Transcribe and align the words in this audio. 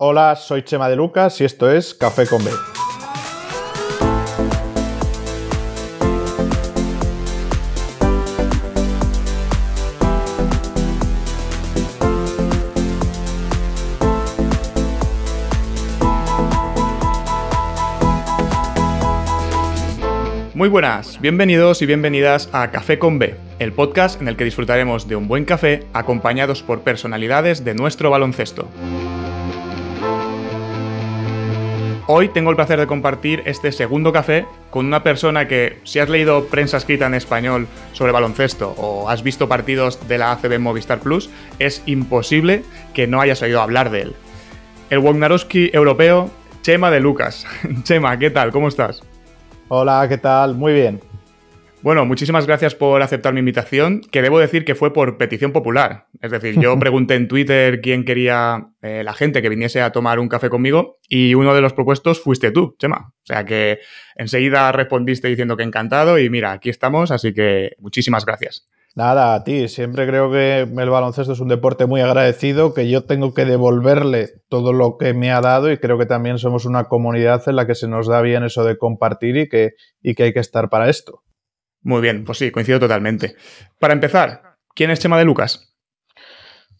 Hola, 0.00 0.36
soy 0.36 0.62
Chema 0.62 0.88
de 0.88 0.94
Lucas 0.94 1.40
y 1.40 1.44
esto 1.44 1.68
es 1.68 1.92
Café 1.92 2.24
con 2.28 2.44
B. 2.44 2.52
Muy 20.54 20.68
buenas, 20.68 21.20
bienvenidos 21.20 21.82
y 21.82 21.86
bienvenidas 21.86 22.48
a 22.52 22.70
Café 22.70 23.00
con 23.00 23.18
B, 23.18 23.34
el 23.58 23.72
podcast 23.72 24.22
en 24.22 24.28
el 24.28 24.36
que 24.36 24.44
disfrutaremos 24.44 25.08
de 25.08 25.16
un 25.16 25.26
buen 25.26 25.44
café 25.44 25.88
acompañados 25.92 26.62
por 26.62 26.82
personalidades 26.82 27.64
de 27.64 27.74
nuestro 27.74 28.10
baloncesto. 28.10 28.68
Hoy 32.10 32.30
tengo 32.30 32.48
el 32.48 32.56
placer 32.56 32.80
de 32.80 32.86
compartir 32.86 33.42
este 33.44 33.70
segundo 33.70 34.14
café 34.14 34.46
con 34.70 34.86
una 34.86 35.02
persona 35.02 35.46
que, 35.46 35.78
si 35.84 35.98
has 35.98 36.08
leído 36.08 36.46
prensa 36.46 36.78
escrita 36.78 37.04
en 37.04 37.12
español 37.12 37.68
sobre 37.92 38.12
baloncesto 38.12 38.70
o 38.78 39.10
has 39.10 39.22
visto 39.22 39.46
partidos 39.46 40.08
de 40.08 40.16
la 40.16 40.32
ACB 40.32 40.58
Movistar 40.58 41.00
Plus, 41.00 41.28
es 41.58 41.82
imposible 41.84 42.64
que 42.94 43.06
no 43.06 43.20
hayas 43.20 43.42
oído 43.42 43.60
hablar 43.60 43.90
de 43.90 44.00
él. 44.00 44.16
El 44.88 45.00
Wognarowski 45.00 45.68
europeo, 45.70 46.30
Chema 46.62 46.90
de 46.90 47.00
Lucas. 47.00 47.46
Chema, 47.82 48.18
¿qué 48.18 48.30
tal? 48.30 48.52
¿Cómo 48.52 48.68
estás? 48.68 49.02
Hola, 49.68 50.06
¿qué 50.08 50.16
tal? 50.16 50.54
Muy 50.54 50.72
bien. 50.72 51.07
Bueno, 51.80 52.04
muchísimas 52.04 52.44
gracias 52.44 52.74
por 52.74 53.02
aceptar 53.02 53.32
mi 53.32 53.38
invitación, 53.38 54.00
que 54.00 54.20
debo 54.20 54.40
decir 54.40 54.64
que 54.64 54.74
fue 54.74 54.92
por 54.92 55.16
petición 55.16 55.52
popular. 55.52 56.08
Es 56.20 56.32
decir, 56.32 56.58
yo 56.58 56.76
pregunté 56.80 57.14
en 57.14 57.28
Twitter 57.28 57.80
quién 57.80 58.04
quería 58.04 58.72
eh, 58.82 59.02
la 59.04 59.14
gente 59.14 59.42
que 59.42 59.48
viniese 59.48 59.80
a 59.80 59.92
tomar 59.92 60.18
un 60.18 60.28
café 60.28 60.50
conmigo 60.50 60.98
y 61.08 61.34
uno 61.34 61.54
de 61.54 61.60
los 61.60 61.72
propuestos 61.72 62.20
fuiste 62.20 62.50
tú, 62.50 62.74
Chema. 62.78 63.12
O 63.22 63.26
sea 63.26 63.44
que 63.44 63.78
enseguida 64.16 64.72
respondiste 64.72 65.28
diciendo 65.28 65.56
que 65.56 65.62
encantado 65.62 66.18
y 66.18 66.28
mira, 66.28 66.50
aquí 66.50 66.68
estamos, 66.68 67.12
así 67.12 67.32
que 67.32 67.76
muchísimas 67.78 68.26
gracias. 68.26 68.68
Nada, 68.96 69.34
a 69.34 69.44
ti. 69.44 69.68
Siempre 69.68 70.08
creo 70.08 70.32
que 70.32 70.62
el 70.62 70.90
baloncesto 70.90 71.32
es 71.32 71.38
un 71.38 71.46
deporte 71.46 71.86
muy 71.86 72.00
agradecido, 72.00 72.74
que 72.74 72.90
yo 72.90 73.04
tengo 73.04 73.32
que 73.32 73.44
devolverle 73.44 74.30
todo 74.48 74.72
lo 74.72 74.98
que 74.98 75.14
me 75.14 75.30
ha 75.30 75.40
dado 75.40 75.70
y 75.70 75.78
creo 75.78 75.96
que 75.96 76.06
también 76.06 76.38
somos 76.38 76.64
una 76.64 76.84
comunidad 76.84 77.48
en 77.48 77.54
la 77.54 77.68
que 77.68 77.76
se 77.76 77.86
nos 77.86 78.08
da 78.08 78.20
bien 78.20 78.42
eso 78.42 78.64
de 78.64 78.76
compartir 78.76 79.36
y 79.36 79.48
que, 79.48 79.74
y 80.02 80.16
que 80.16 80.24
hay 80.24 80.32
que 80.32 80.40
estar 80.40 80.68
para 80.68 80.90
esto. 80.90 81.22
Muy 81.82 82.00
bien, 82.00 82.24
pues 82.24 82.38
sí, 82.38 82.50
coincido 82.50 82.80
totalmente. 82.80 83.36
Para 83.78 83.94
empezar, 83.94 84.56
¿quién 84.74 84.90
es 84.90 84.98
Chema 85.00 85.18
de 85.18 85.24
Lucas? 85.24 85.68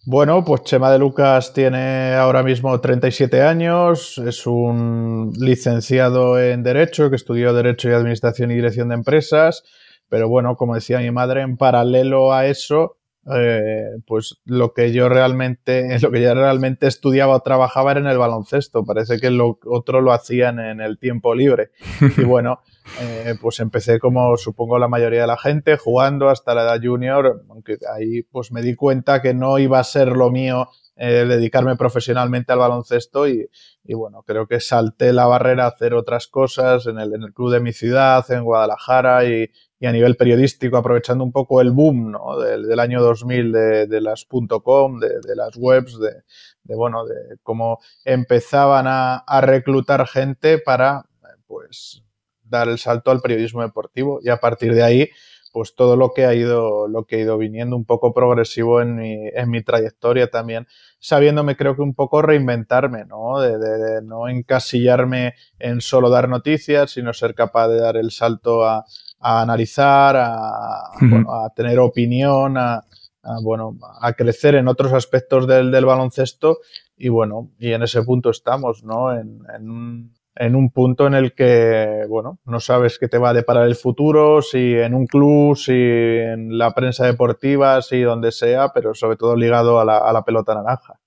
Bueno, 0.06 0.44
pues 0.44 0.62
Chema 0.62 0.90
de 0.90 0.98
Lucas 0.98 1.52
tiene 1.52 2.14
ahora 2.14 2.42
mismo 2.42 2.80
37 2.80 3.42
años, 3.42 4.18
es 4.18 4.46
un 4.46 5.32
licenciado 5.38 6.40
en 6.40 6.62
Derecho, 6.62 7.10
que 7.10 7.16
estudió 7.16 7.52
Derecho 7.52 7.90
y 7.90 7.92
Administración 7.92 8.50
y 8.50 8.55
Dirección 8.55 8.88
de 8.88 8.94
Empresas, 8.94 9.64
pero 10.08 10.28
bueno, 10.28 10.56
como 10.56 10.74
decía 10.74 10.98
mi 11.00 11.10
madre, 11.10 11.42
en 11.42 11.56
paralelo 11.56 12.33
a 12.33 12.46
eso, 12.46 12.97
eh, 13.34 13.98
pues 14.06 14.36
lo 14.44 14.72
que 14.72 14.92
yo 14.92 15.08
realmente, 15.08 15.98
lo 16.02 16.10
que 16.10 16.22
yo 16.22 16.34
realmente 16.34 16.86
estudiaba 16.86 17.36
o 17.36 17.40
trabajaba 17.40 17.92
era 17.92 18.00
en 18.00 18.06
el 18.06 18.18
baloncesto. 18.18 18.84
Parece 18.84 19.18
que 19.18 19.30
lo 19.30 19.58
otro 19.66 20.00
lo 20.00 20.12
hacían 20.12 20.58
en 20.58 20.80
el 20.80 20.98
tiempo 20.98 21.34
libre. 21.34 21.70
Y 22.16 22.22
bueno, 22.24 22.60
eh, 23.00 23.34
pues 23.40 23.60
empecé 23.60 23.98
como 23.98 24.36
supongo 24.36 24.78
la 24.78 24.88
mayoría 24.88 25.22
de 25.22 25.26
la 25.26 25.36
gente, 25.36 25.76
jugando 25.76 26.28
hasta 26.28 26.54
la 26.54 26.62
edad 26.62 26.80
junior, 26.82 27.44
aunque 27.48 27.76
ahí 27.94 28.22
pues 28.22 28.52
me 28.52 28.62
di 28.62 28.74
cuenta 28.74 29.20
que 29.20 29.34
no 29.34 29.58
iba 29.58 29.78
a 29.78 29.84
ser 29.84 30.08
lo 30.08 30.30
mío 30.30 30.68
eh, 31.00 31.26
dedicarme 31.28 31.76
profesionalmente 31.76 32.52
al 32.52 32.58
baloncesto 32.58 33.28
y, 33.28 33.48
bueno, 33.84 34.24
creo 34.26 34.48
que 34.48 34.58
salté 34.58 35.12
la 35.12 35.26
barrera 35.26 35.64
a 35.64 35.68
hacer 35.68 35.94
otras 35.94 36.26
cosas 36.26 36.86
en 36.86 36.98
el, 36.98 37.14
en 37.14 37.22
el 37.22 37.32
club 37.32 37.52
de 37.52 37.60
mi 37.60 37.72
ciudad, 37.72 38.28
en 38.32 38.42
Guadalajara 38.42 39.24
y, 39.24 39.48
y 39.80 39.86
a 39.86 39.92
nivel 39.92 40.16
periodístico, 40.16 40.77
aprovechando 40.77 41.22
un 41.22 41.33
poco 41.33 41.61
el 41.61 41.70
boom 41.70 42.11
¿no? 42.11 42.39
del, 42.39 42.80
año 42.80 43.00
2000 43.00 43.52
de, 43.52 43.86
de 43.86 44.00
las 44.00 44.27
.com, 44.27 44.98
de, 44.98 45.36
las 45.36 45.56
webs, 45.56 45.98
de, 45.98 46.22
de, 46.64 46.74
bueno, 46.74 47.05
de 47.05 47.36
cómo 47.42 47.78
empezaban 48.05 48.86
a, 48.88 49.17
a, 49.18 49.40
reclutar 49.40 50.06
gente 50.08 50.58
para, 50.58 51.05
pues, 51.46 52.02
dar 52.42 52.68
el 52.68 52.78
salto 52.78 53.11
al 53.11 53.20
periodismo 53.20 53.62
deportivo 53.62 54.20
y 54.22 54.30
a 54.30 54.38
partir 54.38 54.74
de 54.74 54.83
ahí, 54.83 55.11
pues 55.52 55.74
todo 55.74 55.96
lo 55.96 56.12
que 56.12 56.27
ha 56.27 56.34
ido, 56.34 56.88
lo 56.88 57.05
que 57.05 57.17
ha 57.17 57.20
ido 57.20 57.38
viniendo 57.38 57.77
un 57.77 57.84
poco 57.84 58.12
progresivo 58.12 58.83
en 58.83 58.96
mi, 58.96 59.28
en 59.28 59.50
mi 59.50 59.62
trayectoria 59.62 60.28
también, 60.28 60.67
sabiéndome 60.98 61.56
creo 61.56 61.74
que 61.74 61.83
un 61.83 61.94
poco 61.94 62.20
reinventarme, 62.20 63.05
¿no? 63.06 63.40
De 63.40 64.02
no 64.02 64.28
encasillarme 64.28 65.34
en 65.58 65.80
solo 65.80 66.11
dar 66.11 66.28
noticias, 66.28 66.90
sino 66.90 67.12
ser 67.12 67.34
capaz 67.34 67.68
de 67.68 67.80
dar 67.80 67.96
el 67.96 68.11
salto 68.11 68.64
a, 68.64 68.84
a 69.20 69.42
analizar, 69.42 70.17
a, 70.17 70.90
uh 70.95 70.98
-huh. 71.01 71.11
bueno, 71.11 71.33
a 71.33 71.51
tener 71.51 71.79
opinión, 71.79 72.56
a, 72.56 72.84
a, 73.23 73.40
bueno, 73.42 73.77
a 74.01 74.12
crecer 74.12 74.55
en 74.55 74.68
otros 74.68 74.92
aspectos 74.92 75.46
del, 75.46 75.70
del, 75.70 75.84
baloncesto 75.84 76.58
y 76.96 77.08
bueno, 77.08 77.51
y 77.58 77.73
en 77.73 77.83
ese 77.83 78.02
punto 78.02 78.30
estamos, 78.30 78.84
¿no? 78.84 79.12
En, 79.12 79.40
en, 79.55 79.70
un, 79.70 80.14
en, 80.34 80.55
un, 80.55 80.70
punto 80.70 81.06
en 81.06 81.14
el 81.14 81.33
que, 81.33 82.05
bueno, 82.08 82.39
no 82.45 82.61
sabes 82.61 82.98
qué 82.98 83.08
te 83.08 83.18
va 83.18 83.30
a 83.30 83.34
deparar 83.34 83.67
el 83.67 83.77
futuro, 83.77 84.42
si 84.42 84.74
en 84.74 84.95
un 84.95 85.06
club, 85.06 85.56
si 85.56 85.73
en 85.73 86.56
la 86.56 86.74
prensa 86.74 87.06
deportiva, 87.06 87.83
si 87.83 88.00
donde 88.00 88.33
sea, 88.33 88.70
pero 88.73 88.95
sobre 88.95 89.17
todo 89.17 89.36
ligado 89.36 89.80
a 89.80 89.85
la, 89.85 89.98
a 89.98 90.12
la 90.12 90.23
pelota 90.23 90.55
naranja. 90.55 91.00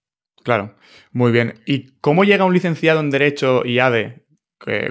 Claro, 0.44 0.74
muy 1.12 1.32
bien. 1.32 1.54
¿Y 1.66 1.92
cómo 2.02 2.24
llega 2.24 2.46
un 2.46 2.54
licenciado 2.54 3.00
en 3.00 3.12
Derecho 3.12 3.64
y 3.66 3.80
ADE 3.80 4.26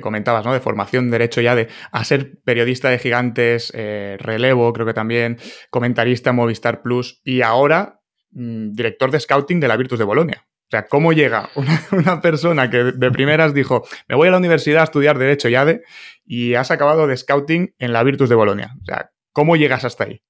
comentabas, 0.00 0.44
¿no? 0.44 0.52
De 0.52 0.60
formación, 0.60 1.10
derecho 1.10 1.40
ya, 1.40 1.54
de 1.54 1.68
a 1.92 2.04
ser 2.04 2.40
periodista 2.44 2.90
de 2.90 2.98
gigantes, 2.98 3.72
eh, 3.74 4.16
relevo, 4.18 4.72
creo 4.72 4.86
que 4.86 4.94
también, 4.94 5.38
comentarista 5.70 6.30
en 6.30 6.36
Movistar 6.36 6.82
Plus 6.82 7.20
y 7.24 7.42
ahora 7.42 8.00
mmm, 8.30 8.72
director 8.72 9.10
de 9.10 9.20
scouting 9.20 9.60
de 9.60 9.68
la 9.68 9.76
Virtus 9.76 9.98
de 9.98 10.04
Bolonia. 10.04 10.46
O 10.46 10.70
sea, 10.70 10.86
¿cómo 10.86 11.12
llega 11.12 11.50
una, 11.56 11.82
una, 11.92 12.20
persona 12.20 12.70
que 12.70 12.78
de 12.92 13.10
primeras 13.10 13.54
dijo, 13.54 13.84
me 14.08 14.14
voy 14.14 14.28
a 14.28 14.30
la 14.30 14.38
universidad 14.38 14.82
a 14.82 14.84
estudiar 14.84 15.18
Derecho 15.18 15.48
y 15.48 15.56
ADE 15.56 15.82
y 16.24 16.54
has 16.54 16.70
acabado 16.70 17.06
de 17.06 17.16
scouting 17.16 17.74
en 17.78 17.92
la 17.92 18.02
Virtus 18.02 18.28
de 18.28 18.36
Bolonia? 18.36 18.74
O 18.80 18.84
sea, 18.84 19.10
¿cómo 19.32 19.56
llegas 19.56 19.84
hasta 19.84 20.04
ahí? 20.04 20.22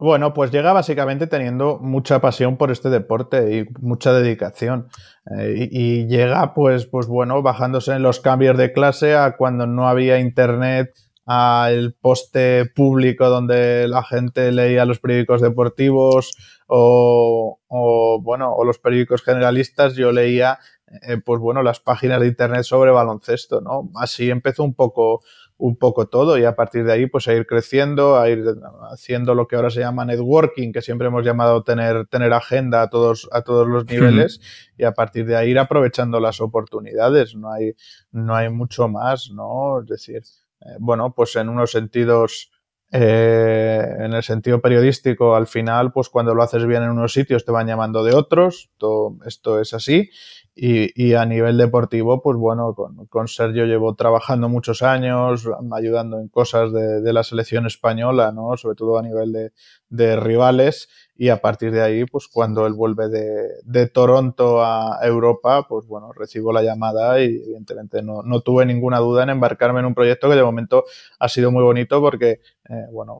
Bueno, 0.00 0.32
pues 0.32 0.50
llega 0.50 0.72
básicamente 0.72 1.26
teniendo 1.26 1.78
mucha 1.78 2.22
pasión 2.22 2.56
por 2.56 2.70
este 2.70 2.88
deporte 2.88 3.54
y 3.54 3.68
mucha 3.80 4.14
dedicación. 4.14 4.88
Eh, 5.38 5.68
y, 5.70 6.06
llega, 6.06 6.54
pues, 6.54 6.86
pues 6.86 7.06
bueno, 7.06 7.42
bajándose 7.42 7.92
en 7.92 8.02
los 8.02 8.18
cambios 8.18 8.56
de 8.56 8.72
clase 8.72 9.14
a 9.14 9.36
cuando 9.36 9.66
no 9.66 9.88
había 9.88 10.18
internet, 10.18 10.94
al 11.26 11.94
poste 12.00 12.64
público 12.74 13.28
donde 13.28 13.86
la 13.88 14.02
gente 14.02 14.50
leía 14.52 14.86
los 14.86 15.00
periódicos 15.00 15.42
deportivos 15.42 16.34
o, 16.66 17.60
o 17.68 18.20
bueno, 18.22 18.54
o 18.54 18.64
los 18.64 18.78
periódicos 18.78 19.22
generalistas, 19.22 19.94
yo 19.96 20.12
leía, 20.12 20.58
eh, 21.02 21.18
pues 21.18 21.40
bueno, 21.40 21.62
las 21.62 21.78
páginas 21.78 22.20
de 22.20 22.28
internet 22.28 22.62
sobre 22.62 22.90
baloncesto, 22.90 23.60
¿no? 23.60 23.90
Así 23.96 24.30
empezó 24.30 24.64
un 24.64 24.74
poco 24.74 25.20
un 25.60 25.76
poco 25.76 26.08
todo 26.08 26.38
y 26.38 26.44
a 26.44 26.56
partir 26.56 26.84
de 26.84 26.92
ahí 26.92 27.06
pues 27.06 27.28
a 27.28 27.34
ir 27.34 27.46
creciendo, 27.46 28.18
a 28.18 28.30
ir 28.30 28.42
haciendo 28.90 29.34
lo 29.34 29.46
que 29.46 29.56
ahora 29.56 29.70
se 29.70 29.80
llama 29.80 30.06
networking, 30.06 30.72
que 30.72 30.80
siempre 30.80 31.08
hemos 31.08 31.24
llamado 31.24 31.62
tener, 31.62 32.06
tener 32.06 32.32
agenda 32.32 32.80
a 32.82 32.88
todos, 32.88 33.28
a 33.30 33.42
todos 33.42 33.68
los 33.68 33.84
niveles 33.84 34.40
y 34.78 34.84
a 34.84 34.92
partir 34.92 35.26
de 35.26 35.36
ahí 35.36 35.50
ir 35.50 35.58
aprovechando 35.58 36.18
las 36.18 36.40
oportunidades, 36.40 37.36
no 37.36 37.52
hay, 37.52 37.74
no 38.10 38.34
hay 38.34 38.48
mucho 38.48 38.88
más, 38.88 39.30
¿no? 39.30 39.80
Es 39.82 39.86
decir, 39.86 40.22
eh, 40.62 40.76
bueno, 40.78 41.14
pues 41.14 41.36
en 41.36 41.50
unos 41.50 41.72
sentidos 41.72 42.50
eh, 42.92 43.96
en 44.00 44.12
el 44.14 44.22
sentido 44.22 44.60
periodístico, 44.60 45.36
al 45.36 45.46
final, 45.46 45.92
pues 45.92 46.08
cuando 46.08 46.34
lo 46.34 46.42
haces 46.42 46.66
bien 46.66 46.82
en 46.82 46.90
unos 46.90 47.12
sitios 47.12 47.44
te 47.44 47.52
van 47.52 47.68
llamando 47.68 48.02
de 48.02 48.14
otros, 48.14 48.70
esto 49.24 49.60
es 49.60 49.74
así. 49.74 50.10
Y, 50.62 51.14
a 51.14 51.24
nivel 51.24 51.56
deportivo, 51.56 52.20
pues 52.20 52.36
bueno, 52.36 52.74
con, 53.08 53.28
Sergio 53.28 53.64
llevo 53.64 53.94
trabajando 53.94 54.48
muchos 54.48 54.82
años, 54.82 55.48
ayudando 55.72 56.18
en 56.18 56.28
cosas 56.28 56.70
de, 56.72 57.12
la 57.12 57.22
selección 57.22 57.66
española, 57.66 58.30
¿no? 58.32 58.56
Sobre 58.58 58.74
todo 58.74 58.98
a 58.98 59.02
nivel 59.02 59.52
de, 59.88 60.16
rivales. 60.16 60.88
Y 61.20 61.28
a 61.28 61.42
partir 61.42 61.70
de 61.70 61.82
ahí, 61.82 62.06
pues 62.06 62.28
cuando 62.28 62.66
él 62.66 62.72
vuelve 62.72 63.10
de, 63.10 63.60
de, 63.64 63.86
Toronto 63.88 64.64
a 64.64 64.98
Europa, 65.02 65.66
pues 65.68 65.86
bueno, 65.86 66.12
recibo 66.14 66.50
la 66.50 66.62
llamada 66.62 67.20
y 67.20 67.26
evidentemente 67.26 68.00
no, 68.00 68.22
no, 68.22 68.40
tuve 68.40 68.64
ninguna 68.64 69.00
duda 69.00 69.24
en 69.24 69.28
embarcarme 69.28 69.80
en 69.80 69.84
un 69.84 69.94
proyecto 69.94 70.30
que 70.30 70.36
de 70.36 70.42
momento 70.42 70.84
ha 71.18 71.28
sido 71.28 71.50
muy 71.50 71.62
bonito 71.62 72.00
porque, 72.00 72.40
eh, 72.70 72.86
bueno, 72.90 73.18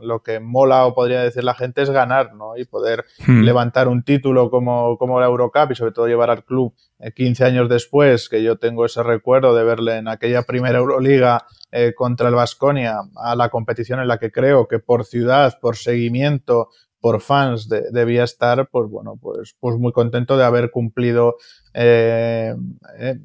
lo 0.00 0.24
que 0.24 0.40
mola 0.40 0.86
o 0.86 0.92
podría 0.92 1.22
decir 1.22 1.44
la 1.44 1.54
gente 1.54 1.82
es 1.82 1.90
ganar, 1.90 2.34
¿no? 2.34 2.56
Y 2.56 2.64
poder 2.64 3.04
hmm. 3.24 3.42
levantar 3.42 3.86
un 3.86 4.02
título 4.02 4.50
como, 4.50 4.98
como 4.98 5.20
la 5.20 5.26
Eurocup 5.26 5.70
y 5.70 5.76
sobre 5.76 5.92
todo 5.92 6.08
llevar 6.08 6.30
al 6.30 6.44
club 6.44 6.74
15 7.14 7.44
años 7.44 7.68
después, 7.68 8.28
que 8.28 8.42
yo 8.42 8.58
tengo 8.58 8.84
ese 8.84 9.04
recuerdo 9.04 9.54
de 9.54 9.62
verle 9.62 9.98
en 9.98 10.08
aquella 10.08 10.42
primera 10.42 10.78
Euroliga 10.78 11.46
eh, 11.70 11.92
contra 11.94 12.28
el 12.28 12.34
Vasconia 12.34 13.02
a 13.14 13.36
la 13.36 13.50
competición 13.50 14.00
en 14.00 14.08
la 14.08 14.18
que 14.18 14.32
creo 14.32 14.66
que 14.66 14.80
por 14.80 15.04
ciudad, 15.04 15.60
por 15.60 15.76
seguimiento, 15.76 16.70
por 17.00 17.20
fans 17.20 17.68
debía 17.68 18.24
estar, 18.24 18.68
pues 18.68 18.88
bueno, 18.88 19.18
pues, 19.20 19.56
pues 19.58 19.76
muy 19.76 19.92
contento 19.92 20.36
de 20.36 20.44
haber 20.44 20.70
cumplido 20.70 21.36
eh, 21.74 22.54
eh, 22.98 23.18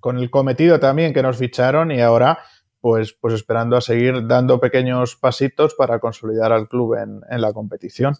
con 0.00 0.18
el 0.18 0.30
cometido 0.30 0.80
también 0.80 1.12
que 1.12 1.22
nos 1.22 1.36
ficharon 1.36 1.90
y 1.90 2.00
ahora 2.00 2.38
pues, 2.80 3.12
pues 3.12 3.34
esperando 3.34 3.76
a 3.76 3.80
seguir 3.80 4.26
dando 4.26 4.58
pequeños 4.58 5.16
pasitos 5.16 5.74
para 5.74 5.98
consolidar 5.98 6.52
al 6.52 6.68
club 6.68 6.94
en, 6.94 7.20
en 7.30 7.40
la 7.40 7.52
competición. 7.52 8.14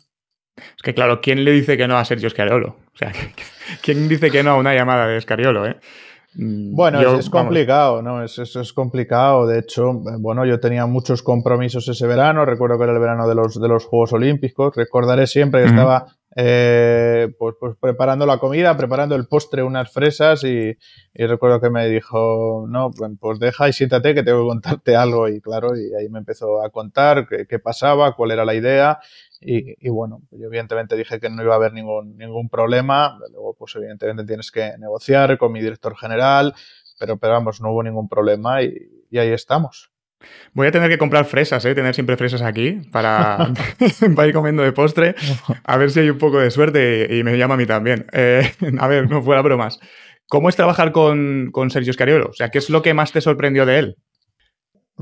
Es 0.56 0.82
que 0.82 0.94
claro, 0.94 1.20
¿quién 1.20 1.44
le 1.44 1.52
dice 1.52 1.76
que 1.76 1.88
no 1.88 1.96
a 1.96 2.04
Sergio 2.04 2.28
Scariolo? 2.28 2.76
O 2.92 2.96
sea, 2.96 3.12
¿quién 3.82 4.08
dice 4.08 4.30
que 4.30 4.42
no 4.42 4.50
a 4.50 4.56
una 4.56 4.74
llamada 4.74 5.06
de 5.06 5.20
Scariolo, 5.20 5.66
eh? 5.66 5.76
Mm, 6.34 6.76
bueno, 6.76 7.00
es, 7.18 7.28
complicado, 7.28 8.02
¿no? 8.02 8.22
Es, 8.22 8.38
es, 8.38 8.72
complicado. 8.72 9.46
De 9.46 9.58
hecho, 9.58 9.90
eh, 9.90 10.16
bueno, 10.18 10.46
yo 10.46 10.60
tenía 10.60 10.86
muchos 10.86 11.22
compromisos 11.22 11.88
ese 11.88 12.06
verano. 12.06 12.44
Recuerdo 12.44 12.78
que 12.78 12.84
era 12.84 12.92
el 12.92 13.00
verano 13.00 13.28
de 13.28 13.34
los, 13.34 13.60
de 13.60 13.68
los 13.68 13.84
Juegos 13.84 14.12
Olímpicos. 14.12 14.74
Recordaré 14.76 15.26
siempre 15.26 15.62
que 15.62 15.68
estaba 15.68 16.06
eh, 16.36 17.34
pues, 17.36 17.56
pues, 17.58 17.76
preparando 17.80 18.26
la 18.26 18.38
comida, 18.38 18.76
preparando 18.76 19.16
el 19.16 19.26
postre, 19.26 19.64
unas 19.64 19.90
fresas 19.90 20.44
y, 20.44 20.76
y, 21.12 21.26
recuerdo 21.26 21.60
que 21.60 21.70
me 21.70 21.88
dijo, 21.88 22.66
no, 22.68 22.92
pues 23.18 23.40
deja 23.40 23.68
y 23.68 23.72
siéntate 23.72 24.14
que 24.14 24.22
tengo 24.22 24.42
que 24.42 24.48
contarte 24.48 24.94
algo 24.94 25.28
y 25.28 25.40
claro, 25.40 25.76
y 25.76 25.92
ahí 25.94 26.08
me 26.08 26.20
empezó 26.20 26.62
a 26.62 26.70
contar 26.70 27.26
qué, 27.28 27.46
qué 27.48 27.58
pasaba, 27.58 28.14
cuál 28.14 28.30
era 28.30 28.44
la 28.44 28.54
idea 28.54 29.00
y, 29.42 29.88
bueno, 29.88 30.20
yo 30.30 30.46
evidentemente 30.46 30.96
dije 30.96 31.18
que 31.18 31.30
no 31.30 31.42
iba 31.42 31.54
a 31.54 31.56
haber 31.56 31.72
ningún, 31.72 32.16
ningún 32.18 32.50
problema. 32.50 33.18
Luego, 33.30 33.54
pues 33.58 33.74
evidentemente 33.76 34.24
tienes 34.24 34.50
que 34.50 34.72
negociar 34.78 35.38
con 35.38 35.52
mi 35.52 35.60
director 35.60 35.96
general, 35.96 36.54
pero, 36.98 37.16
pero 37.16 37.32
vamos, 37.34 37.60
no 37.60 37.72
hubo 37.72 37.82
ningún 37.82 38.08
problema 38.08 38.62
y, 38.62 39.18
ahí 39.18 39.32
estamos. 39.32 39.90
Voy 40.52 40.66
a 40.66 40.70
tener 40.70 40.90
que 40.90 40.98
comprar 40.98 41.24
fresas, 41.24 41.64
¿eh? 41.64 41.74
tener 41.74 41.94
siempre 41.94 42.18
fresas 42.18 42.42
aquí 42.42 42.82
para, 42.92 43.50
ir 44.26 44.32
comiendo 44.34 44.62
de 44.62 44.72
postre. 44.72 45.14
A 45.64 45.78
ver 45.78 45.90
si 45.90 46.00
hay 46.00 46.10
un 46.10 46.18
poco 46.18 46.38
de 46.38 46.50
suerte 46.50 47.08
y, 47.10 47.24
me 47.24 47.38
llama 47.38 47.54
a 47.54 47.56
mí 47.56 47.64
también. 47.64 48.06
Eh, 48.12 48.52
a 48.78 48.88
ver, 48.88 49.08
no 49.08 49.22
fuera 49.22 49.40
bromas. 49.40 49.80
¿Cómo 50.28 50.50
es 50.50 50.56
trabajar 50.56 50.92
con, 50.92 51.48
con 51.50 51.70
Sergio 51.70 51.94
Scariolo? 51.94 52.28
O 52.28 52.34
sea, 52.34 52.50
¿qué 52.50 52.58
es 52.58 52.68
lo 52.68 52.82
que 52.82 52.92
más 52.92 53.10
te 53.10 53.22
sorprendió 53.22 53.64
de 53.64 53.78
él? 53.78 53.96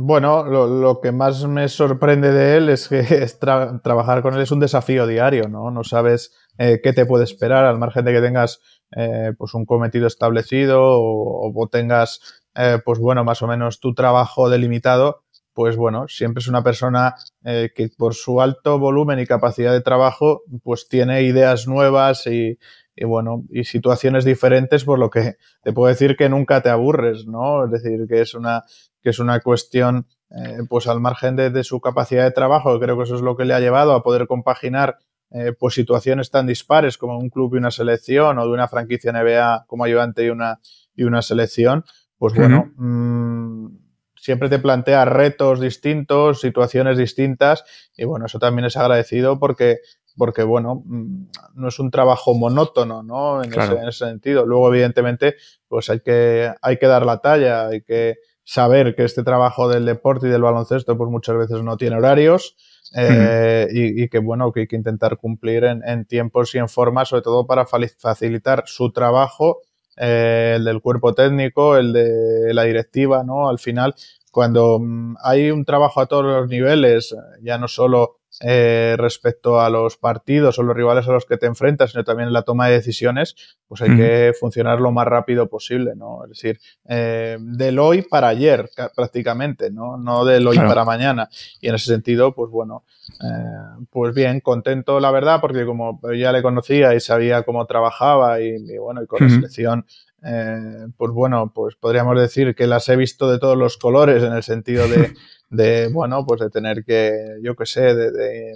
Bueno, 0.00 0.44
lo, 0.44 1.00
que 1.00 1.10
más 1.10 1.44
me 1.48 1.68
sorprende 1.68 2.30
de 2.30 2.56
él 2.56 2.68
es 2.68 2.86
que 2.86 3.02
trabajar 3.82 4.22
con 4.22 4.32
él 4.34 4.42
es 4.42 4.52
un 4.52 4.60
desafío 4.60 5.08
diario, 5.08 5.48
¿no? 5.48 5.72
No 5.72 5.82
sabes 5.82 6.36
eh, 6.56 6.78
qué 6.80 6.92
te 6.92 7.04
puede 7.04 7.24
esperar, 7.24 7.64
al 7.64 7.80
margen 7.80 8.04
de 8.04 8.12
que 8.12 8.20
tengas 8.20 8.60
eh, 8.96 9.32
pues 9.36 9.54
un 9.54 9.66
cometido 9.66 10.06
establecido 10.06 10.80
o, 10.80 11.68
tengas, 11.68 12.20
eh, 12.54 12.78
pues 12.84 13.00
bueno, 13.00 13.24
más 13.24 13.42
o 13.42 13.48
menos 13.48 13.80
tu 13.80 13.92
trabajo 13.92 14.48
delimitado, 14.48 15.24
pues 15.52 15.76
bueno, 15.76 16.06
siempre 16.06 16.42
es 16.42 16.46
una 16.46 16.62
persona 16.62 17.16
que 17.42 17.90
por 17.98 18.14
su 18.14 18.40
alto 18.40 18.78
volumen 18.78 19.18
y 19.18 19.26
capacidad 19.26 19.72
de 19.72 19.80
trabajo, 19.80 20.42
pues 20.62 20.86
tiene 20.86 21.22
ideas 21.22 21.66
nuevas 21.66 22.24
y, 22.28 22.56
y 23.00 23.04
bueno, 23.04 23.44
y 23.50 23.62
situaciones 23.62 24.24
diferentes, 24.24 24.84
por 24.84 24.98
lo 24.98 25.08
que 25.08 25.36
te 25.62 25.72
puedo 25.72 25.88
decir 25.88 26.16
que 26.16 26.28
nunca 26.28 26.62
te 26.62 26.68
aburres, 26.68 27.26
¿no? 27.28 27.64
Es 27.64 27.70
decir, 27.70 28.08
que 28.08 28.20
es 28.20 28.34
una, 28.34 28.64
que 29.00 29.10
es 29.10 29.20
una 29.20 29.38
cuestión, 29.38 30.08
eh, 30.30 30.58
pues 30.68 30.88
al 30.88 31.00
margen 31.00 31.36
de, 31.36 31.62
su 31.62 31.80
capacidad 31.80 32.24
de 32.24 32.32
trabajo, 32.32 32.80
creo 32.80 32.96
que 32.96 33.04
eso 33.04 33.14
es 33.14 33.20
lo 33.20 33.36
que 33.36 33.44
le 33.44 33.54
ha 33.54 33.60
llevado 33.60 33.92
a 33.92 34.02
poder 34.02 34.26
compaginar 34.26 34.98
eh, 35.30 35.52
pues 35.56 35.74
situaciones 35.74 36.32
tan 36.32 36.48
dispares 36.48 36.98
como 36.98 37.18
un 37.18 37.30
club 37.30 37.54
y 37.54 37.58
una 37.58 37.70
selección 37.70 38.36
o 38.36 38.42
de 38.44 38.50
una 38.50 38.66
franquicia 38.66 39.12
NBA 39.12 39.66
como 39.68 39.84
ayudante 39.84 40.24
y 40.24 40.30
una, 40.30 40.58
y 40.96 41.04
una 41.04 41.22
selección, 41.22 41.84
pues 42.16 42.34
bueno, 42.34 42.72
mm, 42.78 43.76
siempre 44.16 44.48
te 44.48 44.58
plantea 44.58 45.04
retos 45.04 45.60
distintos, 45.60 46.40
situaciones 46.40 46.98
distintas 46.98 47.62
y 47.96 48.04
bueno, 48.06 48.26
eso 48.26 48.40
también 48.40 48.64
es 48.64 48.76
agradecido 48.76 49.38
porque 49.38 49.78
porque 50.18 50.42
bueno, 50.42 50.82
mm, 50.84 51.28
no 51.54 51.68
es 51.68 51.78
un 51.78 51.90
trabajo 51.90 52.34
monótono, 52.34 53.02
¿no? 53.02 53.42
En, 53.42 53.52
ese, 53.52 53.72
en, 53.72 53.88
ese, 53.88 54.06
sentido. 54.06 54.44
Luego, 54.44 54.68
evidentemente, 54.68 55.36
pues 55.68 55.88
hay 55.88 56.00
que, 56.00 56.52
hay 56.60 56.76
que 56.78 56.86
dar 56.86 57.06
la 57.06 57.18
talla, 57.18 57.68
hay 57.68 57.82
que 57.82 58.16
saber 58.44 58.94
que 58.94 59.04
este 59.04 59.22
trabajo 59.22 59.68
del 59.68 59.84
deporte 59.84 60.26
y 60.26 60.30
del 60.30 60.40
baloncesto 60.40 60.96
pues 60.96 61.10
muchas 61.10 61.36
veces 61.36 61.62
no 61.62 61.76
tiene 61.76 61.96
horarios 61.96 62.56
eh, 62.96 63.68
y, 63.70 64.08
que 64.08 64.18
bueno, 64.20 64.50
que 64.52 64.60
hay 64.60 64.66
que 64.66 64.76
intentar 64.76 65.18
cumplir 65.18 65.64
en, 65.64 66.04
tiempos 66.06 66.54
y 66.54 66.58
en 66.58 66.70
formas, 66.70 67.08
sobre 67.08 67.20
todo 67.20 67.46
para 67.46 67.66
facilitar 67.66 68.62
su 68.64 68.90
trabajo, 68.90 69.60
eh, 69.98 70.54
el 70.56 70.64
del 70.64 70.80
cuerpo 70.80 71.14
técnico, 71.14 71.76
el 71.76 71.92
de 71.92 72.54
la 72.54 72.62
directiva, 72.62 73.22
¿no? 73.22 73.50
Al 73.50 73.58
final, 73.58 73.94
cuando 74.32 74.78
mm, 74.80 75.16
hay 75.22 75.50
un 75.50 75.66
trabajo 75.66 76.00
a 76.00 76.06
todos 76.06 76.24
los 76.24 76.48
niveles, 76.48 77.14
ya 77.42 77.58
no 77.58 77.68
solo 77.68 78.17
eh, 78.40 78.94
respecto 78.98 79.60
a 79.60 79.68
los 79.68 79.96
partidos 79.96 80.58
o 80.58 80.62
los 80.62 80.76
rivales 80.76 81.08
a 81.08 81.12
los 81.12 81.24
que 81.24 81.36
te 81.36 81.46
enfrentas, 81.46 81.90
sino 81.90 82.04
también 82.04 82.28
en 82.28 82.32
la 82.32 82.42
toma 82.42 82.68
de 82.68 82.74
decisiones, 82.74 83.34
pues 83.66 83.82
hay 83.82 83.96
que 83.96 84.32
funcionar 84.38 84.80
lo 84.80 84.92
más 84.92 85.06
rápido 85.06 85.48
posible, 85.48 85.94
¿no? 85.96 86.22
Es 86.24 86.30
decir, 86.30 86.60
eh, 86.88 87.36
del 87.40 87.78
hoy 87.78 88.02
para 88.02 88.28
ayer 88.28 88.70
prácticamente, 88.94 89.70
¿no? 89.70 89.96
No 89.96 90.24
del 90.24 90.46
hoy 90.46 90.56
para 90.56 90.84
mañana. 90.84 91.28
Y 91.60 91.68
en 91.68 91.74
ese 91.74 91.86
sentido, 91.86 92.34
pues 92.34 92.50
bueno, 92.50 92.84
eh, 93.22 93.84
pues 93.90 94.14
bien, 94.14 94.40
contento 94.40 95.00
la 95.00 95.10
verdad, 95.10 95.40
porque 95.40 95.66
como 95.66 96.00
ya 96.16 96.30
le 96.30 96.42
conocía 96.42 96.94
y 96.94 97.00
sabía 97.00 97.42
cómo 97.42 97.66
trabajaba 97.66 98.40
y, 98.40 98.78
bueno, 98.78 99.02
y 99.02 99.06
con 99.06 99.20
la 99.20 99.30
selección 99.30 99.84
eh, 100.24 100.88
pues 100.96 101.12
bueno, 101.12 101.52
pues 101.54 101.76
podríamos 101.76 102.18
decir 102.20 102.54
que 102.54 102.66
las 102.66 102.88
he 102.88 102.96
visto 102.96 103.30
de 103.30 103.38
todos 103.38 103.56
los 103.56 103.76
colores 103.76 104.22
en 104.22 104.32
el 104.32 104.42
sentido 104.42 104.88
de, 104.88 105.14
de 105.50 105.88
bueno, 105.88 106.24
pues 106.26 106.40
de 106.40 106.50
tener 106.50 106.84
que, 106.84 107.38
yo 107.42 107.54
qué 107.56 107.66
sé, 107.66 107.94
de, 107.94 108.54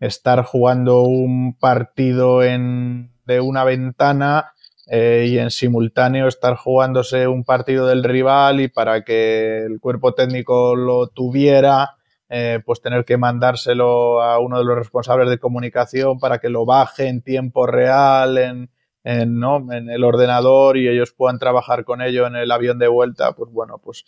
estar 0.00 0.42
jugando 0.44 1.02
un 1.02 1.56
partido 1.56 2.42
en, 2.42 3.12
de 3.24 3.40
una 3.40 3.62
ventana 3.62 4.52
eh, 4.88 5.26
y 5.28 5.38
en 5.38 5.50
simultáneo 5.50 6.26
estar 6.26 6.56
jugándose 6.56 7.28
un 7.28 7.44
partido 7.44 7.86
del 7.86 8.02
rival 8.02 8.60
y 8.60 8.68
para 8.68 9.04
que 9.04 9.64
el 9.64 9.78
cuerpo 9.78 10.12
técnico 10.12 10.74
lo 10.74 11.06
tuviera, 11.06 11.96
eh, 12.28 12.60
pues 12.66 12.80
tener 12.80 13.04
que 13.04 13.16
mandárselo 13.16 14.22
a 14.22 14.40
uno 14.40 14.58
de 14.58 14.64
los 14.64 14.76
responsables 14.76 15.30
de 15.30 15.38
comunicación 15.38 16.18
para 16.18 16.38
que 16.38 16.48
lo 16.48 16.66
baje 16.66 17.06
en 17.06 17.22
tiempo 17.22 17.66
real, 17.66 18.38
en, 18.38 18.70
en, 19.04 19.38
¿no? 19.38 19.72
en 19.72 19.90
el 19.90 20.04
ordenador 20.04 20.76
y 20.76 20.88
ellos 20.88 21.12
puedan 21.12 21.38
trabajar 21.38 21.84
con 21.84 22.02
ello 22.02 22.26
en 22.26 22.36
el 22.36 22.50
avión 22.50 22.78
de 22.78 22.88
vuelta, 22.88 23.32
pues 23.32 23.50
bueno, 23.50 23.78
pues 23.78 24.04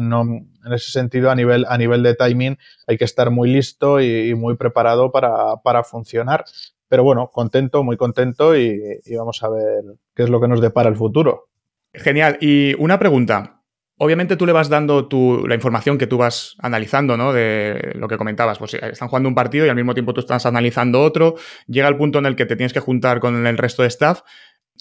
no, 0.00 0.22
en 0.22 0.72
ese 0.72 0.90
sentido 0.90 1.30
a 1.30 1.34
nivel, 1.34 1.66
a 1.68 1.78
nivel 1.78 2.02
de 2.02 2.14
timing 2.14 2.58
hay 2.86 2.98
que 2.98 3.04
estar 3.04 3.30
muy 3.30 3.50
listo 3.52 4.00
y, 4.00 4.34
muy 4.34 4.56
preparado 4.56 5.12
para, 5.12 5.56
para, 5.62 5.84
funcionar. 5.84 6.44
Pero 6.88 7.04
bueno, 7.04 7.30
contento, 7.30 7.84
muy 7.84 7.96
contento 7.96 8.56
y, 8.56 8.80
y 9.04 9.16
vamos 9.16 9.42
a 9.42 9.50
ver 9.50 9.84
qué 10.14 10.22
es 10.22 10.30
lo 10.30 10.40
que 10.40 10.48
nos 10.48 10.60
depara 10.60 10.88
el 10.88 10.96
futuro. 10.96 11.48
Genial. 11.92 12.38
Y 12.40 12.74
una 12.74 12.98
pregunta. 12.98 13.57
Obviamente 14.00 14.36
tú 14.36 14.46
le 14.46 14.52
vas 14.52 14.68
dando 14.68 15.08
la 15.46 15.54
información 15.56 15.98
que 15.98 16.06
tú 16.06 16.18
vas 16.18 16.54
analizando, 16.58 17.16
¿no? 17.16 17.32
De 17.32 17.94
lo 17.96 18.06
que 18.06 18.16
comentabas. 18.16 18.58
Pues 18.58 18.74
eh, 18.74 18.80
están 18.92 19.08
jugando 19.08 19.28
un 19.28 19.34
partido 19.34 19.66
y 19.66 19.68
al 19.68 19.74
mismo 19.74 19.92
tiempo 19.92 20.14
tú 20.14 20.20
estás 20.20 20.46
analizando 20.46 21.02
otro. 21.02 21.34
Llega 21.66 21.88
el 21.88 21.96
punto 21.96 22.20
en 22.20 22.26
el 22.26 22.36
que 22.36 22.46
te 22.46 22.54
tienes 22.54 22.72
que 22.72 22.78
juntar 22.78 23.18
con 23.18 23.44
el 23.44 23.58
resto 23.58 23.82
de 23.82 23.88
staff. 23.88 24.20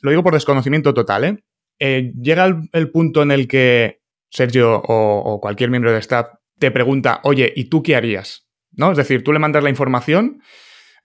Lo 0.04 0.12
digo 0.12 0.24
por 0.24 0.36
desconocimiento 0.36 0.94
total, 0.94 1.24
¿eh? 1.24 1.44
eh 1.80 2.14
llega 2.22 2.46
el, 2.72 2.92
punto 2.92 3.24
en 3.24 3.32
el 3.32 3.48
que 3.48 4.02
Sergio 4.30 4.82
o, 4.84 5.40
cualquier 5.42 5.72
miembro 5.72 5.92
de 5.92 5.98
staff 5.98 6.28
te 6.60 6.70
pregunta, 6.70 7.20
oye, 7.24 7.52
¿y 7.56 7.66
tú 7.66 7.82
qué 7.82 7.96
harías? 7.96 8.48
¿No? 8.72 8.92
Es 8.92 8.98
decir, 8.98 9.24
tú 9.24 9.34
le 9.34 9.40
mandas 9.40 9.64
la 9.64 9.72
información, 9.72 10.42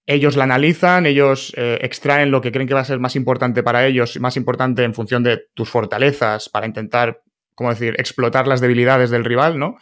ellos 0.05 0.37
la 0.37 0.45
analizan, 0.45 1.07
ellos 1.07 1.55
eh, 1.57 1.79
extraen 1.81 2.31
lo 2.31 2.43
que 2.43 2.53
creen 2.53 2.69
que 2.69 2.75
va 2.75 2.81
a 2.81 2.85
ser 2.85 2.99
más 2.99 3.17
importante 3.17 3.63
para 3.63 3.87
ellos, 3.87 4.21
más 4.21 4.37
importante 4.37 4.85
en 4.85 4.93
función 4.93 5.23
de 5.23 5.45
tus 5.55 5.71
fortalezas, 5.71 6.51
para 6.51 6.67
intentar 6.67 7.23
¿cómo 7.55 7.71
decir?, 7.71 7.95
explotar 7.99 8.47
las 8.47 8.61
debilidades 8.61 9.11
del 9.11 9.25
rival, 9.25 9.59
¿no? 9.59 9.77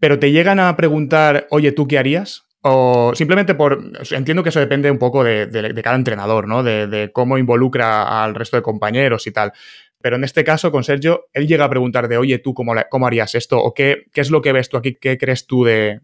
Pero 0.00 0.18
te 0.18 0.32
llegan 0.32 0.60
a 0.60 0.76
preguntar, 0.76 1.46
oye, 1.50 1.72
¿tú 1.72 1.86
qué 1.86 1.98
harías? 1.98 2.44
O 2.66 3.12
simplemente 3.14 3.54
por. 3.54 3.92
Entiendo 4.10 4.42
que 4.42 4.48
eso 4.48 4.58
depende 4.58 4.90
un 4.90 4.98
poco 4.98 5.22
de, 5.22 5.80
cada 5.84 5.96
entrenador, 5.96 6.48
¿no? 6.48 6.62
De, 6.62 7.10
cómo 7.12 7.36
involucra 7.36 8.24
al 8.24 8.34
resto 8.34 8.56
de 8.56 8.62
compañeros 8.62 9.26
y 9.26 9.32
tal. 9.32 9.52
Pero 10.00 10.16
en 10.16 10.24
este 10.24 10.44
caso, 10.44 10.72
con 10.72 10.82
Sergio, 10.82 11.26
él 11.32 11.46
llega 11.46 11.64
a 11.64 11.70
preguntar 11.70 12.08
de, 12.08 12.16
oye, 12.16 12.38
¿tú 12.38 12.54
cómo, 12.54 12.74
cómo 12.90 13.06
harías 13.06 13.34
esto? 13.34 13.58
¿O 13.58 13.74
qué, 13.74 14.04
qué, 14.12 14.22
es 14.22 14.30
lo 14.30 14.40
que 14.40 14.52
ves 14.52 14.70
tú 14.70 14.78
aquí? 14.78 14.94
¿Qué 14.94 15.18
crees 15.18 15.46
tú 15.46 15.64
de, 15.64 16.00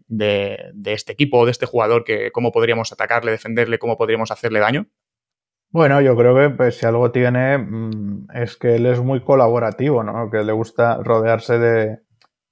este 0.85 1.13
equipo 1.13 1.39
o 1.39 1.45
de 1.45 1.51
este 1.51 1.65
jugador? 1.65 2.03
Que, 2.03 2.31
¿Cómo 2.31 2.51
podríamos 2.51 2.91
atacarle, 2.91 3.31
defenderle? 3.31 3.79
¿Cómo 3.79 3.97
podríamos 3.97 4.29
hacerle 4.29 4.59
daño? 4.59 4.87
Bueno, 5.71 6.01
yo 6.01 6.17
creo 6.17 6.35
que 6.35 6.49
pues, 6.49 6.77
si 6.77 6.85
algo 6.85 7.11
tiene 7.11 7.57
mm, 7.57 8.27
es 8.33 8.57
que 8.57 8.75
él 8.75 8.85
es 8.85 8.99
muy 8.99 9.21
colaborativo, 9.21 10.03
¿no? 10.03 10.29
Que 10.29 10.43
le 10.43 10.51
gusta 10.51 10.97
rodearse 11.01 11.57
de, 11.59 11.99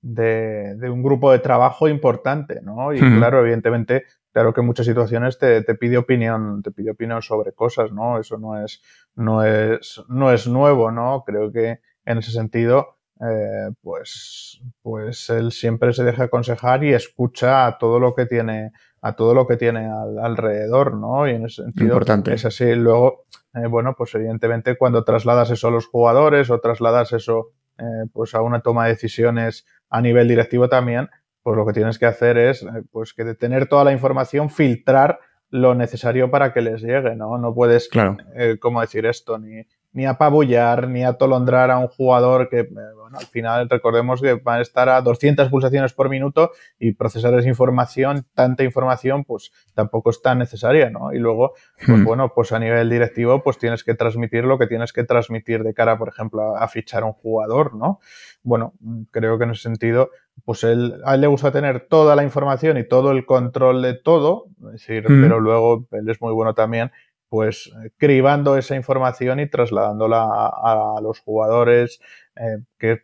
de, 0.01 0.89
un 0.89 1.03
grupo 1.03 1.31
de 1.31 1.39
trabajo 1.39 1.89
importante, 1.89 2.61
¿no? 2.61 2.93
Y 2.93 2.99
claro, 2.99 3.41
evidentemente, 3.41 4.05
claro 4.31 4.53
que 4.53 4.61
en 4.61 4.67
muchas 4.67 4.85
situaciones 4.85 5.37
te, 5.37 5.61
te, 5.63 5.75
pide 5.75 5.97
opinión, 5.97 6.61
te 6.63 6.71
pide 6.71 6.91
opinión 6.91 7.21
sobre 7.21 7.51
cosas, 7.51 7.91
¿no? 7.91 8.19
Eso 8.19 8.37
no 8.37 8.63
es, 8.63 8.81
no 9.15 9.43
es, 9.43 10.01
no 10.07 10.31
es 10.31 10.47
nuevo, 10.47 10.91
¿no? 10.91 11.23
Creo 11.25 11.51
que 11.51 11.79
en 12.05 12.17
ese 12.17 12.31
sentido, 12.31 12.99
eh, 13.19 13.69
pues, 13.81 14.61
pues 14.81 15.29
él 15.29 15.51
siempre 15.51 15.91
se 15.91 16.05
deja 16.05 16.23
aconsejar 16.23 16.85
y 16.85 16.93
escucha 16.93 17.77
todo 17.77 17.99
lo 17.99 18.15
que 18.15 18.25
tiene 18.25 18.71
a 19.01 19.15
todo 19.15 19.33
lo 19.33 19.47
que 19.47 19.57
tiene 19.57 19.89
alrededor, 20.21 20.95
¿no? 20.95 21.27
Y 21.27 21.31
en 21.31 21.45
ese 21.45 21.63
sentido 21.63 21.87
Importante. 21.87 22.33
es 22.33 22.45
así. 22.45 22.75
Luego, 22.75 23.25
eh, 23.53 23.67
bueno, 23.67 23.95
pues 23.97 24.13
evidentemente 24.15 24.77
cuando 24.77 25.03
trasladas 25.03 25.49
eso 25.51 25.67
a 25.67 25.71
los 25.71 25.87
jugadores 25.87 26.49
o 26.49 26.59
trasladas 26.59 27.13
eso 27.13 27.51
eh, 27.77 28.07
pues 28.11 28.35
a 28.35 28.41
una 28.41 28.61
toma 28.61 28.85
de 28.85 28.91
decisiones 28.91 29.65
a 29.89 30.01
nivel 30.01 30.27
directivo 30.27 30.67
también, 30.67 31.09
pues 31.41 31.55
lo 31.55 31.65
que 31.65 31.73
tienes 31.73 31.97
que 31.97 32.05
hacer 32.05 32.37
es 32.37 32.63
eh, 32.63 32.83
pues 32.91 33.13
que 33.13 33.23
de 33.23 33.35
tener 33.35 33.67
toda 33.67 33.85
la 33.85 33.93
información, 33.93 34.49
filtrar 34.49 35.19
lo 35.49 35.73
necesario 35.73 36.29
para 36.29 36.53
que 36.53 36.61
les 36.61 36.81
llegue, 36.81 37.15
¿no? 37.15 37.37
No 37.37 37.55
puedes, 37.55 37.89
claro. 37.89 38.17
¿cómo 38.59 38.81
decir 38.81 39.07
esto? 39.07 39.39
Ni, 39.39 39.65
ni 39.91 40.05
apabullar, 40.05 40.87
ni 40.87 41.03
atolondrar 41.03 41.71
a 41.71 41.79
un 41.79 41.87
jugador 41.87 42.47
que, 42.49 42.59
eh, 42.59 42.67
bueno, 42.95 43.17
al 43.17 43.25
final 43.25 43.67
recordemos 43.69 44.21
que 44.21 44.35
van 44.35 44.59
a 44.59 44.61
estar 44.61 44.87
a 44.87 45.01
200 45.01 45.49
pulsaciones 45.49 45.93
por 45.93 46.09
minuto 46.09 46.51
y 46.77 46.91
procesar 46.93 47.33
esa 47.33 47.47
información, 47.47 48.25
tanta 48.35 48.63
información, 48.63 49.23
pues 49.23 49.51
tampoco 49.73 50.11
es 50.11 50.21
tan 50.21 50.37
necesaria, 50.37 50.89
¿no? 50.91 51.11
Y 51.11 51.17
luego, 51.17 51.53
pues 51.85 51.99
hmm. 52.01 52.05
bueno, 52.05 52.31
pues 52.35 52.51
a 52.51 52.59
nivel 52.59 52.89
directivo, 52.89 53.41
pues 53.41 53.57
tienes 53.57 53.83
que 53.83 53.95
transmitir 53.95 54.43
lo 54.43 54.59
que 54.59 54.67
tienes 54.67 54.93
que 54.93 55.03
transmitir 55.03 55.63
de 55.63 55.73
cara, 55.73 55.97
por 55.97 56.09
ejemplo, 56.09 56.55
a, 56.55 56.67
fichar 56.67 57.01
a 57.01 57.07
un 57.07 57.13
jugador, 57.13 57.73
¿no? 57.73 57.99
Bueno, 58.43 58.73
creo 59.09 59.37
que 59.39 59.45
en 59.45 59.51
ese 59.51 59.63
sentido, 59.63 60.11
pues 60.45 60.63
él, 60.63 61.01
a 61.03 61.15
él 61.15 61.21
le 61.21 61.27
gusta 61.27 61.51
tener 61.51 61.87
toda 61.87 62.15
la 62.15 62.23
información 62.23 62.77
y 62.77 62.87
todo 62.87 63.11
el 63.11 63.25
control 63.25 63.81
de 63.81 63.95
todo, 63.95 64.45
es 64.67 64.73
decir, 64.73 65.09
hmm. 65.09 65.23
pero 65.23 65.39
luego 65.39 65.87
él 65.91 66.07
es 66.07 66.21
muy 66.21 66.33
bueno 66.33 66.53
también 66.53 66.91
pues 67.29 67.67
eh, 67.67 67.91
cribando 67.97 68.57
esa 68.57 68.75
información 68.75 69.39
y 69.39 69.49
trasladándola 69.49 70.23
a, 70.23 70.99
los 71.01 71.19
jugadores, 71.19 72.01
eh, 72.35 72.63
que 72.77 73.03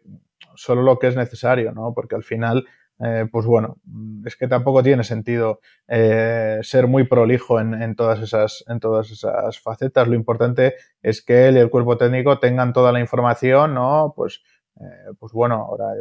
solo 0.56 0.82
lo 0.82 1.00
que 1.00 1.08
es 1.08 1.16
necesario, 1.16 1.72
¿no? 1.72 1.94
Porque 1.94 2.16
al 2.16 2.24
final, 2.24 2.66
eh, 3.00 3.28
pues 3.32 3.46
bueno, 3.46 3.78
es 4.26 4.36
que 4.36 4.48
tampoco 4.48 4.82
tiene 4.84 5.04
sentido 5.04 5.60
ser 5.88 6.88
muy 6.88 7.04
prolijo 7.04 7.60
en, 7.60 7.96
todas 7.96 8.22
esas, 8.22 8.64
en 8.68 8.80
todas 8.80 9.12
esas 9.12 9.60
facetas. 9.60 10.08
Lo 10.08 10.16
importante 10.16 10.76
es 11.02 11.22
que 11.22 11.48
él 11.48 11.58
y 11.58 11.60
el 11.60 11.70
cuerpo 11.70 11.98
técnico 11.98 12.40
tengan 12.40 12.74
toda 12.74 12.92
la 12.92 13.00
información, 13.00 13.74
¿no? 13.74 14.14
Pues, 14.16 14.42
pues 15.20 15.32
bueno, 15.34 15.56
ahora 15.70 15.94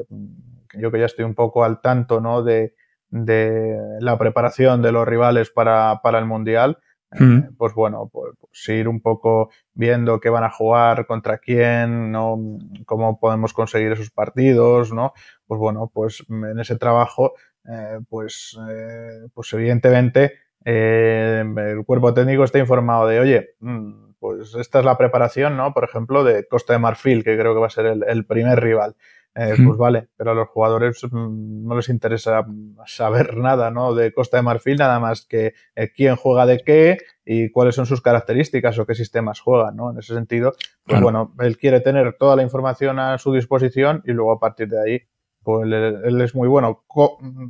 yo 0.78 0.90
que 0.90 1.00
ya 1.00 1.07
estoy 1.07 1.25
un 1.25 1.35
poco 1.35 1.64
al 1.64 1.81
tanto, 1.81 2.21
¿no? 2.21 2.43
De, 2.43 2.75
de 3.11 3.78
la 4.00 4.16
preparación 4.19 4.83
de 4.83 4.93
los 4.93 5.07
rivales 5.07 5.50
para, 5.50 6.00
para 6.02 6.19
el 6.19 6.25
Mundial, 6.25 6.78
eh, 7.21 7.49
pues 7.56 7.75
bueno, 7.75 8.09
pues, 8.12 8.35
pues, 8.40 8.68
ir 8.68 8.88
un 8.88 9.00
poco 9.00 9.50
viendo 9.73 10.21
qué 10.21 10.28
van 10.30 10.44
a 10.44 10.50
jugar, 10.50 11.06
contra 11.06 11.38
quién, 11.38 12.11
¿no? 12.11 12.38
cómo 12.87 13.18
podemos 13.18 13.52
conseguir 13.52 13.92
esos 13.92 14.11
partidos, 14.11 14.92
¿no? 14.92 15.12
Pues 15.47 15.59
bueno, 15.59 15.90
pues 15.92 16.25
en 16.28 16.59
ese 16.59 16.76
trabajo, 16.76 17.35
eh, 17.68 18.00
pues, 18.09 18.59
eh, 18.71 19.28
pues 19.33 19.52
evidentemente 19.52 20.35
el 20.64 21.85
cuerpo 21.87 22.14
técnico 22.14 22.44
está 22.44 22.59
informado 22.59 23.06
de, 23.06 23.21
oye, 23.21 23.50
mm, 23.61 24.14
pues 24.18 24.54
esta 24.54 24.78
es 24.78 24.85
la 24.85 24.97
preparación, 24.97 25.56
¿no? 25.56 25.75
Por 25.75 25.85
ejemplo, 25.85 26.25
de 26.25 26.47
Costa 26.49 26.73
de 26.73 26.78
Marfil, 26.78 27.23
que 27.23 27.37
creo 27.37 27.54
que 27.54 27.61
va 27.61 27.66
a 27.66 27.71
ser 27.71 27.87
el 28.06 28.26
primer 28.26 28.61
rival. 28.61 28.97
Eh, 29.37 29.55
pues 29.64 29.76
vale, 29.76 30.09
pero 30.17 30.31
a 30.31 30.35
los 30.35 30.49
jugadores 30.49 31.03
mm, 31.11 31.67
no 31.67 31.75
les 31.75 31.88
interesa 31.88 32.47
saber 32.87 33.37
nada, 33.37 33.73
¿no? 33.73 33.93
De 33.93 34.12
Costa 34.12 34.37
de 34.37 34.45
Marfil, 34.45 34.76
nada 34.76 35.00
más 35.00 35.26
que 35.26 35.55
eh, 35.75 35.91
quién 35.93 36.14
juega 36.14 36.47
de 36.47 36.61
qué 36.61 36.99
y 37.25 37.50
cuáles 37.50 37.75
son 37.75 37.85
sus 37.85 38.00
características 38.00 38.79
o 38.79 38.87
qué 38.87 38.95
sistemas 38.95 39.41
juegan, 39.41 39.75
¿no? 39.75 39.91
En 39.91 39.99
ese 39.99 40.14
sentido, 40.14 40.55
pues 40.87 41.00
bueno, 41.00 41.35
él 41.41 41.59
quiere 41.59 41.81
tener 41.81 42.17
toda 42.17 42.37
la 42.37 42.45
información 42.45 43.00
a 43.00 43.19
su 43.19 43.33
disposición 43.33 44.03
y 44.05 44.12
luego 44.12 44.31
a 44.31 44.38
partir 44.38 44.69
de 44.69 44.81
ahí, 44.81 45.03
pues 45.43 45.64
él 45.67 46.21
es 46.21 46.35
muy 46.37 46.47
bueno, 46.47 46.85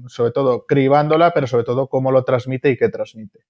sobre 0.06 0.32
todo 0.32 0.64
cribándola, 0.66 1.32
pero 1.34 1.46
sobre 1.46 1.64
todo 1.64 1.88
cómo 1.88 2.12
lo 2.12 2.24
transmite 2.24 2.70
y 2.70 2.78
qué 2.78 2.88
transmite. 2.88 3.40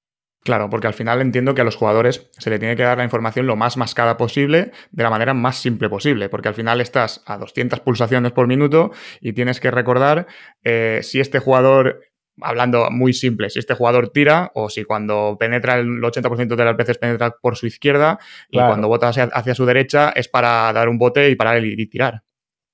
Claro, 0.44 0.68
porque 0.68 0.86
al 0.86 0.92
final 0.92 1.22
entiendo 1.22 1.54
que 1.54 1.62
a 1.62 1.64
los 1.64 1.74
jugadores 1.74 2.28
se 2.32 2.50
le 2.50 2.58
tiene 2.58 2.76
que 2.76 2.82
dar 2.82 2.98
la 2.98 3.04
información 3.04 3.46
lo 3.46 3.56
más 3.56 3.78
mascada 3.78 4.18
posible, 4.18 4.72
de 4.90 5.02
la 5.02 5.08
manera 5.08 5.32
más 5.32 5.56
simple 5.56 5.88
posible, 5.88 6.28
porque 6.28 6.48
al 6.48 6.54
final 6.54 6.82
estás 6.82 7.22
a 7.24 7.38
200 7.38 7.80
pulsaciones 7.80 8.32
por 8.32 8.46
minuto 8.46 8.90
y 9.22 9.32
tienes 9.32 9.58
que 9.58 9.70
recordar 9.70 10.26
eh, 10.62 11.00
si 11.02 11.18
este 11.18 11.38
jugador, 11.38 12.02
hablando 12.42 12.90
muy 12.90 13.14
simple, 13.14 13.48
si 13.48 13.58
este 13.58 13.72
jugador 13.72 14.10
tira 14.10 14.52
o 14.54 14.68
si 14.68 14.84
cuando 14.84 15.38
penetra 15.40 15.78
el 15.78 16.02
80% 16.02 16.56
de 16.56 16.64
las 16.64 16.76
veces 16.76 16.98
penetra 16.98 17.34
por 17.40 17.56
su 17.56 17.66
izquierda 17.66 18.18
y 18.50 18.58
cuando 18.58 18.86
bota 18.88 19.08
hacia, 19.08 19.54
su 19.54 19.64
derecha 19.64 20.10
es 20.10 20.28
para 20.28 20.70
dar 20.74 20.90
un 20.90 20.98
bote 20.98 21.30
y 21.30 21.36
parar 21.36 21.64
y, 21.64 21.86
tirar. 21.86 22.22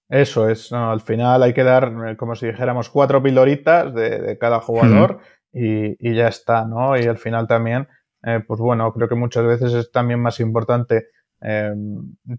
Eso 0.09 0.49
es, 0.49 0.73
al 0.73 1.03
final 1.03 1.45
hay 1.45 1.53
que 1.53 1.63
dar, 1.63 1.93
eh, 2.09 2.17
como 2.17 2.35
si 2.35 2.47
dijéramos, 2.49 2.91
cuatro 2.91 3.23
pildoritas 3.23 3.95
de, 3.95 4.37
cada 4.41 4.59
jugador 4.59 5.21
y, 5.53 6.15
ya 6.15 6.29
está, 6.29 6.65
¿no? 6.65 6.99
Y 6.99 7.07
al 7.07 7.19
final 7.19 7.47
también, 7.47 7.89
eh, 8.23 8.41
pues 8.47 8.61
bueno, 8.61 8.93
creo 8.93 9.09
que 9.09 9.15
muchas 9.15 9.45
veces 9.45 9.73
es 9.73 9.91
también 9.91 10.21
más 10.21 10.41
importante 10.41 11.09
eh, 11.41 11.73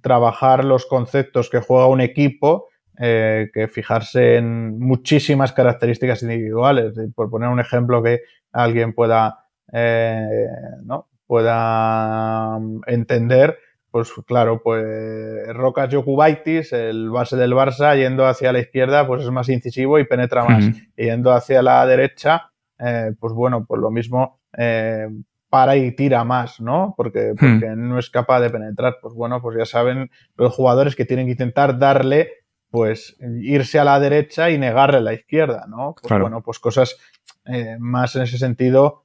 trabajar 0.02 0.64
los 0.64 0.86
conceptos 0.86 1.50
que 1.50 1.60
juega 1.60 1.88
un 1.88 2.02
equipo 2.02 2.68
eh, 3.00 3.50
que 3.54 3.68
fijarse 3.68 4.38
en 4.38 4.78
muchísimas 4.80 5.54
características 5.54 6.22
individuales. 6.24 6.94
Por 7.16 7.30
poner 7.30 7.50
un 7.50 7.60
ejemplo 7.60 8.04
que 8.04 8.22
alguien 8.52 8.94
pueda, 8.94 9.46
¿no? 10.84 11.08
pueda 11.32 12.60
mm, 12.60 12.82
entender, 12.88 13.58
pues 13.90 14.12
claro, 14.28 14.62
pues 14.62 15.48
Rocas 15.54 15.88
Jokubaitis, 15.94 16.74
el 16.74 17.10
base 17.10 17.38
del 17.38 17.54
Barça, 17.54 17.96
yendo 17.96 18.26
hacia 18.26 18.52
la 18.52 18.60
izquierda, 18.60 19.08
pues 19.08 19.24
es 19.24 19.32
más 19.32 19.48
incisivo 19.48 19.98
y 19.98 20.04
penetra 20.04 20.44
más. 20.44 20.66
Yendo 20.98 21.32
hacia 21.32 21.62
la 21.62 21.86
derecha, 21.86 22.51
eh, 22.84 23.14
pues 23.20 23.34
bueno, 23.34 23.66
pues 23.66 23.80
lo 23.80 23.92
mismo 23.92 24.40
eh, 24.58 25.08
para 25.50 25.76
y 25.76 25.92
tira 25.92 26.24
más, 26.24 26.60
¿no? 26.60 26.94
Porque, 26.98 27.34
hmm. 27.34 27.36
porque 27.36 27.74
no 27.76 28.00
es 28.00 28.10
capaz 28.10 28.40
de 28.42 28.50
penetrar. 28.50 28.98
Pues 29.02 29.14
bueno, 29.14 29.42
pues 29.42 29.58
ya 29.58 29.66
saben 29.66 30.10
los 30.36 30.54
jugadores 30.54 30.96
que 30.96 31.06
tienen 31.06 31.28
que 31.28 31.34
intentar 31.34 31.78
darle, 31.78 32.30
pues 32.70 33.18
irse 33.42 33.80
a 33.80 33.84
la 33.84 34.00
derecha 34.00 34.50
y 34.50 34.58
negarle 34.58 34.98
a 34.98 35.02
la 35.02 35.14
izquierda, 35.14 35.66
¿no? 35.68 35.94
Pues 36.02 36.20
bueno, 36.22 36.42
pues 36.42 36.58
cosas 36.60 36.98
eh, 37.46 37.76
más 37.80 38.16
en 38.16 38.24
ese 38.24 38.38
sentido, 38.38 39.04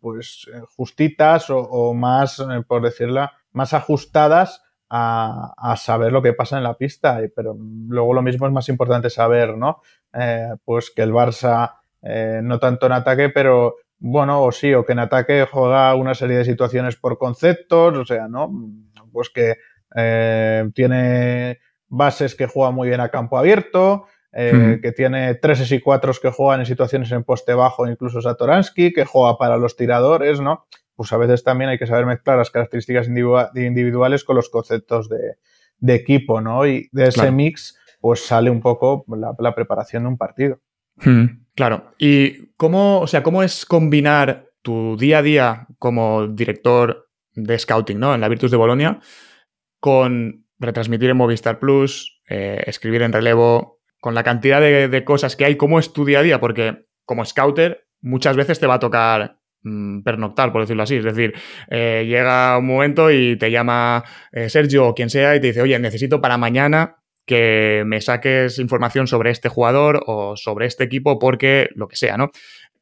pues 0.00 0.50
justitas 0.74 1.50
o, 1.50 1.92
más, 1.94 2.44
por 2.66 2.82
decirla, 2.82 3.32
más 3.52 3.74
ajustadas 3.74 4.62
a, 4.88 5.74
saber 5.76 6.10
lo 6.10 6.22
que 6.22 6.32
pasa 6.32 6.56
en 6.56 6.64
la 6.64 6.78
pista. 6.78 7.20
Pero 7.36 7.54
luego 7.60 8.14
lo 8.14 8.22
mismo 8.22 8.46
es 8.46 8.52
más 8.52 8.70
importante 8.70 9.10
saber, 9.10 9.58
¿no? 9.58 9.82
pues 10.64 10.90
que 10.90 11.02
el 11.02 11.12
Barça 11.12 11.74
eh, 12.08 12.40
no 12.42 12.58
tanto 12.58 12.86
en 12.86 12.92
ataque, 12.92 13.30
pero 13.30 13.76
bueno, 13.98 14.42
o 14.42 14.52
sí, 14.52 14.72
o 14.74 14.84
que 14.84 14.92
en 14.92 15.00
ataque 15.00 15.46
juega 15.50 15.94
una 15.94 16.14
serie 16.14 16.36
de 16.38 16.44
situaciones 16.44 16.96
por 16.96 17.18
conceptos, 17.18 17.96
o 17.96 18.04
sea, 18.04 18.28
¿no? 18.28 18.52
Pues 19.10 19.30
que 19.30 19.56
eh, 19.96 20.68
tiene 20.74 21.58
bases 21.88 22.34
que 22.34 22.46
juegan 22.46 22.74
muy 22.74 22.88
bien 22.88 23.00
a 23.00 23.08
campo 23.08 23.38
abierto, 23.38 24.06
eh, 24.32 24.78
que 24.82 24.92
tiene 24.92 25.34
tres 25.36 25.70
y 25.72 25.80
cuatro 25.80 26.12
que 26.20 26.30
juegan 26.30 26.60
en 26.60 26.66
situaciones 26.66 27.10
en 27.10 27.24
poste 27.24 27.54
bajo, 27.54 27.88
incluso 27.88 28.20
Satoransky, 28.20 28.92
que 28.92 29.04
juega 29.04 29.38
para 29.38 29.56
los 29.56 29.76
tiradores, 29.76 30.40
¿no? 30.40 30.66
Pues 30.94 31.12
a 31.12 31.16
veces 31.16 31.42
también 31.42 31.70
hay 31.70 31.78
que 31.78 31.86
saber 31.86 32.06
mezclar 32.06 32.36
las 32.36 32.50
características 32.50 33.08
individuales 33.08 34.24
con 34.24 34.36
los 34.36 34.48
conceptos 34.50 35.08
de, 35.08 35.94
equipo, 35.94 36.40
¿no? 36.40 36.66
Y 36.66 36.88
de 36.92 37.08
ese 37.08 37.30
mix, 37.30 37.78
pues 38.00 38.26
sale 38.26 38.50
un 38.50 38.60
poco 38.60 39.04
la, 39.08 39.54
preparación 39.54 40.04
de 40.04 40.08
un 40.08 40.18
partido. 40.18 40.60
Claro. 41.56 41.94
¿Y 41.98 42.48
cómo, 42.56 43.00
o 43.00 43.06
sea, 43.06 43.22
cómo 43.22 43.42
es 43.42 43.64
combinar 43.64 44.50
tu 44.62 44.96
día 44.96 45.18
a 45.18 45.22
día 45.22 45.66
como 45.78 46.28
director 46.28 47.08
de 47.34 47.58
scouting, 47.58 47.98
¿no? 47.98 48.14
En 48.14 48.20
la 48.20 48.28
Virtus 48.28 48.50
de 48.50 48.56
Bolonia, 48.58 49.00
con 49.80 50.46
retransmitir 50.58 51.10
en 51.10 51.16
Movistar 51.16 51.58
Plus, 51.58 52.20
eh, 52.28 52.62
escribir 52.66 53.02
en 53.02 53.12
relevo, 53.12 53.80
con 54.00 54.14
la 54.14 54.22
cantidad 54.22 54.60
de, 54.60 55.04
cosas 55.04 55.34
que 55.34 55.46
hay, 55.46 55.56
¿cómo 55.56 55.78
es 55.78 55.92
tu 55.92 56.04
día 56.04 56.20
a 56.20 56.22
día? 56.22 56.40
Porque 56.40 56.86
como 57.04 57.24
scouter, 57.24 57.86
muchas 58.00 58.36
veces 58.36 58.60
te 58.60 58.66
va 58.66 58.74
a 58.74 58.78
tocar 58.78 59.38
mm, 59.62 60.02
pernoctar, 60.02 60.52
por 60.52 60.60
decirlo 60.60 60.82
así. 60.82 60.96
Es 60.96 61.04
decir, 61.04 61.34
eh, 61.70 62.04
llega 62.06 62.58
un 62.58 62.66
momento 62.66 63.10
y 63.10 63.36
te 63.36 63.50
llama 63.50 64.04
eh, 64.30 64.50
Sergio 64.50 64.88
o 64.88 64.94
quien 64.94 65.10
sea 65.10 65.34
y 65.34 65.40
te 65.40 65.48
dice, 65.48 65.62
oye, 65.62 65.78
necesito 65.78 66.20
para 66.20 66.36
mañana 66.36 66.96
que 67.26 67.82
me 67.84 68.00
saques 68.00 68.58
información 68.58 69.06
sobre 69.06 69.30
este 69.30 69.48
jugador 69.48 70.02
o 70.06 70.36
sobre 70.36 70.66
este 70.66 70.84
equipo 70.84 71.18
porque 71.18 71.68
lo 71.74 71.88
que 71.88 71.96
sea, 71.96 72.16
¿no? 72.16 72.30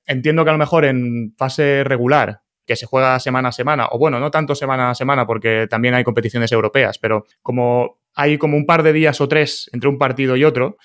Entiendo 0.06 0.44
que 0.44 0.50
a 0.50 0.52
lo 0.52 0.58
mejor 0.58 0.84
en 0.84 1.34
fase 1.36 1.82
regular, 1.82 2.42
que 2.66 2.76
se 2.76 2.86
juega 2.86 3.18
semana 3.20 3.48
a 3.48 3.52
semana, 3.52 3.88
o 3.90 3.98
bueno, 3.98 4.20
no 4.20 4.30
tanto 4.30 4.54
semana 4.54 4.90
a 4.90 4.94
semana 4.94 5.26
porque 5.26 5.66
también 5.68 5.94
hay 5.94 6.04
competiciones 6.04 6.52
europeas, 6.52 6.98
pero 6.98 7.24
como 7.42 7.98
hay 8.14 8.38
como 8.38 8.56
un 8.56 8.66
par 8.66 8.82
de 8.82 8.92
días 8.92 9.20
o 9.20 9.28
tres 9.28 9.68
entre 9.72 9.88
un 9.88 9.98
partido 9.98 10.36
y 10.36 10.44
otro, 10.44 10.76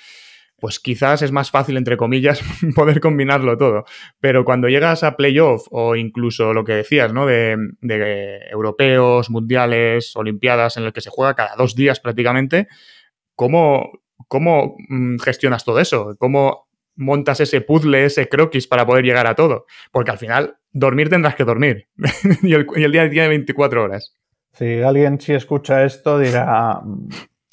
pues 0.59 0.79
quizás 0.79 1.21
es 1.21 1.31
más 1.31 1.51
fácil, 1.51 1.77
entre 1.77 1.97
comillas, 1.97 2.41
poder 2.75 2.99
combinarlo 2.99 3.57
todo. 3.57 3.85
Pero 4.19 4.45
cuando 4.45 4.67
llegas 4.67 5.03
a 5.03 5.15
playoff 5.15 5.67
o 5.71 5.95
incluso 5.95 6.53
lo 6.53 6.63
que 6.63 6.73
decías, 6.73 7.13
¿no? 7.13 7.25
De, 7.25 7.55
de, 7.81 8.39
europeos, 8.51 9.29
mundiales, 9.29 10.15
olimpiadas, 10.15 10.77
en 10.77 10.83
el 10.83 10.93
que 10.93 11.01
se 11.01 11.09
juega 11.09 11.35
cada 11.35 11.55
dos 11.55 11.75
días 11.75 11.99
prácticamente, 11.99 12.67
¿Cómo, 13.39 13.93
cómo 14.27 14.75
mm, 14.89 15.19
gestionas 15.19 15.63
todo 15.63 15.79
eso? 15.79 16.13
¿Cómo 16.19 16.67
montas 16.97 17.39
ese 17.39 17.61
puzzle, 17.61 18.03
ese 18.03 18.27
croquis 18.27 18.67
para 18.67 18.85
poder 18.85 19.05
llegar 19.05 19.27
a 19.27 19.33
todo. 19.33 19.65
Porque 19.93 20.11
al 20.11 20.17
final, 20.17 20.57
dormir 20.73 21.09
tendrás 21.09 21.35
que 21.35 21.45
dormir. 21.45 21.87
y, 22.43 22.53
el, 22.53 22.67
y, 22.75 22.83
el, 22.83 22.91
día 22.91 23.09
tiene 23.09 23.29
24 23.29 23.81
horas. 23.81 24.13
Si 24.51 24.81
alguien 24.81 25.21
si 25.21 25.33
escucha 25.33 25.85
esto 25.85 26.19
dirá, 26.19 26.81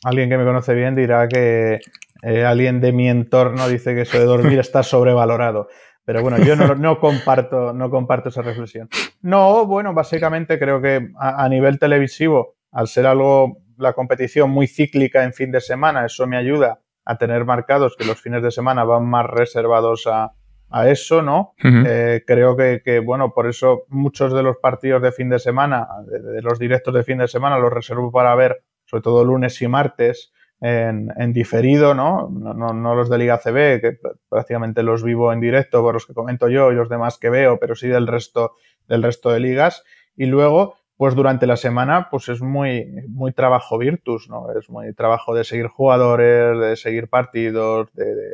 alguien 0.02 0.28
que 0.28 0.36
me 0.36 0.44
conoce 0.44 0.74
bien 0.74 0.96
dirá 0.96 1.28
que 1.28 1.78
eh, 2.24 2.44
alguien 2.44 2.80
de 2.80 2.90
mi 2.90 3.08
entorno 3.08 3.68
dice 3.68 3.94
que 3.94 4.00
eso 4.00 4.18
de 4.18 4.24
dormir 4.24 4.58
está 4.58 4.82
sobrevalorado. 4.82 5.68
Pero 6.04 6.20
bueno, 6.20 6.38
yo 6.38 6.56
no, 6.56 6.74
no, 6.74 6.98
comparto, 6.98 7.72
no 7.72 7.90
comparto 7.90 8.30
esa 8.30 8.42
reflexión. 8.42 8.88
No, 9.22 9.66
bueno, 9.66 9.94
básicamente 9.94 10.58
creo 10.58 10.82
que 10.82 11.10
a, 11.16 11.44
a, 11.44 11.48
nivel 11.48 11.78
televisivo, 11.78 12.56
al 12.72 12.88
ser 12.88 13.06
algo, 13.06 13.58
la 13.78 13.92
competición 13.92 14.50
muy 14.50 14.66
cíclica 14.66 15.24
en 15.24 15.32
fin 15.32 15.50
de 15.50 15.60
semana, 15.60 16.06
eso 16.06 16.26
me 16.26 16.36
ayuda 16.36 16.80
a 17.04 17.18
tener 17.18 17.44
marcados 17.44 17.96
que 17.96 18.04
los 18.04 18.20
fines 18.20 18.42
de 18.42 18.50
semana 18.50 18.84
van 18.84 19.06
más 19.06 19.26
reservados 19.26 20.06
a, 20.06 20.32
a 20.70 20.88
eso, 20.90 21.22
¿no? 21.22 21.54
Uh 21.62 21.68
-huh. 21.68 21.84
eh, 21.86 22.24
creo 22.26 22.56
que, 22.56 22.82
que, 22.84 22.98
bueno, 22.98 23.32
por 23.32 23.46
eso 23.46 23.84
muchos 23.88 24.32
de 24.32 24.42
los 24.42 24.56
partidos 24.56 25.02
de 25.02 25.12
fin 25.12 25.28
de 25.28 25.38
semana, 25.38 25.86
de, 26.06 26.20
de, 26.20 26.42
los 26.42 26.58
directos 26.58 26.92
de 26.94 27.04
fin 27.04 27.18
de 27.18 27.28
semana, 27.28 27.58
los 27.58 27.72
reservo 27.72 28.10
para 28.10 28.34
ver, 28.34 28.62
sobre 28.84 29.02
todo 29.02 29.24
lunes 29.24 29.60
y 29.62 29.68
martes, 29.68 30.32
en, 30.60 31.12
en 31.16 31.32
diferido, 31.32 31.94
¿no? 31.94 32.28
No, 32.30 32.54
¿no? 32.54 32.72
no, 32.72 32.94
los 32.94 33.10
de 33.10 33.18
Liga 33.18 33.38
CB, 33.38 33.80
que 33.80 33.98
prácticamente 34.28 34.82
los 34.82 35.04
vivo 35.04 35.32
en 35.32 35.40
directo 35.40 35.82
por 35.82 35.94
los 35.94 36.06
que 36.06 36.14
comento 36.14 36.48
yo 36.48 36.72
y 36.72 36.74
los 36.74 36.88
demás 36.88 37.18
que 37.18 37.30
veo, 37.30 37.58
pero 37.58 37.74
sí 37.74 37.88
del 37.88 38.06
resto, 38.06 38.54
del 38.88 39.02
resto 39.02 39.30
de 39.30 39.40
ligas. 39.40 39.84
Y 40.16 40.26
luego, 40.26 40.76
pues 40.96 41.14
durante 41.14 41.46
la 41.46 41.56
semana, 41.56 42.08
pues 42.10 42.28
es 42.28 42.40
muy, 42.40 42.86
muy 43.08 43.32
trabajo 43.32 43.78
virtus, 43.78 44.28
¿no? 44.28 44.46
Es 44.58 44.70
muy 44.70 44.94
trabajo 44.94 45.34
de 45.34 45.44
seguir 45.44 45.66
jugadores, 45.66 46.58
de 46.58 46.76
seguir 46.76 47.08
partidos, 47.08 47.92
de, 47.92 48.14
de, 48.14 48.30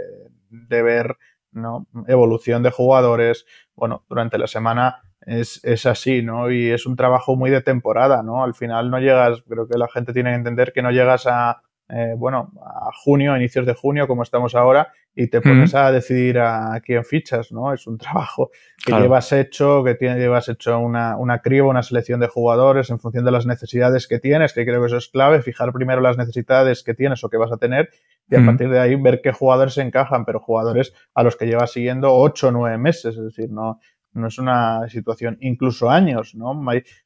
de 0.50 0.82
ver, 0.82 1.16
¿no? 1.50 1.86
Evolución 2.06 2.62
de 2.62 2.70
jugadores. 2.70 3.46
Bueno, 3.74 4.04
durante 4.08 4.38
la 4.38 4.46
semana 4.46 5.02
es, 5.26 5.60
es, 5.64 5.86
así, 5.86 6.22
¿no? 6.22 6.50
Y 6.50 6.70
es 6.70 6.86
un 6.86 6.96
trabajo 6.96 7.36
muy 7.36 7.50
de 7.50 7.62
temporada, 7.62 8.22
¿no? 8.22 8.44
Al 8.44 8.54
final 8.54 8.90
no 8.90 8.98
llegas, 8.98 9.42
creo 9.48 9.66
que 9.66 9.78
la 9.78 9.88
gente 9.88 10.12
tiene 10.12 10.30
que 10.30 10.36
entender 10.36 10.72
que 10.72 10.82
no 10.82 10.90
llegas 10.90 11.26
a, 11.26 11.62
eh, 11.94 12.14
bueno, 12.16 12.50
a 12.64 12.90
junio, 13.04 13.34
a 13.34 13.38
inicios 13.38 13.66
de 13.66 13.74
junio, 13.74 14.06
como 14.08 14.22
estamos 14.22 14.54
ahora, 14.54 14.92
y 15.14 15.26
te 15.26 15.42
pones 15.42 15.74
mm. 15.74 15.76
a 15.76 15.92
decidir 15.92 16.38
a, 16.38 16.80
quién 16.82 17.04
fichas, 17.04 17.52
¿no? 17.52 17.72
Es 17.74 17.86
un 17.86 17.98
trabajo 17.98 18.50
que 18.78 18.86
claro. 18.86 19.04
llevas 19.04 19.30
hecho, 19.32 19.84
que 19.84 19.94
tiene, 19.94 20.18
llevas 20.18 20.48
hecho 20.48 20.78
una, 20.78 21.16
una 21.18 21.40
criba, 21.40 21.68
una 21.68 21.82
selección 21.82 22.18
de 22.20 22.28
jugadores 22.28 22.88
en 22.88 22.98
función 22.98 23.24
de 23.26 23.30
las 23.30 23.44
necesidades 23.44 24.08
que 24.08 24.18
tienes, 24.18 24.54
que 24.54 24.64
creo 24.64 24.80
que 24.80 24.86
eso 24.86 24.96
es 24.96 25.08
clave, 25.08 25.42
fijar 25.42 25.70
primero 25.72 26.00
las 26.00 26.16
necesidades 26.16 26.82
que 26.82 26.94
tienes 26.94 27.22
o 27.24 27.28
que 27.28 27.36
vas 27.36 27.52
a 27.52 27.58
tener, 27.58 27.90
y 28.30 28.36
a 28.36 28.40
mm. 28.40 28.46
partir 28.46 28.70
de 28.70 28.80
ahí 28.80 28.94
ver 28.94 29.20
qué 29.20 29.32
jugadores 29.32 29.74
se 29.74 29.82
encajan, 29.82 30.24
pero 30.24 30.40
jugadores 30.40 30.94
a 31.14 31.22
los 31.22 31.36
que 31.36 31.46
llevas 31.46 31.72
siguiendo 31.72 32.14
ocho 32.14 32.48
o 32.48 32.50
nueve 32.52 32.78
meses, 32.78 33.16
es 33.16 33.22
decir, 33.22 33.50
no, 33.50 33.80
no 34.14 34.26
es 34.26 34.38
una 34.38 34.88
situación, 34.88 35.38
incluso 35.40 35.90
años, 35.90 36.34
¿no? 36.34 36.60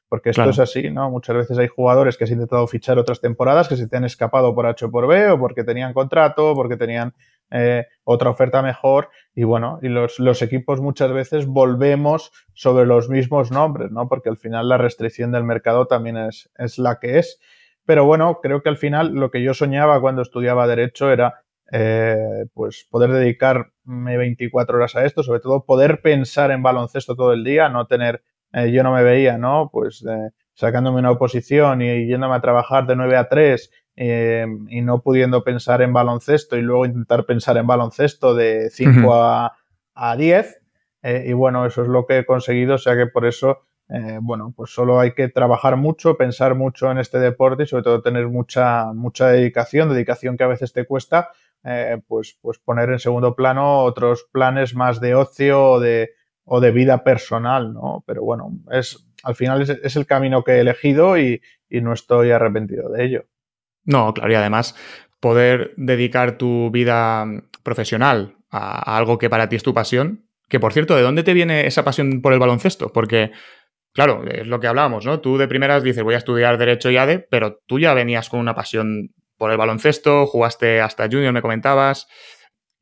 Porque 0.09 0.29
esto 0.29 0.39
claro. 0.39 0.51
es 0.51 0.59
así, 0.59 0.89
¿no? 0.89 1.09
Muchas 1.09 1.35
veces 1.35 1.57
hay 1.57 1.67
jugadores 1.67 2.17
que 2.17 2.25
has 2.25 2.31
intentado 2.31 2.67
fichar 2.67 2.97
otras 2.97 3.21
temporadas 3.21 3.67
que 3.67 3.77
se 3.77 3.87
te 3.87 3.97
han 3.97 4.03
escapado 4.03 4.53
por 4.53 4.65
H 4.65 4.85
o 4.85 4.91
por 4.91 5.07
B 5.07 5.29
o 5.29 5.39
porque 5.39 5.63
tenían 5.63 5.93
contrato, 5.93 6.53
porque 6.55 6.77
tenían 6.77 7.13
eh, 7.49 7.85
otra 8.03 8.29
oferta 8.29 8.61
mejor 8.61 9.09
y 9.33 9.43
bueno, 9.43 9.79
y 9.81 9.87
los, 9.87 10.19
los, 10.19 10.41
equipos 10.41 10.81
muchas 10.81 11.13
veces 11.13 11.45
volvemos 11.45 12.31
sobre 12.53 12.85
los 12.85 13.09
mismos 13.09 13.51
nombres, 13.51 13.89
¿no? 13.91 14.09
Porque 14.09 14.29
al 14.29 14.37
final 14.37 14.67
la 14.67 14.77
restricción 14.77 15.31
del 15.31 15.45
mercado 15.45 15.87
también 15.87 16.17
es, 16.17 16.49
es 16.57 16.77
la 16.77 16.99
que 16.99 17.19
es. 17.19 17.39
Pero 17.85 18.05
bueno, 18.05 18.39
creo 18.41 18.61
que 18.61 18.67
al 18.67 18.75
final 18.75 19.13
lo 19.13 19.31
que 19.31 19.41
yo 19.41 19.53
soñaba 19.53 20.01
cuando 20.01 20.21
estudiaba 20.21 20.67
Derecho 20.67 21.09
era 21.09 21.45
eh, 21.71 22.45
pues 22.53 22.87
poder 22.89 23.11
dedicarme 23.11 24.17
24 24.17 24.77
horas 24.77 24.95
a 24.95 25.05
esto, 25.05 25.23
sobre 25.23 25.39
todo 25.39 25.65
poder 25.65 26.01
pensar 26.01 26.51
en 26.51 26.63
baloncesto 26.63 27.15
todo 27.15 27.33
el 27.33 27.43
día, 27.43 27.69
no 27.69 27.87
tener, 27.87 28.23
eh, 28.53 28.71
yo 28.71 28.83
no 28.83 28.93
me 28.93 29.03
veía, 29.03 29.37
¿no? 29.37 29.69
Pues 29.71 30.05
eh, 30.07 30.31
sacándome 30.53 30.99
una 30.99 31.11
oposición 31.11 31.81
y 31.81 32.07
yéndome 32.07 32.35
a 32.35 32.41
trabajar 32.41 32.87
de 32.87 32.95
9 32.95 33.17
a 33.17 33.27
3 33.27 33.71
eh, 33.97 34.45
y 34.69 34.81
no 34.81 35.01
pudiendo 35.01 35.43
pensar 35.43 35.81
en 35.81 35.93
baloncesto 35.93 36.57
y 36.57 36.61
luego 36.61 36.85
intentar 36.85 37.25
pensar 37.25 37.57
en 37.57 37.67
baloncesto 37.67 38.33
de 38.33 38.69
5 38.69 38.89
uh 38.89 38.93
-huh. 38.93 39.51
a, 39.93 40.11
a 40.11 40.15
10. 40.15 40.61
Eh, 41.03 41.25
y 41.27 41.33
bueno, 41.33 41.65
eso 41.65 41.83
es 41.83 41.87
lo 41.87 42.05
que 42.05 42.19
he 42.19 42.25
conseguido, 42.25 42.75
o 42.75 42.79
sea 42.79 42.95
que 42.95 43.07
por 43.07 43.25
eso 43.25 43.63
bueno, 44.21 44.53
pues 44.53 44.71
solo 44.71 44.99
hay 44.99 45.13
que 45.13 45.29
trabajar 45.29 45.77
mucho, 45.77 46.17
pensar 46.17 46.55
mucho 46.55 46.91
en 46.91 46.97
este 46.97 47.19
deporte 47.19 47.63
y 47.63 47.67
sobre 47.67 47.83
todo 47.83 48.01
tener 48.01 48.27
mucha, 48.27 48.91
mucha 48.91 49.29
dedicación, 49.29 49.87
dedicación 49.87 50.35
que 50.35 50.43
a 50.43 50.47
veces 50.47 50.73
te 50.73 50.85
cuesta, 50.85 51.29
eh, 51.67 51.99
pues, 52.07 52.37
pues 52.41 52.59
poner 52.59 52.89
en 52.89 52.99
segundo 52.99 53.35
plano 53.35 53.83
otros 53.83 54.25
planes 54.31 54.73
más 54.73 55.01
de 55.01 55.15
ocio 55.15 55.63
o 55.63 55.79
de, 55.79 56.11
o 56.45 56.61
de 56.61 56.71
vida 56.71 57.03
personal, 57.03 57.73
¿no? 57.73 58.03
Pero 58.07 58.23
bueno, 58.23 58.51
es, 58.71 59.05
al 59.23 59.35
final 59.35 59.61
es, 59.61 59.69
es 59.69 59.95
el 59.95 60.05
camino 60.05 60.43
que 60.43 60.53
he 60.53 60.59
elegido 60.59 61.17
y, 61.17 61.41
y, 61.69 61.81
no 61.81 61.93
estoy 61.93 62.31
arrepentido 62.31 62.89
de 62.89 63.05
ello. 63.05 63.25
No, 63.83 64.13
claro, 64.13 64.31
y 64.31 64.35
además 64.35 64.75
poder 65.19 65.73
dedicar 65.75 66.37
tu 66.37 66.71
vida 66.71 67.25
profesional 67.63 68.37
a, 68.49 68.93
a 68.93 68.97
algo 68.97 69.17
que 69.17 69.29
para 69.29 69.49
ti 69.49 69.57
es 69.57 69.63
tu 69.63 69.73
pasión, 69.73 70.25
que 70.47 70.59
por 70.59 70.71
cierto, 70.71 70.95
¿de 70.95 71.01
dónde 71.01 71.23
te 71.23 71.33
viene 71.33 71.67
esa 71.67 71.83
pasión 71.83 72.21
por 72.21 72.31
el 72.31 72.39
baloncesto? 72.39 72.93
Porque 72.93 73.31
Claro, 73.97 74.23
es 74.25 74.45
lo 74.45 74.59
que 74.59 74.67
hablábamos, 74.67 75.07
¿no? 75.07 75.21
Tú 75.21 75.39
de 75.39 75.47
primeras 75.47 75.81
dices, 75.81 76.03
voy 76.03 76.13
a 76.13 76.19
estudiar 76.19 76.59
Derecho 76.59 76.91
y 76.91 76.97
ADE, 76.97 77.17
pero 77.17 77.63
tú 77.65 77.79
ya 77.79 77.95
venías 77.95 78.29
con 78.29 78.39
una 78.39 78.53
pasión 78.53 79.15
por 79.37 79.51
el 79.51 79.57
baloncesto, 79.57 80.25
jugaste 80.25 80.81
hasta 80.81 81.05
Junior, 81.05 81.33
me 81.33 81.41
comentabas. 81.41 82.07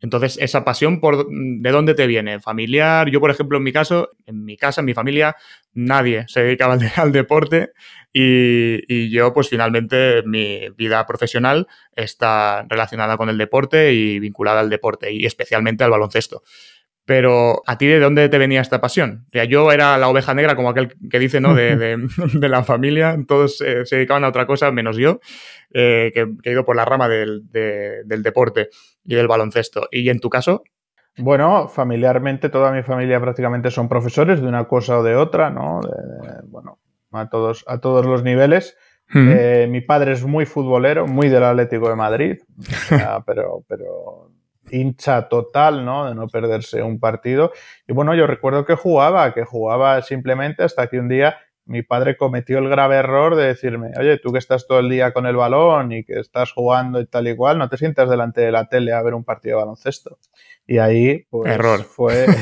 Entonces, 0.02 0.38
esa 0.40 0.64
pasión, 0.64 1.00
por, 1.00 1.28
¿de 1.30 1.72
dónde 1.72 1.96
te 1.96 2.06
viene? 2.06 2.40
¿Familiar? 2.40 3.10
Yo, 3.10 3.20
por 3.20 3.32
ejemplo, 3.32 3.58
en 3.58 3.64
mi 3.64 3.72
caso, 3.72 4.10
en 4.26 4.44
mi 4.44 4.58
casa, 4.58 4.82
en 4.82 4.86
mi 4.86 4.94
familia, 4.94 5.36
nadie 5.74 6.26
se 6.28 6.44
dedicaba 6.44 6.74
al, 6.74 6.92
al 6.96 7.12
deporte 7.12 7.72
y, 8.14 8.82
y, 8.88 9.10
yo, 9.10 9.34
pues 9.34 9.50
finalmente, 9.50 10.22
mi 10.26 10.70
vida 10.78 11.06
profesional 11.06 11.68
está 11.96 12.66
relacionada 12.70 13.18
con 13.18 13.30
el 13.30 13.38
deporte 13.38 13.94
y 13.94 14.20
vinculada 14.20 14.60
al 14.60 14.70
deporte 14.70 15.12
y 15.12 15.26
especialmente 15.26 15.84
al 15.84 15.92
baloncesto. 15.92 16.44
Pero, 17.06 17.62
¿a 17.68 17.78
ti 17.78 17.86
de 17.86 18.00
dónde 18.00 18.30
te 18.30 18.40
venía 18.40 18.62
esta 18.62 18.82
pasión? 18.82 19.26
O 19.28 19.32
sea, 19.32 19.44
yo 19.46 19.72
era 19.72 19.98
la 19.98 20.10
oveja 20.10 20.34
negra, 20.34 20.56
como 20.56 20.70
aquel 20.70 20.96
que 21.10 21.20
dice, 21.20 21.40
¿no? 21.40 21.54
De, 21.54 21.76
de, 21.76 21.98
de 22.34 22.50
la 22.50 22.64
familia. 22.64 23.18
Todos 23.28 23.62
eh, 23.62 23.86
se 23.86 23.98
dedicaban 23.98 24.24
a 24.24 24.30
otra 24.30 24.48
cosa, 24.48 24.72
menos 24.72 24.98
yo, 24.98 25.20
eh, 25.72 26.12
que, 26.14 26.26
que, 26.42 26.50
he 26.50 26.54
ido 26.54 26.66
por 26.66 26.76
la 26.76 26.86
rama 26.86 27.08
del, 27.08 27.44
de, 27.52 28.04
del 28.06 28.24
deporte 28.24 28.70
y 29.04 29.16
del 29.16 29.28
baloncesto. 29.28 29.88
¿Y 29.92 30.10
en 30.10 30.20
tu 30.20 30.30
caso? 30.30 30.64
Bueno, 31.18 31.68
familiarmente 31.68 32.50
toda 32.50 32.72
mi 32.72 32.84
familia 32.84 33.22
prácticamente 33.22 33.72
son 33.72 33.88
profesores 33.88 34.42
de 34.42 34.48
una 34.48 34.68
cosa 34.68 35.00
o 35.00 35.04
de 35.04 35.16
otra, 35.16 35.50
¿no? 35.50 35.80
De, 35.82 36.42
bueno, 36.48 36.80
a 37.12 37.30
todos, 37.30 37.64
a 37.68 37.80
todos 37.80 38.06
los 38.06 38.24
niveles. 38.24 38.76
Mm. 39.10 39.30
Eh, 39.32 39.68
mi 39.70 39.82
padre 39.82 40.14
es 40.14 40.26
muy 40.26 40.46
futbolero, 40.46 41.08
muy 41.08 41.30
del 41.30 41.44
Atlético 41.44 41.90
de 41.90 41.96
Madrid, 41.96 42.38
o 42.60 42.64
sea, 42.64 43.20
pero, 43.26 43.64
pero 43.68 44.32
hincha 44.72 45.28
total, 45.30 45.86
¿no? 45.86 46.08
De 46.08 46.16
no 46.16 46.28
perderse 46.28 46.82
un 46.82 47.00
partido. 47.00 47.52
Y 47.88 47.94
bueno, 47.94 48.16
yo 48.16 48.28
recuerdo 48.28 48.66
que 48.66 48.76
jugaba, 48.76 49.34
que 49.34 49.44
jugaba 49.44 50.02
simplemente 50.02 50.64
hasta 50.64 50.88
que 50.88 51.00
un 51.00 51.08
día 51.08 51.38
mi 51.66 51.82
padre 51.82 52.16
cometió 52.16 52.60
el 52.60 52.70
grave 52.70 52.98
error 52.98 53.36
de 53.36 53.48
decirme, 53.48 53.92
oye, 54.00 54.20
tú 54.20 54.32
que 54.32 54.38
estás 54.38 54.68
todo 54.68 54.80
el 54.80 54.90
día 54.90 55.14
con 55.14 55.26
el 55.26 55.36
balón 55.36 55.92
y 55.92 56.04
que 56.04 56.20
estás 56.20 56.52
jugando 56.52 57.00
y 57.00 57.08
tal 57.08 57.28
y 57.28 57.36
cual, 57.36 57.58
no 57.58 57.70
te 57.70 57.78
sientas 57.78 58.10
delante 58.10 58.42
de 58.42 58.52
la 58.52 58.70
tele 58.70 58.94
a 58.94 59.02
ver 59.02 59.16
un 59.16 59.24
partido 59.24 59.58
de 59.58 59.64
baloncesto. 59.64 60.20
Y 60.68 60.78
ahí, 60.78 61.26
pues, 61.30 61.52
error. 61.52 61.84
fue 61.84 62.26
el, 62.26 62.34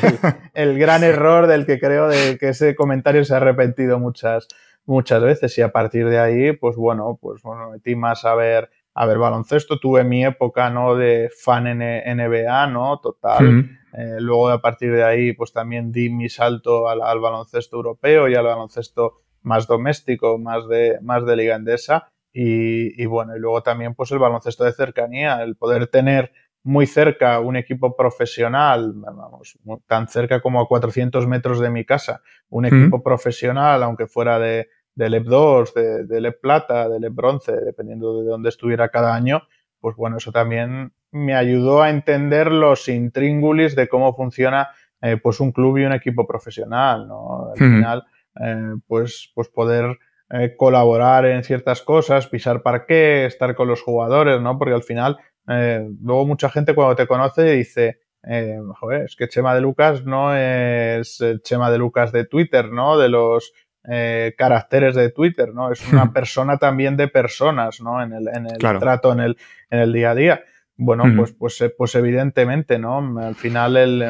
el, 0.53 0.79
gran 0.79 1.03
error 1.03 1.47
del 1.47 1.65
que 1.65 1.79
creo 1.79 2.07
de 2.09 2.37
que 2.37 2.49
ese 2.49 2.75
comentario 2.75 3.23
se 3.23 3.33
ha 3.33 3.37
arrepentido 3.37 3.97
muchas, 3.97 4.47
muchas 4.85 5.23
veces. 5.23 5.57
Y 5.57 5.61
a 5.61 5.71
partir 5.71 6.09
de 6.09 6.19
ahí, 6.19 6.51
pues 6.51 6.75
bueno, 6.75 7.17
pues 7.21 7.41
bueno, 7.41 7.71
metí 7.71 7.95
más 7.95 8.25
a 8.25 8.35
ver 8.35 8.69
a 8.93 9.05
ver 9.05 9.17
baloncesto. 9.17 9.79
Tuve 9.79 10.03
mi 10.03 10.25
época, 10.25 10.69
¿no? 10.69 10.95
De 10.95 11.29
fan 11.35 11.67
en 11.67 12.17
NBA, 12.17 12.67
¿no? 12.67 12.99
Total. 12.99 13.51
Mm. 13.51 13.77
Eh, 13.93 14.17
luego, 14.19 14.49
a 14.49 14.61
partir 14.61 14.91
de 14.93 15.03
ahí, 15.03 15.33
pues 15.33 15.53
también 15.53 15.91
di 15.91 16.09
mi 16.09 16.29
salto 16.29 16.87
al, 16.87 17.01
al, 17.01 17.19
baloncesto 17.19 17.77
europeo 17.77 18.27
y 18.27 18.35
al 18.35 18.45
baloncesto 18.45 19.21
más 19.43 19.67
doméstico, 19.67 20.37
más 20.37 20.67
de, 20.67 20.97
más 21.01 21.25
de 21.25 21.35
liga 21.35 21.55
endesa. 21.55 22.09
Y, 22.31 23.01
y, 23.01 23.05
bueno, 23.05 23.35
y 23.35 23.39
luego 23.39 23.61
también, 23.61 23.93
pues 23.93 24.11
el 24.11 24.19
baloncesto 24.19 24.63
de 24.63 24.73
cercanía, 24.73 25.43
el 25.43 25.55
poder 25.55 25.87
tener 25.87 26.31
muy 26.63 26.87
cerca 26.87 27.39
un 27.39 27.57
equipo 27.57 27.95
profesional, 27.95 28.93
vamos, 28.95 29.59
tan 29.85 30.07
cerca 30.07 30.41
como 30.41 30.61
a 30.61 30.67
400 30.67 31.27
metros 31.27 31.59
de 31.59 31.69
mi 31.69 31.85
casa, 31.85 32.21
un 32.49 32.65
equipo 32.65 32.99
mm. 32.99 33.03
profesional, 33.03 33.83
aunque 33.83 34.07
fuera 34.07 34.39
de, 34.39 34.69
de 34.95 35.09
LEP 35.09 35.25
2, 35.25 35.73
de, 35.73 36.05
de 36.05 36.21
LEP 36.21 36.41
Plata, 36.41 36.89
de 36.89 36.99
LEP 36.99 37.13
Bronce, 37.13 37.51
dependiendo 37.51 38.21
de 38.21 38.29
dónde 38.29 38.49
estuviera 38.49 38.89
cada 38.89 39.15
año, 39.15 39.43
pues 39.79 39.95
bueno, 39.95 40.17
eso 40.17 40.31
también 40.31 40.93
me 41.11 41.35
ayudó 41.35 41.81
a 41.81 41.89
entender 41.89 42.51
los 42.51 42.87
intríngulis 42.87 43.75
de 43.75 43.87
cómo 43.87 44.15
funciona 44.15 44.69
eh, 45.01 45.17
pues 45.21 45.39
un 45.39 45.51
club 45.51 45.77
y 45.77 45.83
un 45.85 45.93
equipo 45.93 46.25
profesional, 46.25 47.07
¿no? 47.07 47.51
Al 47.51 47.57
final, 47.57 48.03
eh, 48.41 48.75
pues, 48.87 49.31
pues 49.35 49.49
poder 49.49 49.97
eh, 50.29 50.55
colaborar 50.57 51.25
en 51.25 51.43
ciertas 51.43 51.81
cosas, 51.81 52.27
pisar 52.27 52.61
parqué, 52.61 53.25
estar 53.25 53.55
con 53.55 53.67
los 53.67 53.81
jugadores, 53.81 54.41
¿no? 54.41 54.57
Porque 54.57 54.73
al 54.73 54.83
final, 54.83 55.17
luego 55.45 56.25
mucha 56.25 56.49
gente 56.49 56.73
cuando 56.73 56.95
te 56.95 57.05
conoce 57.05 57.43
dice, 57.43 57.99
eh, 58.25 58.57
joder, 58.79 59.03
es 59.03 59.15
que 59.15 59.27
Chema 59.27 59.53
de 59.53 59.61
Lucas 59.61 60.05
no 60.05 60.35
es 60.35 61.19
el 61.19 61.41
Chema 61.41 61.69
de 61.69 61.77
Lucas 61.77 62.11
de 62.11 62.25
Twitter, 62.25 62.71
¿no? 62.71 62.97
De 62.97 63.09
los 63.09 63.53
eh, 63.89 64.33
caracteres 64.37 64.95
de 64.95 65.11
Twitter, 65.11 65.53
¿no? 65.53 65.71
Es 65.71 65.91
una 65.91 66.11
persona 66.13 66.57
también 66.57 66.97
de 66.97 67.07
personas, 67.07 67.81
¿no? 67.81 68.01
En 68.01 68.13
el, 68.13 68.27
en 68.27 68.47
el 68.47 68.57
trato, 68.57 69.11
en 69.11 69.19
el, 69.19 69.37
en 69.69 69.79
el 69.79 69.93
día 69.93 70.11
a 70.11 70.15
día. 70.15 70.43
Bueno, 70.75 71.03
pues, 71.15 71.31
pues, 71.33 71.61
eh, 71.61 71.69
pues 71.69 71.93
evidentemente, 71.95 72.79
¿no? 72.79 73.19
Al 73.19 73.35
final 73.35 73.77
el, 73.77 74.05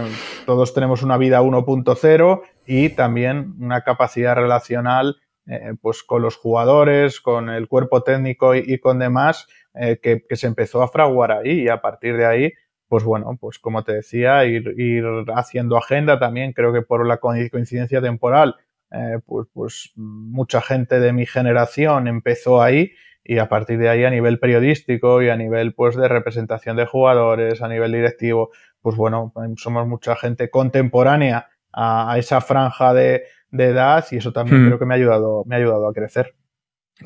todos 0.46 0.74
tenemos 0.74 1.04
una 1.04 1.18
vida 1.18 1.42
1.0 1.42 2.42
y 2.66 2.90
también 2.90 3.56
una 3.60 3.82
capacidad 3.82 4.36
relacional 4.36 5.18
eh, 5.46 5.74
pues 5.82 6.04
con 6.04 6.22
los 6.22 6.38
jugadores, 6.38 7.20
con 7.20 7.50
el 7.50 7.68
cuerpo 7.68 8.02
técnico 8.02 8.56
y, 8.56 8.80
con 8.80 9.00
demás, 9.00 9.48
eh, 9.74 10.00
que, 10.02 10.24
se 10.38 10.48
empezó 10.48 10.82
a 10.82 10.88
fraguar 10.88 11.34
ahí 11.34 11.64
y 11.64 11.68
a 11.68 11.82
partir 11.82 12.16
de 12.16 12.26
ahí, 12.26 12.54
pues 12.88 13.04
bueno, 13.04 13.38
pues 13.40 13.60
como 13.60 13.84
te 13.84 13.94
decía, 13.94 14.46
ir, 14.46 14.74
ir 14.78 15.04
haciendo 15.36 15.78
agenda 15.78 16.18
también, 16.18 16.54
creo 16.54 16.72
que 16.72 16.82
por 16.82 17.06
la 17.06 17.18
coincidencia 17.18 18.02
temporal, 18.02 18.56
eh, 18.94 19.20
pues, 19.26 19.48
pues 19.54 19.92
mucha 19.96 20.62
gente 20.62 21.00
de 21.00 21.14
mi 21.14 21.26
generación 21.26 22.08
empezó 22.08 22.62
ahí 22.62 22.92
y 23.24 23.38
a 23.38 23.48
partir 23.48 23.80
de 23.80 23.90
ahí 23.90 24.04
a 24.04 24.10
nivel 24.10 24.40
periodístico 24.40 25.22
y 25.22 25.30
a 25.30 25.36
nivel 25.36 25.74
pues 25.74 25.96
de 25.96 26.08
representación 26.08 26.78
de 26.78 26.86
jugadores, 26.86 27.62
a 27.62 27.68
nivel 27.68 27.92
directivo, 27.92 28.52
pues 28.82 28.96
bueno, 28.96 29.34
somos 29.56 29.88
mucha 29.88 30.16
gente 30.16 30.50
contemporánea 30.50 31.48
a 31.72 32.16
esa 32.18 32.42
franja 32.42 32.94
de, 32.94 33.24
de 33.50 33.66
edad 33.66 34.06
y 34.12 34.18
eso 34.18 34.34
también 34.34 34.64
hmm. 34.64 34.68
creo 34.68 34.80
que 34.80 34.86
me 34.86 34.94
ha 34.94 34.98
ayudado, 34.98 35.44
me 35.46 35.56
ha 35.56 35.60
ayudado 35.60 35.88
a 35.88 35.94
crecer. 35.94 36.36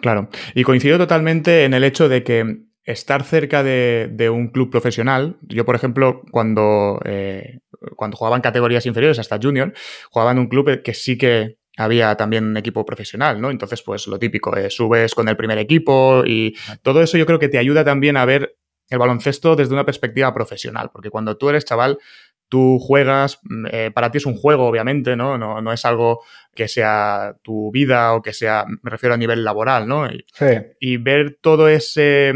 Claro, 0.02 0.30
y 0.54 0.64
coincido 0.64 0.98
totalmente 0.98 1.64
en 1.64 1.74
el 1.74 1.84
hecho 1.84 2.10
de 2.10 2.24
que 2.24 2.64
estar 2.84 3.24
cerca 3.24 3.64
de, 3.64 4.30
un 4.32 4.48
club 4.48 4.72
profesional, 4.72 5.38
yo 5.42 5.66
por 5.66 5.76
ejemplo, 5.76 6.22
cuando, 6.32 7.00
eh, 7.06 7.60
cuando 7.96 8.18
jugaba 8.18 8.38
en 8.38 8.42
categorías 8.42 8.86
inferiores 8.86 9.20
hasta 9.20 9.40
junior, 9.42 9.74
jugaba 10.10 10.32
en 10.32 10.40
un 10.40 10.48
club 10.48 10.82
que 10.82 10.94
sí 10.94 11.18
que 11.18 11.58
había 11.78 12.16
también 12.16 12.44
un 12.44 12.58
equipo 12.58 12.86
profesional, 12.86 13.40
¿no? 13.40 13.50
Entonces, 13.52 13.82
pues 13.82 14.08
lo 14.08 14.20
típico, 14.20 14.56
eh, 14.58 14.70
subes 14.70 15.16
con 15.16 15.28
el 15.30 15.38
primer 15.38 15.58
equipo 15.60 16.24
y 16.26 16.56
todo 16.82 17.02
eso 17.02 17.18
yo 17.18 17.26
creo 17.26 17.40
que 17.40 17.50
te 17.50 17.58
ayuda 17.58 17.86
también 17.86 18.18
a 18.18 18.26
ver 18.26 18.58
el 18.90 18.98
baloncesto 19.00 19.56
desde 19.56 19.74
una 19.74 19.86
perspectiva 19.86 20.34
profesional, 20.34 20.90
porque 20.92 21.10
cuando 21.10 21.38
tú 21.38 21.50
eres 21.50 21.66
chaval, 21.66 21.98
tú 22.50 22.80
juegas, 22.80 23.40
mm, 23.44 23.66
eh, 23.72 23.92
para 23.94 24.12
ti 24.12 24.18
es 24.18 24.26
un 24.26 24.36
juego, 24.36 24.66
obviamente, 24.66 25.16
¿no? 25.16 25.38
¿no? 25.38 25.62
¿no? 25.62 25.74
es 25.74 25.86
algo 25.86 26.24
que 26.56 26.68
sea 26.68 27.36
tu 27.44 27.72
vida 27.72 28.14
o 28.14 28.22
que 28.22 28.34
sea, 28.34 28.66
me 28.68 28.90
refiero 28.90 29.14
a 29.14 29.18
nivel 29.18 29.44
laboral, 29.44 29.88
¿no? 29.88 30.10
Y, 30.10 30.26
sí. 30.34 30.46
y 30.80 30.98
ver 30.98 31.38
todo 31.42 31.68
ese, 31.68 32.34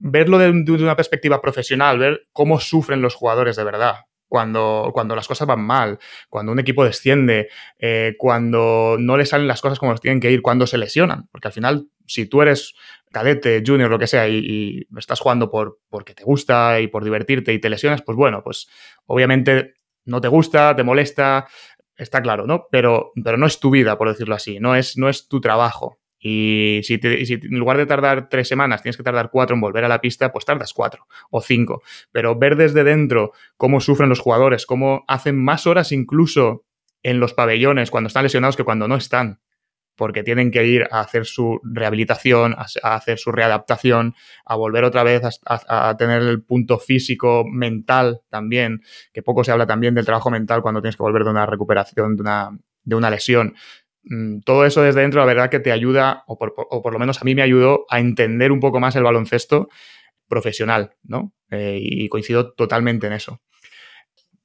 verlo 0.00 0.38
de, 0.38 0.50
una 0.50 0.96
perspectiva 0.96 1.40
profesional, 1.40 1.98
ver 1.98 2.22
cómo 2.32 2.58
sufren 2.58 3.02
los 3.02 3.14
jugadores 3.14 3.56
de 3.56 3.64
verdad. 3.64 3.96
Cuando, 4.30 4.92
cuando 4.94 5.16
las 5.16 5.26
cosas 5.26 5.48
van 5.48 5.60
mal, 5.60 5.98
cuando 6.28 6.52
un 6.52 6.60
equipo 6.60 6.84
desciende, 6.84 7.48
eh, 7.80 8.14
cuando 8.16 8.94
no 8.96 9.16
le 9.16 9.26
salen 9.26 9.48
las 9.48 9.60
cosas 9.60 9.80
como 9.80 9.92
tienen 9.96 10.20
que 10.20 10.30
ir, 10.30 10.40
cuando 10.40 10.68
se 10.68 10.78
lesionan. 10.78 11.28
Porque 11.32 11.48
al 11.48 11.52
final, 11.52 11.88
si 12.06 12.26
tú 12.26 12.40
eres 12.40 12.74
cadete, 13.10 13.60
junior, 13.66 13.90
lo 13.90 13.98
que 13.98 14.06
sea, 14.06 14.28
y, 14.28 14.86
estás 14.96 15.18
jugando 15.18 15.50
por, 15.50 15.80
porque 15.88 16.14
te 16.14 16.22
gusta 16.22 16.80
y 16.80 16.86
por 16.86 17.02
divertirte 17.02 17.52
y 17.52 17.58
te 17.58 17.68
lesionas, 17.68 18.02
pues 18.02 18.16
bueno, 18.16 18.44
pues 18.44 18.68
obviamente 19.06 19.74
no 20.04 20.20
te 20.20 20.28
gusta, 20.28 20.76
te 20.76 20.84
molesta, 20.84 21.48
está 21.96 22.22
claro, 22.22 22.46
¿no? 22.46 22.68
Pero, 22.70 23.10
pero 23.24 23.36
no 23.36 23.46
es 23.46 23.58
tu 23.58 23.70
vida, 23.70 23.98
por 23.98 24.08
decirlo 24.08 24.36
así, 24.36 24.60
no 24.60 24.76
es, 24.76 24.96
no 24.96 25.08
es 25.08 25.26
tu 25.26 25.40
trabajo. 25.40 25.99
Y 26.20 26.80
si, 26.84 26.98
si, 26.98 27.34
en 27.34 27.58
lugar 27.58 27.78
de 27.78 27.86
tardar 27.86 28.28
tres 28.28 28.46
semanas 28.46 28.82
tienes 28.82 28.96
que 28.96 29.02
tardar 29.02 29.30
cuatro 29.30 29.54
en 29.54 29.60
volver 29.60 29.84
a 29.84 29.88
la 29.88 30.00
pista, 30.00 30.32
pues 30.32 30.44
tardas 30.44 30.74
cuatro 30.74 31.06
o 31.30 31.40
cinco. 31.40 31.82
Pero 32.12 32.38
ver 32.38 32.56
desde 32.56 32.84
dentro 32.84 33.32
cómo 33.56 33.80
sufren 33.80 34.08
los 34.08 34.20
jugadores, 34.20 34.66
cómo 34.66 35.04
hacen 35.08 35.42
más 35.42 35.66
horas 35.66 35.92
incluso 35.92 36.64
en 37.02 37.20
los 37.20 37.32
pabellones 37.32 37.90
cuando 37.90 38.08
están 38.08 38.24
lesionados 38.24 38.56
que 38.56 38.64
cuando 38.64 38.86
no 38.86 38.96
están 38.96 39.40
porque 40.00 40.22
tienen 40.22 40.50
que 40.50 40.66
ir 40.66 40.88
a 40.90 41.00
hacer 41.00 41.26
su 41.26 41.60
rehabilitación, 41.62 42.54
a, 42.54 42.94
hacer 42.94 43.18
su 43.18 43.32
readaptación, 43.32 44.14
a 44.46 44.56
volver 44.56 44.84
otra 44.84 45.02
vez 45.02 45.20
a, 45.44 45.96
tener 45.98 46.22
el 46.22 46.42
punto 46.42 46.78
físico, 46.78 47.44
mental 47.46 48.22
también, 48.30 48.80
que 49.12 49.22
poco 49.22 49.44
se 49.44 49.52
habla 49.52 49.66
también 49.66 49.94
del 49.94 50.06
trabajo 50.06 50.30
mental 50.30 50.62
cuando 50.62 50.80
tienes 50.80 50.96
que 50.96 51.02
volver 51.02 51.24
de 51.24 51.30
una 51.30 51.44
recuperación, 51.44 52.16
de 52.16 52.22
una, 52.22 52.58
de 52.82 52.96
una 52.96 53.10
lesión. 53.10 53.54
Mm, 54.04 54.40
todo 54.40 54.64
eso 54.64 54.82
desde 54.82 55.02
dentro, 55.02 55.20
la 55.20 55.26
verdad 55.26 55.50
que 55.50 55.60
te 55.60 55.72
ayuda, 55.72 56.24
o 56.26 56.38
por, 56.38 56.92
lo 56.92 56.98
menos 56.98 57.20
a 57.20 57.24
mí 57.24 57.34
me 57.34 57.42
ayudó 57.42 57.84
a 57.90 58.00
entender 58.00 58.52
un 58.52 58.60
poco 58.60 58.80
más 58.80 58.96
el 58.96 59.02
baloncesto 59.02 59.68
profesional, 60.28 60.94
¿no? 61.02 61.32
Eh, 61.50 61.78
y 61.80 62.08
coincido 62.08 62.52
totalmente 62.52 63.06
en 63.06 63.12
eso. 63.12 63.40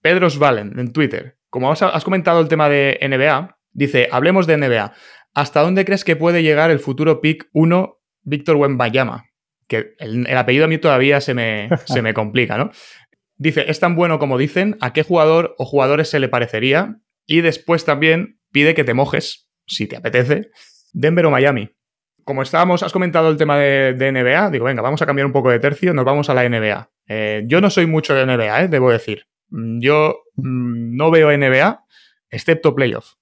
Pedro 0.02 0.30
Svalen, 0.30 0.78
en 0.78 0.92
Twitter, 0.92 1.38
como 1.50 1.72
has, 1.72 2.04
comentado 2.04 2.42
el 2.42 2.48
tema 2.48 2.68
de 2.70 3.00
NBA, 3.02 3.58
dice, 3.72 4.10
hablemos 4.12 4.46
de 4.46 4.58
NBA. 4.58 4.94
¿Hasta 5.34 5.62
dónde 5.62 5.86
crees 5.86 6.04
que 6.04 6.16
puede 6.16 6.44
llegar 6.44 6.70
el 6.70 6.80
futuro 6.80 7.22
pick 7.22 7.48
1 7.54 7.98
Víctor 8.24 8.58
Wembayama? 8.58 9.26
Que 9.68 9.94
el, 10.00 10.28
apellido 10.36 10.66
a 10.66 10.68
mí 10.68 10.78
todavía 10.78 11.22
se 11.22 11.34
me, 11.34 11.70
se 11.86 12.02
me 12.02 12.14
complica, 12.14 12.58
¿no? 12.58 12.72
Dice, 13.38 13.66
es 13.70 13.80
tan 13.80 13.96
bueno 13.96 14.20
como 14.20 14.38
dicen, 14.38 14.78
¿a 14.82 14.94
qué 14.94 15.04
jugador 15.04 15.56
o 15.58 15.66
jugadores 15.66 16.10
se 16.10 16.20
le 16.20 16.30
parecería? 16.30 16.98
Y 17.26 17.42
después 17.42 17.86
también 17.86 18.40
pide 18.52 18.74
que 18.74 18.84
te 18.84 18.94
mojes, 18.94 19.45
si 19.66 19.88
te 19.88 19.98
apetece, 19.98 20.52
Denver 20.94 21.26
o 21.26 21.32
Miami. 21.32 21.70
Como 22.24 22.42
estábamos, 22.42 22.82
has 22.82 22.92
comentado 22.92 23.30
el 23.30 23.38
tema 23.38 23.58
de, 23.58 23.94
NBA, 23.94 24.50
digo, 24.50 24.66
venga, 24.66 24.82
vamos 24.82 25.02
a 25.02 25.06
cambiar 25.06 25.28
un 25.28 25.32
poco 25.32 25.52
de 25.52 25.60
tercio, 25.60 25.94
nos 25.94 26.06
vamos 26.06 26.30
a 26.30 26.34
la 26.34 26.48
NBA. 26.48 26.90
Eh, 27.08 27.44
yo 27.46 27.62
no 27.62 27.70
soy 27.70 27.86
mucho 27.86 28.16
de 28.16 28.26
NBA, 28.26 28.64
eh, 28.64 28.68
debo 28.68 28.92
decir. 28.92 29.28
Mm, 29.50 29.80
yo 29.80 30.24
mm, 30.36 30.96
no 30.96 31.12
veo 31.12 31.36
NBA, 31.38 31.84
excepto 32.30 32.74
playoff. 32.74 33.14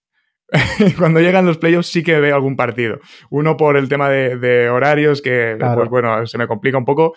cuando 0.98 1.20
llegan 1.20 1.46
los 1.46 1.58
playoffs 1.58 1.88
sí 1.88 2.04
que 2.04 2.20
veo 2.20 2.36
algún 2.36 2.56
partido. 2.56 3.00
Uno 3.30 3.58
por 3.58 3.76
el 3.76 3.90
tema 3.90 4.10
de, 4.10 4.70
horarios, 4.70 5.22
que 5.22 5.58
pues 5.76 5.90
bueno, 5.90 6.26
se 6.28 6.38
me 6.38 6.48
complica 6.48 6.78
un 6.78 6.86
poco, 6.86 7.14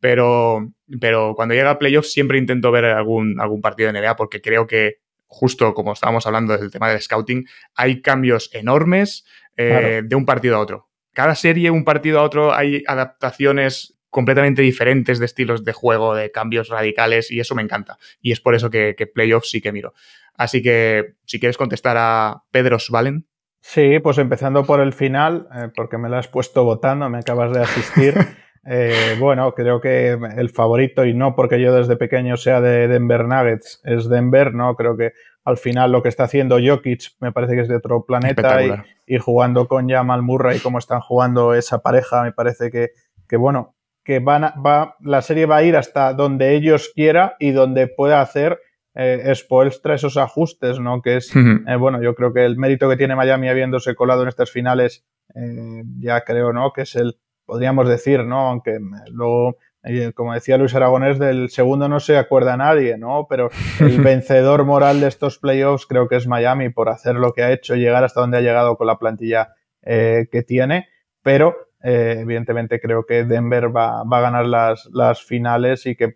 pero, 0.00 0.68
pero 1.00 1.34
cuando 1.36 1.54
llega 1.54 1.78
playoffs 1.78 2.12
siempre 2.12 2.38
intento 2.38 2.70
ver 2.70 2.86
algún, 2.86 3.38
algún 3.40 3.60
partido 3.60 3.92
de 3.92 4.00
NBA 4.00 4.16
porque 4.16 4.40
creo 4.40 4.66
que 4.66 4.96
justo 5.28 5.74
como 5.74 5.92
estábamos 5.92 6.26
hablando 6.26 6.56
del 6.56 6.70
tema 6.70 6.90
del 6.90 7.00
scouting, 7.00 7.46
hay 7.76 8.02
cambios 8.02 8.50
enormes 8.52 9.24
eh, 9.56 10.02
de 10.04 10.16
un 10.16 10.26
partido 10.26 10.56
a 10.56 10.60
otro. 10.60 10.88
Cada 11.12 11.34
serie, 11.34 11.70
un 11.70 11.84
partido 11.84 12.20
a 12.20 12.22
otro, 12.22 12.52
hay 12.54 12.82
adaptaciones 12.86 13.98
completamente 14.10 14.62
diferentes 14.62 15.18
de 15.18 15.26
estilos 15.26 15.64
de 15.64 15.72
juego, 15.72 16.14
de 16.14 16.30
cambios 16.30 16.68
radicales, 16.68 17.30
y 17.30 17.40
eso 17.40 17.54
me 17.54 17.62
encanta. 17.62 17.98
Y 18.20 18.32
es 18.32 18.40
por 18.40 18.54
eso 18.54 18.70
que, 18.70 18.94
que 18.96 19.06
playoffs 19.06 19.50
sí 19.50 19.60
que 19.60 19.72
miro. 19.72 19.92
Así 20.34 20.62
que 20.62 21.14
si 21.24 21.38
quieres 21.38 21.56
contestar 21.56 21.96
a 21.98 22.44
Pedro 22.50 22.78
Svalen. 22.78 23.26
Sí, 23.60 23.98
pues 23.98 24.18
empezando 24.18 24.64
por 24.64 24.80
el 24.80 24.92
final, 24.92 25.48
eh, 25.54 25.68
porque 25.74 25.98
me 25.98 26.08
lo 26.08 26.16
has 26.16 26.28
puesto 26.28 26.64
votando, 26.64 27.10
me 27.10 27.18
acabas 27.18 27.52
de 27.52 27.60
asistir. 27.60 28.14
Eh, 28.70 29.16
bueno, 29.18 29.54
creo 29.54 29.80
que 29.80 30.10
el 30.10 30.50
favorito, 30.50 31.06
y 31.06 31.14
no 31.14 31.34
porque 31.34 31.58
yo 31.58 31.72
desde 31.74 31.96
pequeño 31.96 32.36
sea 32.36 32.60
de 32.60 32.86
Denver 32.86 33.24
Nuggets, 33.24 33.80
es 33.84 34.10
Denver, 34.10 34.52
¿no? 34.52 34.74
Creo 34.74 34.94
que 34.94 35.12
al 35.44 35.56
final 35.56 35.90
lo 35.90 36.02
que 36.02 36.10
está 36.10 36.24
haciendo 36.24 36.58
Jokic 36.62 37.12
me 37.20 37.32
parece 37.32 37.54
que 37.54 37.62
es 37.62 37.68
de 37.68 37.76
otro 37.76 38.04
planeta 38.04 38.84
y, 39.06 39.16
jugando 39.16 39.68
con 39.68 39.88
Jamal 39.88 40.20
Murray, 40.20 40.58
como 40.58 40.78
están 40.78 41.00
jugando 41.00 41.54
esa 41.54 41.78
pareja, 41.78 42.22
me 42.24 42.32
parece 42.32 42.70
que, 42.70 42.90
que 43.26 43.38
bueno, 43.38 43.74
que 44.04 44.18
van 44.18 44.42
va, 44.64 44.96
la 45.00 45.22
serie 45.22 45.46
va 45.46 45.56
a 45.56 45.62
ir 45.62 45.74
hasta 45.74 46.12
donde 46.12 46.54
ellos 46.54 46.92
quiera 46.94 47.36
y 47.38 47.52
donde 47.52 47.86
pueda 47.86 48.20
hacer 48.20 48.60
eh, 48.94 49.32
Spoelstra 49.34 49.94
esos 49.94 50.18
ajustes, 50.18 50.78
¿no? 50.78 51.00
Que 51.00 51.16
es, 51.16 51.34
eh, 51.34 51.76
bueno, 51.76 52.02
yo 52.02 52.14
creo 52.14 52.34
que 52.34 52.44
el 52.44 52.58
mérito 52.58 52.86
que 52.90 52.96
tiene 52.98 53.16
Miami 53.16 53.48
habiéndose 53.48 53.94
colado 53.94 54.22
en 54.22 54.28
estas 54.28 54.50
finales, 54.50 55.06
eh, 55.34 55.84
ya 56.00 56.22
creo, 56.24 56.52
¿no? 56.52 56.72
Que 56.74 56.82
es 56.82 56.96
el, 56.96 57.16
podríamos 57.48 57.88
decir, 57.88 58.24
¿no? 58.24 58.50
Aunque 58.50 58.78
luego, 59.10 59.56
eh, 59.82 60.12
como 60.14 60.34
decía 60.34 60.56
Luis 60.56 60.74
Aragonés, 60.76 61.18
del 61.18 61.48
segundo 61.48 61.88
no 61.88 61.98
se 61.98 62.16
acuerda 62.16 62.56
nadie, 62.56 62.96
¿no? 62.98 63.26
Pero 63.28 63.48
el 63.80 64.00
vencedor 64.02 64.64
moral 64.64 65.00
de 65.00 65.08
estos 65.08 65.38
playoffs 65.38 65.86
creo 65.86 66.06
que 66.06 66.16
es 66.16 66.28
Miami 66.28 66.68
por 66.68 66.90
hacer 66.90 67.16
lo 67.16 67.32
que 67.32 67.42
ha 67.42 67.52
hecho, 67.52 67.74
llegar 67.74 68.04
hasta 68.04 68.20
donde 68.20 68.38
ha 68.38 68.42
llegado 68.42 68.76
con 68.76 68.86
la 68.86 68.98
plantilla 68.98 69.54
que 69.80 70.44
tiene, 70.46 70.88
pero 71.22 71.56
evidentemente 71.80 72.78
creo 72.78 73.06
que 73.06 73.24
Denver 73.24 73.74
va, 73.74 74.02
va 74.04 74.18
a 74.18 74.20
ganar 74.20 74.44
las, 74.44 74.86
las 74.92 75.22
finales 75.22 75.86
y 75.86 75.96
que 75.96 76.14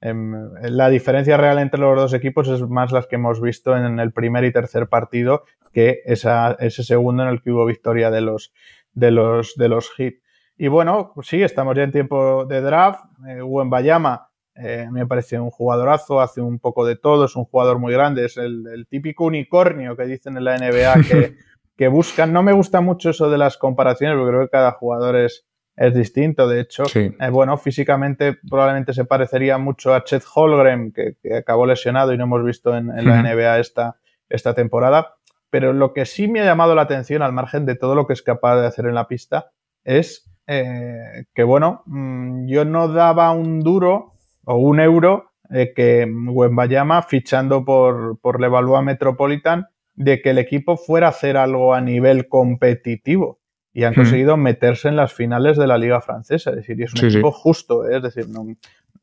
Em, 0.00 0.52
la 0.62 0.90
diferencia 0.90 1.36
real 1.36 1.58
entre 1.58 1.80
los 1.80 1.96
dos 1.96 2.14
equipos 2.14 2.48
es 2.48 2.60
más 2.62 2.92
las 2.92 3.06
que 3.06 3.16
hemos 3.16 3.40
visto 3.40 3.76
en 3.76 3.98
el 3.98 4.12
primer 4.12 4.44
y 4.44 4.52
tercer 4.52 4.88
partido 4.88 5.44
que 5.72 6.02
ese 6.04 6.84
segundo 6.84 7.22
en 7.22 7.30
el 7.30 7.42
que 7.42 7.50
hubo 7.50 7.64
victoria 7.64 8.10
de 8.10 8.20
los, 8.20 8.52
de 8.92 9.10
los, 9.10 9.54
de 9.56 9.68
los 9.68 9.90
Heat. 9.90 10.14
Y 10.56 10.68
bueno, 10.68 11.12
pues 11.14 11.28
sí, 11.28 11.42
estamos 11.42 11.76
ya 11.76 11.82
en 11.82 11.92
tiempo 11.92 12.44
de 12.46 12.60
draft. 12.60 13.04
Eh, 13.28 13.40
Bayama 13.42 14.28
eh, 14.54 14.88
me 14.90 15.06
parece 15.06 15.38
un 15.38 15.50
jugadorazo, 15.50 16.20
hace 16.20 16.40
un 16.40 16.58
poco 16.58 16.86
de 16.86 16.96
todo, 16.96 17.26
es 17.26 17.36
un 17.36 17.44
jugador 17.44 17.78
muy 17.78 17.92
grande, 17.92 18.24
es 18.24 18.38
el, 18.38 18.86
típico 18.88 19.24
unicornio 19.24 19.96
que 19.96 20.06
dicen 20.06 20.36
en 20.36 20.44
la 20.44 20.56
NBA 20.56 20.94
que, 21.08 21.36
que 21.76 21.88
buscan. 21.88 22.32
No 22.32 22.42
me 22.42 22.52
gusta 22.52 22.80
mucho 22.80 23.10
eso 23.10 23.28
de 23.28 23.38
las 23.38 23.58
comparaciones, 23.58 24.16
porque 24.16 24.30
creo 24.30 24.42
que 24.46 24.50
cada 24.50 24.72
jugador 24.72 25.16
es, 25.16 25.46
es 25.76 25.94
distinto. 25.94 26.48
De 26.48 26.60
hecho, 26.60 26.84
eh, 26.94 27.12
bueno, 27.30 27.56
físicamente 27.58 28.38
probablemente 28.48 28.94
se 28.94 29.04
parecería 29.04 29.58
mucho 29.58 29.94
a 29.94 30.04
Chet 30.04 30.24
Holgren, 30.34 30.92
que, 30.92 31.16
acabó 31.36 31.66
lesionado 31.66 32.12
y 32.12 32.18
no 32.18 32.24
hemos 32.24 32.44
visto 32.44 32.76
en, 32.76 32.86
la 32.86 33.22
NBA 33.22 33.58
esta, 33.58 33.96
esta 34.28 34.54
temporada. 34.54 35.16
Pero 35.50 35.72
lo 35.72 35.92
que 35.92 36.06
sí 36.06 36.28
me 36.28 36.40
ha 36.40 36.44
llamado 36.44 36.74
la 36.74 36.82
atención, 36.82 37.22
al 37.22 37.32
margen 37.32 37.66
de 37.66 37.76
todo 37.76 37.94
lo 37.94 38.06
que 38.06 38.14
es 38.14 38.22
capaz 38.22 38.60
de 38.60 38.66
hacer 38.66 38.86
en 38.86 38.94
la 38.94 39.06
pista, 39.06 39.52
es 39.84 40.28
eh, 40.46 41.24
que, 41.34 41.42
bueno, 41.42 41.82
mm, 41.86 42.46
yo 42.46 42.64
no 42.64 42.88
daba 42.88 43.32
un 43.32 43.60
duro 43.60 44.12
o 44.44 44.56
un 44.56 44.80
euro 44.80 45.32
que 45.48 46.08
Wembayama, 46.10 47.02
fichando 47.02 47.64
por, 47.64 48.18
por 48.20 48.40
Levallois 48.40 48.84
Metropolitan, 48.84 49.66
de 49.94 50.20
que 50.20 50.30
el 50.30 50.38
equipo 50.38 50.76
fuera 50.76 51.06
a 51.06 51.10
hacer 51.10 51.36
algo 51.36 51.74
a 51.74 51.80
nivel 51.80 52.28
competitivo 52.28 53.40
y 53.76 53.84
han 53.84 53.92
hmm. 53.92 53.96
conseguido 53.96 54.36
meterse 54.38 54.88
en 54.88 54.96
las 54.96 55.12
finales 55.12 55.58
de 55.58 55.66
la 55.66 55.76
Liga 55.76 56.00
Francesa. 56.00 56.50
Es 56.50 56.56
decir, 56.56 56.80
es 56.82 56.94
un 56.94 57.06
equipo 57.06 57.30
justo, 57.30 57.86
¿eh? 57.86 57.96
es 57.96 58.02
decir, 58.02 58.26
no, 58.28 58.46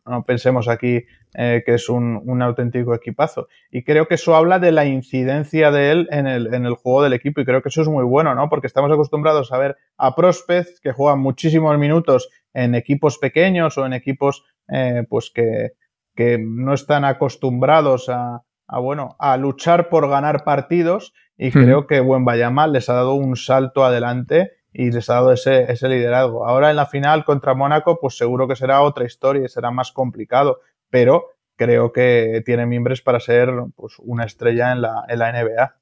no 0.06 0.24
pensemos 0.24 0.68
aquí 0.68 1.06
eh, 1.36 1.64
que 1.66 1.76
es 1.76 1.90
un, 1.90 2.42
auténtico 2.42 2.94
equipazo. 2.94 3.48
Y 3.72 3.84
creo 3.84 4.08
que 4.08 4.16
eso 4.16 4.36
habla 4.36 4.60
de 4.60 4.72
la 4.72 4.86
incidencia 4.86 5.72
de 5.72 5.92
él 5.92 6.08
en 6.12 6.28
el, 6.28 6.54
en 6.54 6.66
el, 6.66 6.76
juego 6.76 7.04
del 7.04 7.14
equipo 7.14 7.42
y 7.42 7.46
creo 7.46 7.62
que 7.62 7.70
eso 7.70 7.82
es 7.82 7.88
muy 7.88 8.04
bueno, 8.04 8.36
¿no? 8.36 8.50
Porque 8.50 8.68
estamos 8.68 8.92
acostumbrados 8.92 9.52
a 9.52 9.58
ver 9.58 9.78
a 9.98 10.16
Prospect 10.16 10.80
que 10.82 10.92
juega 10.92 11.16
muchísimos 11.16 11.78
minutos 11.78 12.30
en 12.54 12.76
equipos 12.76 13.18
pequeños 13.18 13.78
o 13.78 13.86
en 13.86 13.94
equipos 13.94 14.46
eh, 14.70 15.06
pues 15.10 15.32
que, 15.34 15.72
que, 16.16 16.38
no 16.40 16.74
están 16.74 17.06
acostumbrados 17.06 18.10
a, 18.10 18.44
a, 18.68 18.80
bueno, 18.80 19.16
a 19.20 19.38
luchar 19.38 19.90
por 19.90 20.10
ganar 20.10 20.44
partidos 20.44 21.14
y 21.38 21.52
creo 21.52 21.88
que 21.88 22.00
Buen 22.00 22.26
Bayama 22.26 22.68
les 22.68 22.90
ha 22.90 22.94
dado 22.94 23.16
un 23.16 23.36
salto 23.36 23.84
adelante 23.84 24.52
y 24.74 24.92
les 24.92 25.10
ha 25.10 25.16
dado 25.16 25.32
ese, 25.32 25.72
ese 25.72 25.88
liderazgo. 25.88 26.48
Ahora 26.48 26.70
en 26.70 26.76
la 26.76 26.88
final 26.88 27.24
contra 27.24 27.54
Mónaco, 27.54 28.00
pues 28.00 28.18
seguro 28.18 28.48
que 28.48 28.56
será 28.56 28.82
otra 28.82 29.06
historia 29.06 29.46
y 29.46 29.50
será 29.50 29.72
más 29.72 29.92
complicado, 29.92 30.60
pero 30.90 31.28
creo 31.56 31.94
que 31.94 32.42
tiene 32.46 32.66
miembros 32.66 33.02
para 33.02 33.20
ser 33.20 33.52
pues, 33.76 33.94
una 34.00 34.26
estrella 34.26 34.72
en 34.72 34.82
la, 34.82 35.06
en 35.08 35.20
la 35.20 35.32
NBA. 35.32 35.76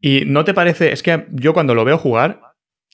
Y 0.00 0.24
no 0.26 0.44
te 0.44 0.54
parece, 0.54 0.92
es 0.92 1.02
que 1.02 1.26
yo 1.30 1.54
cuando 1.54 1.74
lo 1.74 1.84
veo 1.84 1.98
jugar, 1.98 2.40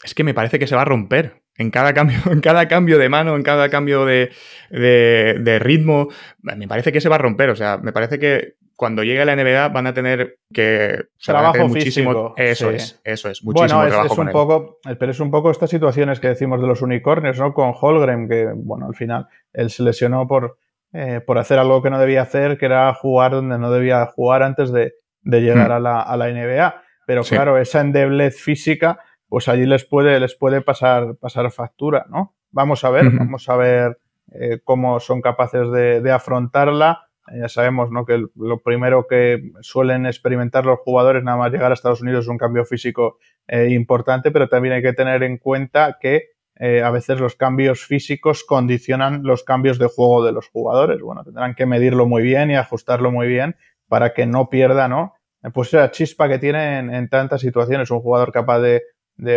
es 0.03 0.15
que 0.15 0.25
me 0.25 0.35
parece 0.35 0.59
que 0.59 0.67
se 0.67 0.77
va 0.77 0.83
a 0.83 0.87
romper. 0.87 1.43
En 1.57 1.71
cada 1.71 1.95
cambio, 1.95 2.19
en 2.31 2.41
cada 2.41 2.69
cambio 2.69 2.99
de 2.99 3.09
mano, 3.09 3.37
en 3.37 3.43
cada 3.43 3.69
cambio 3.69 4.05
de, 4.05 4.31
de, 4.71 5.39
de 5.41 5.59
ritmo, 5.59 6.09
me 6.43 6.69
parece 6.69 6.93
que 6.93 7.01
se 7.01 7.09
va 7.09 7.15
a 7.15 7.21
romper. 7.21 7.51
O 7.51 7.57
sea, 7.57 7.79
me 7.79 7.93
parece 7.93 8.19
que 8.19 8.57
cuando 8.77 9.05
llegue 9.05 9.23
a 9.23 9.25
la 9.25 9.37
NBA 9.37 9.69
van 9.69 9.87
a 9.87 9.95
tener 9.95 10.39
que 10.53 11.05
trabajo 11.25 11.69
muchísimo 11.69 12.35
eso 12.37 12.71
es 12.71 13.01
eso 13.05 13.29
es 13.29 13.45
muchísimo 13.45 13.79
bueno, 13.81 13.91
trabajo 13.91 14.13
es 14.13 14.19
un 14.19 14.33
poco 14.33 14.79
pero 14.99 15.11
es 15.13 15.21
un 15.21 15.31
poco 15.31 15.51
estas 15.51 15.71
situaciones 15.71 16.21
que 16.21 16.29
decimos 16.29 16.61
de 16.61 16.67
los 16.67 16.83
unicornios 16.83 17.39
no 17.39 17.55
con 17.55 17.73
Holgren 17.79 18.29
que 18.29 18.51
bueno 18.55 18.87
al 18.87 18.95
final 18.95 19.29
él 19.53 19.71
se 19.71 19.83
lesionó 19.83 20.27
por 20.27 20.59
eh, 20.93 21.21
por 21.25 21.39
hacer 21.39 21.59
algo 21.59 21.83
que 21.83 21.91
no 21.91 21.99
debía 21.99 22.23
hacer 22.23 22.59
que 22.59 22.67
era 22.67 22.93
jugar 22.95 23.33
donde 23.33 23.59
no 23.59 23.71
debía 23.71 24.07
jugar 24.07 24.43
antes 24.43 24.73
de, 24.73 24.95
llegar 25.25 25.71
hmm. 25.71 25.73
a, 25.73 25.81
la, 25.81 26.01
a, 26.01 26.17
la, 26.17 26.29
NBA 26.29 26.83
pero 27.07 27.23
claro 27.23 27.59
esa 27.59 27.81
endeblez 27.81 28.41
física 28.41 28.99
pues 29.29 29.49
allí 29.49 29.67
les 29.67 29.85
puede 29.85 30.19
les 30.21 30.35
puede 30.35 30.63
pasar 30.63 31.17
pasar 31.17 31.51
factura 31.53 32.07
no 32.09 32.35
vamos 32.51 32.85
a 32.85 32.91
ver 32.91 33.11
vamos 33.11 33.49
a 33.49 33.57
ver 33.57 33.99
eh, 34.33 34.61
cómo 34.65 34.99
son 35.01 35.21
capaces 35.21 35.71
de, 35.71 36.01
de 36.01 36.11
afrontarla 36.11 37.04
ya 37.33 37.49
sabemos 37.49 37.91
¿no? 37.91 38.05
que 38.05 38.25
lo 38.35 38.63
primero 38.63 39.07
que 39.07 39.51
suelen 39.61 40.07
experimentar 40.07 40.67
los 40.67 40.81
jugadores 40.81 41.23
nada 41.25 41.39
más 41.39 41.53
llegar 41.53 41.71
a 41.71 41.75
Estados 41.75 42.03
Unidos 42.03 42.25
es 42.25 42.29
un 42.29 42.39
cambio 42.39 42.65
físico 42.65 43.19
eh, 43.47 43.69
importante, 43.71 44.31
pero 44.31 44.49
también 44.49 44.75
hay 44.75 44.83
que 44.83 44.93
tener 44.93 45.23
en 45.23 45.39
cuenta 45.39 45.99
que 46.01 46.35
eh, 46.57 46.83
a 46.83 46.91
veces 46.91 47.19
los 47.19 47.35
cambios 47.35 47.85
físicos 47.85 48.45
condicionan 48.45 49.23
los 49.25 49.43
cambios 49.43 49.79
de 49.79 49.87
juego 49.87 50.25
de 50.25 50.33
los 50.33 50.49
jugadores. 50.49 51.01
Bueno, 51.01 51.25
tendrán 51.25 51.55
que 51.55 51.67
medirlo 51.67 52.07
muy 52.07 52.23
bien 52.23 52.51
y 52.51 52.57
ajustarlo 52.57 53.11
muy 53.11 53.27
bien 53.27 53.57
para 53.89 54.13
que 54.13 54.27
no 54.27 54.49
pierda, 54.49 54.89
¿no? 54.89 55.15
Pues 55.53 55.69
esa 55.69 55.91
chispa 55.91 56.29
que 56.29 56.39
tiene 56.39 56.79
en, 56.79 57.09
tantas 57.09 57.43
situaciones, 57.43 57.91
un 57.91 58.01
jugador 58.01 58.33
capaz 58.33 58.61
de, 58.61 58.83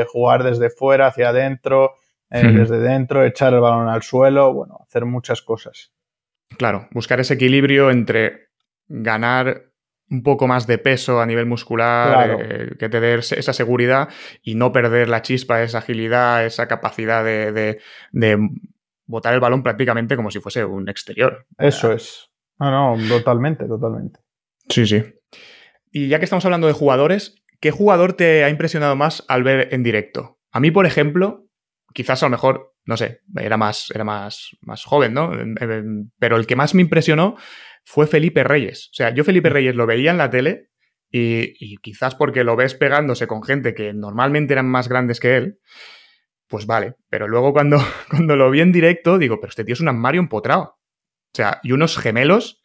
jugar 0.07 0.43
desde 0.43 0.69
fuera 0.69 1.07
hacia 1.07 1.29
adentro, 1.29 1.95
eh, 2.29 2.43
desde 2.43 2.79
dentro, 2.79 3.25
echar 3.25 3.53
el 3.53 3.59
balón 3.59 3.89
al 3.89 4.03
suelo, 4.03 4.53
bueno, 4.53 4.79
hacer 4.87 5.05
muchas 5.05 5.41
cosas. 5.41 5.91
Claro, 6.57 6.87
buscar 6.91 7.19
ese 7.19 7.33
equilibrio 7.33 7.91
entre 7.91 8.49
ganar 8.87 9.67
un 10.09 10.23
poco 10.23 10.47
más 10.47 10.67
de 10.67 10.77
peso 10.77 11.19
a 11.19 11.25
nivel 11.25 11.45
muscular, 11.45 12.37
eh, 12.39 12.75
que 12.79 12.89
te 12.89 12.99
dé 12.99 13.15
esa 13.15 13.53
seguridad 13.53 14.09
y 14.41 14.55
no 14.55 14.71
perder 14.71 15.09
la 15.09 15.21
chispa, 15.21 15.61
esa 15.61 15.79
agilidad, 15.79 16.45
esa 16.45 16.67
capacidad 16.67 17.23
de, 17.23 17.79
botar 19.05 19.33
el 19.33 19.39
balón 19.39 19.63
prácticamente 19.63 20.15
como 20.15 20.31
si 20.31 20.39
fuese 20.39 20.65
un 20.65 20.89
exterior. 20.89 21.45
Eso 21.57 21.91
es. 21.91 22.29
No, 22.59 22.95
no, 22.95 23.07
totalmente, 23.07 23.65
totalmente. 23.65 24.19
Sí, 24.69 24.85
sí. 24.85 25.03
Y 25.91 26.09
ya 26.09 26.19
que 26.19 26.25
estamos 26.25 26.45
hablando 26.45 26.67
de 26.67 26.73
jugadores, 26.73 27.35
¿qué 27.59 27.71
jugador 27.71 28.13
te 28.13 28.43
ha 28.43 28.49
impresionado 28.49 28.95
más 28.95 29.23
al 29.27 29.43
ver 29.43 29.73
en 29.73 29.83
directo? 29.83 30.39
A 30.51 30.59
mí, 30.59 30.71
por 30.71 30.85
ejemplo, 30.85 31.47
quizás 31.93 32.21
a 32.23 32.25
lo 32.25 32.31
mejor 32.31 32.75
no 32.87 32.95
sé, 32.95 33.21
era 33.35 33.57
más, 33.57 33.91
era 33.93 34.05
más, 34.05 34.55
más 34.61 34.83
joven, 34.85 35.13
¿no? 35.13 35.31
Pero 36.17 36.37
el 36.37 36.47
que 36.47 36.55
más 36.55 36.73
me 36.73 36.81
impresionó 36.81 37.35
fue 37.83 38.07
Felipe 38.07 38.43
Reyes. 38.43 38.89
O 38.91 38.95
sea, 38.95 39.13
yo 39.13 39.23
Felipe 39.23 39.49
Reyes 39.49 39.75
lo 39.75 39.85
veía 39.85 40.11
en 40.11 40.17
la 40.17 40.29
tele 40.29 40.69
y, 41.11 41.77
quizás 41.77 42.15
porque 42.15 42.45
lo 42.45 42.55
ves 42.55 42.75
pegándose 42.75 43.27
con 43.27 43.43
gente 43.43 43.73
que 43.73 43.93
normalmente 43.93 44.53
eran 44.53 44.69
más 44.69 44.87
grandes 44.87 45.19
que 45.19 45.35
él, 45.35 45.59
pues 46.47 46.65
vale. 46.65 46.95
Pero 47.09 47.27
luego 47.27 47.51
cuando, 47.51 47.77
cuando 48.09 48.37
lo 48.37 48.49
vi 48.49 48.61
en 48.61 48.71
directo, 48.71 49.17
digo, 49.17 49.39
pero 49.39 49.49
este 49.49 49.65
tío 49.65 49.73
es 49.73 49.81
un 49.81 49.89
armario 49.89 50.21
empotrado. 50.21 50.63
O 50.63 51.35
sea, 51.35 51.59
y 51.63 51.73
unos 51.73 51.97
gemelos 51.97 52.61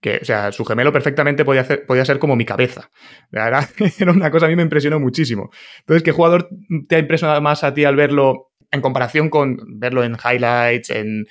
que, 0.00 0.18
o 0.22 0.24
sea, 0.24 0.52
su 0.52 0.64
gemelo 0.64 0.92
perfectamente 0.92 1.44
podía, 1.44 1.62
hacer, 1.62 1.84
podía 1.84 2.04
ser 2.06 2.18
como 2.18 2.34
mi 2.34 2.46
cabeza. 2.46 2.90
La 3.30 3.44
verdad, 3.44 3.68
era 3.98 4.12
una 4.12 4.30
cosa 4.30 4.46
a 4.46 4.48
mí 4.48 4.56
me 4.56 4.62
impresionó 4.62 4.98
muchísimo. 4.98 5.50
Entonces, 5.80 6.02
¿qué 6.02 6.12
jugador 6.12 6.48
te 6.88 6.96
ha 6.96 6.98
impresionado 6.98 7.42
más 7.42 7.62
a 7.62 7.74
ti 7.74 7.84
al 7.84 7.96
verlo 7.96 8.45
en 8.70 8.80
comparación 8.80 9.30
con 9.30 9.78
verlo 9.78 10.04
en 10.04 10.16
highlights, 10.16 10.90
en, 10.90 11.26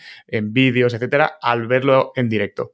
vídeos, 0.53 0.93
etcétera, 0.93 1.33
al 1.41 1.67
verlo 1.67 2.11
en 2.15 2.29
directo? 2.29 2.73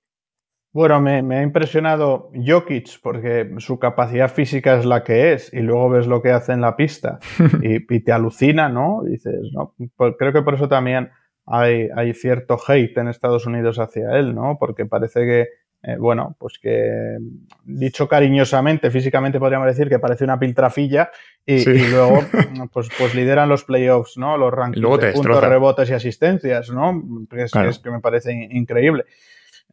Bueno, 0.73 1.01
me, 1.01 1.37
ha 1.37 1.43
impresionado 1.43 2.31
Jokic 2.33 3.01
porque 3.01 3.55
su 3.57 3.77
capacidad 3.77 4.31
física 4.31 4.79
es 4.79 4.85
la 4.85 5.03
que 5.03 5.33
es 5.33 5.53
y 5.53 5.59
luego 5.59 5.89
ves 5.89 6.07
lo 6.07 6.21
que 6.21 6.31
hace 6.31 6.53
en 6.53 6.61
la 6.61 6.77
pista 6.77 7.19
y, 7.61 7.99
te 7.99 8.11
alucina, 8.11 8.69
¿no? 8.69 9.01
dices, 9.03 9.51
¿no? 9.53 9.75
Pues 9.97 10.13
creo 10.17 10.31
que 10.31 10.43
por 10.43 10.53
eso 10.53 10.69
también 10.69 11.09
hay, 11.45 11.89
hay, 11.93 12.13
cierto 12.13 12.57
hate 12.65 12.97
en 12.97 13.09
Estados 13.09 13.45
Unidos 13.45 13.79
hacia 13.79 14.17
él, 14.17 14.33
¿no? 14.33 14.57
Porque 14.59 14.85
parece 14.85 15.25
que 15.25 15.47
eh, 15.83 15.95
bueno, 15.97 16.35
pues 16.37 16.59
que 16.61 17.17
dicho 17.63 18.07
cariñosamente, 18.07 18.91
físicamente 18.91 19.39
podríamos 19.39 19.67
decir 19.67 19.89
que 19.89 19.97
parece 19.97 20.23
una 20.23 20.39
piltrafilla 20.39 21.09
y, 21.43 21.65
luego 21.89 22.19
pues, 22.71 22.89
pues 22.97 23.15
lideran 23.15 23.49
los 23.49 23.63
playoffs, 23.63 24.15
¿no? 24.15 24.37
Los 24.37 24.53
rankings 24.53 24.99
de 24.99 25.11
puntos, 25.13 25.43
rebotes 25.43 25.89
y 25.89 25.93
asistencias, 25.93 26.69
¿no? 26.69 27.01
Es, 27.31 27.55
es 27.55 27.79
que 27.79 27.89
me 27.89 27.99
parece 27.99 28.31
increíble. 28.51 29.05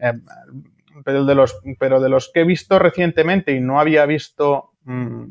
Eh, 0.00 0.14
pero, 1.04 1.26
de 1.26 1.34
los, 1.34 1.60
pero 1.78 2.00
de 2.00 2.08
los 2.08 2.30
que 2.32 2.40
he 2.40 2.44
visto 2.44 2.78
recientemente 2.78 3.52
y 3.52 3.60
no 3.60 3.78
había 3.78 4.06
visto, 4.06 4.72
mm, 4.84 5.24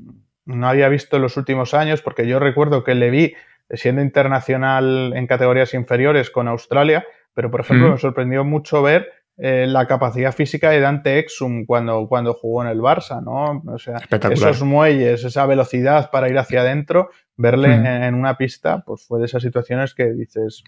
no 0.46 0.68
había 0.68 0.90
visto 0.90 1.16
en 1.16 1.24
los 1.24 1.38
últimos 1.38 1.74
años, 1.74 2.04
porque 2.04 2.28
yo 2.28 2.38
recuerdo 2.40 2.84
que 2.84 2.94
le 2.94 3.10
vi 3.10 3.34
siendo 3.72 4.04
internacional 4.04 5.14
en 5.16 5.26
categorías 5.26 5.74
inferiores 5.74 6.30
con 6.30 6.48
Australia, 6.48 7.04
pero 7.34 7.50
por 7.50 7.62
ejemplo 7.62 7.90
me 7.90 7.98
sorprendió 7.98 8.44
mucho 8.44 8.82
ver 8.84 9.17
eh, 9.40 9.68
la 9.68 9.86
capacidad 9.86 10.34
física 10.34 10.72
de 10.72 10.80
Dante 10.80 11.20
Exum 11.20 11.66
cuando, 11.68 12.08
cuando 12.08 12.34
jugó 12.34 12.64
en 12.64 12.70
el 12.70 12.80
Barça, 12.80 13.24
¿no? 13.24 13.62
O 13.72 13.78
sea, 13.78 13.98
esos 14.32 14.64
muelles, 14.64 15.24
esa 15.24 15.46
velocidad 15.46 16.10
para 16.10 16.28
ir 16.28 16.40
hacia 16.40 16.62
adentro, 16.62 17.12
verle 17.36 17.76
en, 17.76 18.16
una 18.16 18.36
pista, 18.36 18.84
pues 18.84 19.06
fue 19.06 19.20
de 19.20 19.26
esas 19.26 19.44
situaciones 19.44 19.94
que 19.94 20.12
dices, 20.12 20.64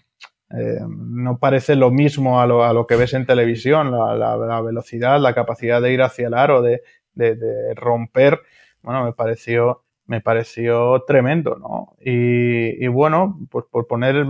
eh, 0.56 0.78
no 0.88 1.38
parece 1.40 1.74
lo 1.74 1.90
mismo 1.90 2.40
a 2.40 2.46
lo, 2.46 2.64
a 2.64 2.72
lo, 2.72 2.86
que 2.86 2.94
ves 2.94 3.12
en 3.14 3.26
televisión, 3.26 3.90
la, 3.90 4.14
la, 4.14 4.60
velocidad, 4.60 5.18
la 5.18 5.34
capacidad 5.34 5.82
de 5.82 5.92
ir 5.92 6.02
hacia 6.02 6.28
el 6.28 6.34
aro, 6.34 6.62
de, 6.62 6.82
de, 7.14 7.34
de 7.34 7.74
romper, 7.74 8.40
bueno, 8.82 9.04
me 9.04 9.12
pareció, 9.12 9.82
me 10.06 10.20
pareció 10.20 11.02
tremendo, 11.08 11.56
¿no? 11.56 11.96
Y, 12.00 12.84
y 12.84 12.86
bueno, 12.86 13.36
pues 13.50 13.64
por 13.68 13.88
poner 13.88 14.24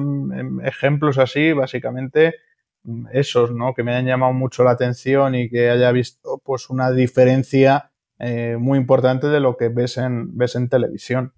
ejemplos 0.64 1.18
así, 1.18 1.52
básicamente, 1.52 2.36
esos, 3.12 3.52
¿no? 3.52 3.74
Que 3.74 3.82
me 3.82 3.94
han 3.94 4.06
llamado 4.06 4.32
mucho 4.32 4.64
la 4.64 4.72
atención 4.72 5.34
y 5.34 5.48
que 5.48 5.70
haya 5.70 5.92
visto 5.92 6.40
pues 6.44 6.70
una 6.70 6.90
diferencia 6.90 7.92
eh, 8.18 8.56
muy 8.58 8.78
importante 8.78 9.28
de 9.28 9.40
lo 9.40 9.56
que 9.56 9.68
ves 9.68 9.98
en, 9.98 10.36
ves 10.36 10.56
en 10.56 10.68
televisión. 10.68 11.32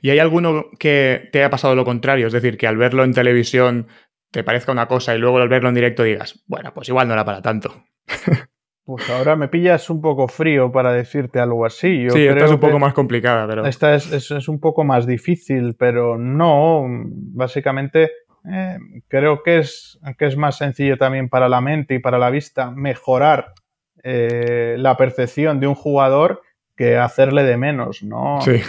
¿Y 0.00 0.10
hay 0.10 0.18
alguno 0.18 0.66
que 0.78 1.28
te 1.32 1.40
haya 1.40 1.50
pasado 1.50 1.74
lo 1.74 1.84
contrario? 1.84 2.26
Es 2.26 2.32
decir, 2.32 2.56
que 2.56 2.66
al 2.66 2.76
verlo 2.76 3.04
en 3.04 3.12
televisión 3.12 3.88
te 4.30 4.42
parezca 4.42 4.72
una 4.72 4.88
cosa 4.88 5.14
y 5.14 5.18
luego 5.18 5.38
al 5.38 5.48
verlo 5.48 5.68
en 5.68 5.74
directo 5.74 6.02
digas, 6.02 6.42
bueno, 6.46 6.72
pues 6.74 6.88
igual 6.88 7.06
no 7.08 7.14
era 7.14 7.24
para 7.24 7.42
tanto. 7.42 7.84
Pues 8.86 9.08
ahora 9.08 9.34
me 9.34 9.48
pillas 9.48 9.88
un 9.88 10.02
poco 10.02 10.28
frío 10.28 10.70
para 10.70 10.92
decirte 10.92 11.40
algo 11.40 11.64
así. 11.64 12.06
sí, 12.10 12.26
esta 12.26 12.44
es 12.44 12.50
un 12.50 12.60
poco 12.60 12.78
más 12.78 12.92
complicada, 12.92 13.46
pero. 13.46 13.64
Esta 13.64 13.94
es, 13.94 14.12
es, 14.12 14.46
un 14.46 14.60
poco 14.60 14.84
más 14.84 15.06
difícil, 15.06 15.74
pero 15.78 16.18
no. 16.18 16.84
Básicamente, 16.86 18.10
eh, 18.50 18.78
creo 19.08 19.42
que 19.42 19.58
es, 19.58 19.98
que 20.18 20.26
es 20.26 20.36
más 20.36 20.58
sencillo 20.58 20.98
también 20.98 21.28
para 21.28 21.48
la 21.48 21.60
mente 21.60 21.94
y 21.94 21.98
para 21.98 22.18
la 22.18 22.30
vista 22.30 22.70
mejorar 22.70 23.54
eh, 24.02 24.76
la 24.78 24.96
percepción 24.96 25.60
de 25.60 25.66
un 25.66 25.74
jugador 25.74 26.42
que 26.76 26.98
hacerle 26.98 27.44
de 27.44 27.56
menos, 27.56 28.02
¿no? 28.02 28.40
Sí. 28.42 28.60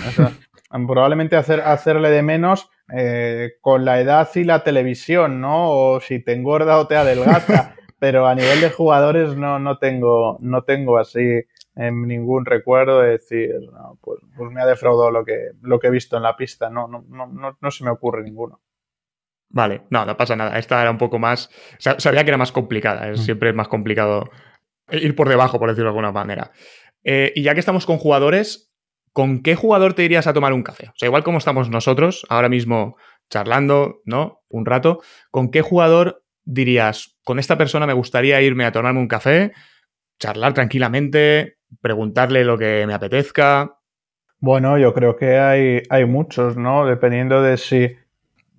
probablemente 0.69 1.35
hacer, 1.35 1.61
hacerle 1.61 2.09
de 2.09 2.21
menos 2.21 2.69
eh, 2.93 3.53
con 3.61 3.83
la 3.83 3.99
edad 3.99 4.29
y 4.35 4.43
la 4.43 4.63
televisión, 4.63 5.41
¿no? 5.41 5.71
O 5.71 5.99
si 5.99 6.19
te 6.19 6.33
engorda 6.33 6.77
o 6.77 6.87
te 6.87 6.95
adelgaza. 6.95 7.75
pero 7.99 8.27
a 8.27 8.35
nivel 8.35 8.61
de 8.61 8.69
jugadores 8.69 9.35
no, 9.35 9.57
no, 9.57 9.77
tengo, 9.77 10.37
no 10.39 10.63
tengo 10.63 10.97
así 10.97 11.41
en 11.75 12.07
ningún 12.07 12.45
recuerdo 12.45 13.01
de 13.01 13.11
decir, 13.11 13.55
pues, 14.01 14.19
pues, 14.37 14.51
me 14.51 14.61
ha 14.61 14.65
defraudado 14.65 15.11
lo 15.11 15.25
que, 15.25 15.51
lo 15.61 15.79
que 15.79 15.87
he 15.87 15.91
visto 15.91 16.15
en 16.15 16.23
la 16.23 16.35
pista, 16.35 16.69
no, 16.69 16.87
no, 16.87 17.03
no, 17.09 17.57
no 17.59 17.71
se 17.71 17.83
me 17.83 17.89
ocurre 17.89 18.23
ninguno. 18.23 18.61
Vale, 19.55 19.83
no, 19.89 20.05
no 20.05 20.17
pasa 20.17 20.35
nada. 20.35 20.59
Esta 20.59 20.81
era 20.81 20.91
un 20.91 20.97
poco 20.97 21.17
más. 21.17 21.49
Sabía 21.79 22.25
que 22.25 22.29
era 22.29 22.37
más 22.37 22.51
complicada. 22.51 23.09
Mm. 23.09 23.15
Siempre 23.15 23.49
es 23.49 23.55
más 23.55 23.69
complicado 23.69 24.29
ir 24.91 25.15
por 25.15 25.29
debajo, 25.29 25.59
por 25.59 25.69
decirlo 25.69 25.85
de 25.85 25.91
alguna 25.91 26.11
manera. 26.11 26.51
Eh, 27.05 27.31
y 27.35 27.41
ya 27.41 27.53
que 27.53 27.61
estamos 27.61 27.85
con 27.85 27.97
jugadores, 27.97 28.69
¿con 29.13 29.41
qué 29.41 29.55
jugador 29.55 29.93
te 29.93 30.03
irías 30.03 30.27
a 30.27 30.33
tomar 30.33 30.51
un 30.51 30.61
café? 30.61 30.89
O 30.89 30.93
sea, 30.97 31.07
igual 31.07 31.23
como 31.23 31.37
estamos 31.37 31.69
nosotros, 31.69 32.25
ahora 32.27 32.49
mismo 32.49 32.97
charlando, 33.29 34.01
¿no? 34.03 34.41
Un 34.49 34.65
rato, 34.65 35.01
¿con 35.31 35.49
qué 35.49 35.61
jugador 35.61 36.25
dirías, 36.43 37.17
con 37.23 37.39
esta 37.39 37.57
persona 37.57 37.87
me 37.87 37.93
gustaría 37.93 38.41
irme 38.41 38.65
a 38.65 38.73
tomarme 38.73 38.99
un 38.99 39.07
café, 39.07 39.53
charlar 40.19 40.53
tranquilamente, 40.53 41.59
preguntarle 41.79 42.43
lo 42.43 42.57
que 42.57 42.85
me 42.85 42.93
apetezca? 42.93 43.77
Bueno, 44.39 44.77
yo 44.77 44.93
creo 44.93 45.15
que 45.15 45.37
hay, 45.37 45.81
hay 45.89 46.03
muchos, 46.03 46.57
¿no? 46.57 46.85
Dependiendo 46.85 47.41
de 47.41 47.55
si, 47.55 47.95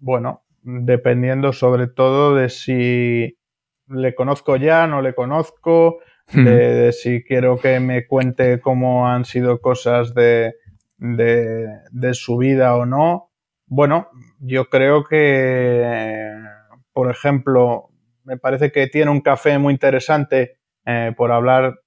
bueno, 0.01 0.46
dependiendo 0.67 1.53
sobre 1.53 1.87
todo 1.87 2.35
de 2.35 2.49
si 2.49 3.39
le 3.87 4.15
conozco 4.17 4.57
ya, 4.57 4.89
no 4.89 5.01
le 5.01 5.15
conozco, 5.15 6.01
de, 6.33 6.93
si 6.93 7.23
quiero 7.23 7.57
que 7.57 7.79
me 7.79 8.05
cuente 8.07 8.61
cómo 8.61 9.09
han 9.09 9.25
sido 9.25 9.61
cosas 9.61 10.13
de, 10.13 10.57
de, 10.99 12.15
su 12.15 12.37
vida 12.37 12.75
o 12.75 12.85
no. 12.85 13.31
Bueno, 13.67 14.09
yo 14.41 14.69
creo 14.69 15.05
que, 15.05 16.33
por 16.93 17.13
ejemplo, 17.13 17.91
me 18.25 18.37
parece 18.37 18.73
que 18.73 18.89
tiene 18.89 19.13
un 19.13 19.21
café 19.21 19.59
muy 19.59 19.73
interesante 19.73 20.59
eh, 20.85 21.13
por 21.17 21.31
hablar, 21.31 21.79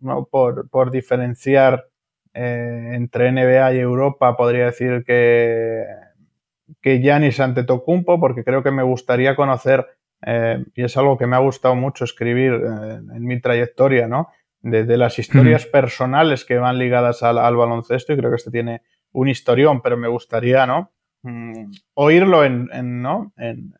¿no? 0.00 0.24
por, 0.24 0.70
por 0.70 0.90
diferenciar 0.90 1.86
eh, 2.32 2.92
entre 2.94 3.30
NBA 3.30 3.74
y 3.74 3.78
Europa, 3.78 4.38
podría 4.38 4.66
decir 4.66 5.04
que, 5.06 5.84
que 6.80 7.00
Giannis 7.00 7.40
Antetokounmpo, 7.40 8.18
porque 8.20 8.44
creo 8.44 8.62
que 8.62 8.70
me 8.70 8.82
gustaría 8.82 9.36
conocer 9.36 9.86
eh, 10.24 10.64
y 10.74 10.84
es 10.84 10.96
algo 10.96 11.18
que 11.18 11.26
me 11.26 11.36
ha 11.36 11.40
gustado 11.40 11.74
mucho 11.74 12.04
escribir 12.04 12.52
eh, 12.52 12.94
en 13.14 13.24
mi 13.24 13.40
trayectoria, 13.40 14.06
¿no? 14.06 14.28
De, 14.60 14.96
las 14.96 15.18
historias 15.18 15.66
personales 15.66 16.44
que 16.44 16.56
van 16.56 16.78
ligadas 16.78 17.24
al, 17.24 17.56
baloncesto 17.56 18.12
y 18.12 18.16
creo 18.16 18.30
que 18.30 18.36
este 18.36 18.52
tiene 18.52 18.82
un 19.10 19.26
historión, 19.26 19.82
pero 19.82 19.96
me 19.96 20.06
gustaría, 20.06 20.66
¿no? 20.66 20.92
Mm, 21.22 21.72
oírlo 21.94 22.44
en, 22.44 22.68
¿no? 23.02 23.32
En, 23.36 23.74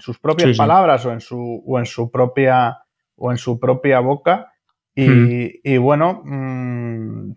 sus 0.00 0.18
propias 0.18 0.56
palabras 0.56 1.04
o 1.06 1.12
en 1.12 1.20
su 1.20 1.62
o 1.64 1.78
en 1.78 1.86
su 1.86 2.10
propia 2.10 2.78
o 3.16 3.30
en 3.30 3.38
su 3.38 3.60
propia 3.60 4.00
boca 4.00 4.52
y, 4.94 5.76
bueno 5.76 6.22
mm, 6.24 7.32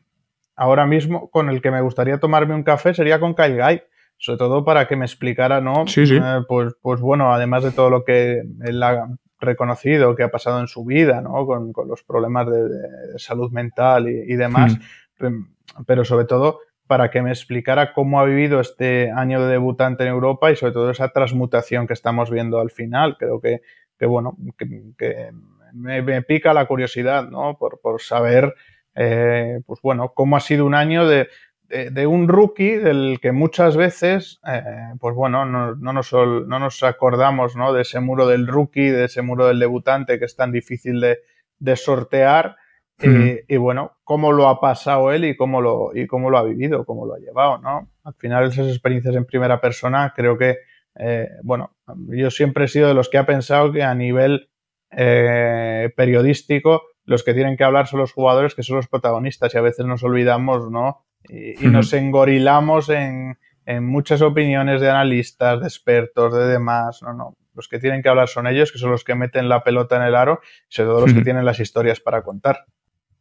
ahora 0.55 0.87
mismo 0.87 1.29
con 1.29 1.49
el 1.49 1.61
que 1.61 1.69
me 1.69 1.81
gustaría 1.81 2.19
tomarme 2.19 2.55
un 2.55 2.63
café 2.63 2.93
sería 2.95 3.19
con 3.19 3.35
Kyle 3.35 3.55
Guy 3.55 3.81
sobre 4.19 4.37
todo 4.37 4.65
para 4.65 4.87
que 4.87 4.97
me 4.97 5.05
explicara, 5.05 5.61
¿no? 5.61 5.87
Sí, 5.87 6.05
sí. 6.05 6.17
Eh, 6.21 6.41
pues, 6.47 6.75
pues 6.81 6.99
bueno, 6.99 7.33
además 7.33 7.63
de 7.63 7.71
todo 7.71 7.89
lo 7.89 8.03
que 8.03 8.43
él 8.63 8.83
ha 8.83 9.07
reconocido, 9.39 10.15
que 10.15 10.23
ha 10.23 10.31
pasado 10.31 10.59
en 10.59 10.67
su 10.67 10.83
vida, 10.83 11.21
¿no? 11.21 11.45
Con, 11.45 11.71
los 11.87 12.03
problemas 12.03 12.47
de, 12.47 13.17
salud 13.17 13.49
mental 13.51 14.09
y, 14.09 14.35
demás, 14.35 14.77
hmm. 15.19 15.83
pero 15.87 16.03
sobre 16.03 16.25
todo 16.25 16.59
para 16.85 17.09
que 17.11 17.21
me 17.21 17.29
explicara 17.29 17.93
cómo 17.93 18.19
ha 18.19 18.25
vivido 18.25 18.59
este 18.59 19.11
año 19.11 19.41
de 19.41 19.51
debutante 19.51 20.03
en 20.03 20.09
Europa 20.09 20.51
y 20.51 20.55
sobre 20.55 20.73
todo 20.73 20.89
esa 20.89 21.09
transmutación 21.09 21.87
que 21.87 21.93
estamos 21.93 22.29
viendo 22.29 22.59
al 22.59 22.71
final. 22.71 23.15
Creo 23.17 23.39
que, 23.39 23.61
que 23.97 24.05
bueno, 24.05 24.35
que, 24.57 25.31
me, 25.73 26.21
pica 26.23 26.53
la 26.53 26.65
curiosidad, 26.65 27.29
¿no? 27.29 27.57
Por, 27.57 27.79
por 27.79 28.01
saber, 28.01 28.55
eh, 28.95 29.61
pues 29.65 29.79
bueno, 29.81 30.13
cómo 30.13 30.35
ha 30.35 30.39
sido 30.39 30.65
un 30.65 30.73
año 30.73 31.07
de, 31.07 31.29
de, 31.69 32.07
un 32.07 32.27
rookie 32.27 32.77
del 32.77 33.19
que 33.21 33.31
muchas 33.31 33.77
veces, 33.77 34.39
eh, 34.47 34.63
pues 34.99 35.15
bueno, 35.15 35.45
no, 35.45 35.75
no, 35.75 35.93
nos, 35.93 36.11
no, 36.13 36.59
nos, 36.59 36.83
acordamos 36.83 37.55
¿no? 37.55 37.73
de 37.73 37.83
ese 37.83 37.99
muro 37.99 38.27
del 38.27 38.47
rookie, 38.47 38.89
de 38.89 39.05
ese 39.05 39.21
muro 39.21 39.47
del 39.47 39.59
debutante 39.59 40.17
que 40.17 40.25
es 40.25 40.35
tan 40.35 40.51
difícil 40.51 40.99
de, 40.99 41.19
de 41.59 41.75
sortear. 41.75 42.57
y, 43.01 43.55
bueno, 43.55 43.97
cómo 44.03 44.33
lo 44.33 44.49
ha 44.49 44.59
pasado 44.59 45.13
él 45.13 45.23
y 45.23 45.37
cómo 45.37 45.61
lo, 45.61 45.91
y 45.95 46.05
cómo 46.05 46.29
lo 46.29 46.37
ha 46.37 46.43
vivido, 46.43 46.83
cómo 46.83 47.05
lo 47.05 47.13
ha 47.13 47.19
llevado, 47.19 47.57
¿no? 47.59 47.87
Al 48.03 48.13
final 48.15 48.47
esas 48.47 48.67
experiencias 48.67 49.15
en 49.15 49.23
primera 49.23 49.61
persona 49.61 50.11
creo 50.13 50.37
que, 50.37 50.57
eh, 50.95 51.29
bueno, 51.43 51.71
yo 52.09 52.29
siempre 52.29 52.65
he 52.65 52.67
sido 52.67 52.89
de 52.89 52.93
los 52.93 53.07
que 53.07 53.17
ha 53.17 53.25
pensado 53.25 53.71
que 53.71 53.83
a 53.83 53.95
nivel 53.95 54.49
eh, 54.91 55.93
periodístico 55.95 56.81
los 57.05 57.23
que 57.23 57.33
tienen 57.33 57.55
que 57.55 57.63
hablar 57.63 57.87
son 57.87 58.01
los 58.01 58.11
jugadores 58.11 58.53
que 58.53 58.63
son 58.63 58.75
los 58.75 58.89
protagonistas 58.89 59.53
y 59.53 59.57
a 59.57 59.61
veces 59.61 59.85
nos 59.85 60.03
olvidamos, 60.03 60.69
¿no? 60.69 61.05
Y, 61.27 61.67
nos 61.67 61.93
engorilamos 61.93 62.89
en, 62.89 63.37
muchas 63.81 64.21
opiniones 64.21 64.81
de 64.81 64.89
analistas, 64.89 65.59
de 65.61 65.67
expertos, 65.67 66.33
de 66.33 66.47
demás. 66.47 67.01
No, 67.03 67.13
no. 67.13 67.37
Los 67.53 67.67
que 67.67 67.77
tienen 67.77 68.01
que 68.01 68.09
hablar 68.09 68.27
son 68.27 68.47
ellos, 68.47 68.71
que 68.71 68.79
son 68.79 68.89
los 68.89 69.03
que 69.03 69.15
meten 69.15 69.49
la 69.49 69.63
pelota 69.63 69.97
en 69.97 70.03
el 70.03 70.15
aro 70.15 70.39
y 70.69 70.73
sobre 70.73 70.89
todo 70.89 71.01
los 71.01 71.13
que 71.13 71.21
tienen 71.21 71.45
las 71.45 71.59
historias 71.59 71.99
para 71.99 72.23
contar. 72.23 72.65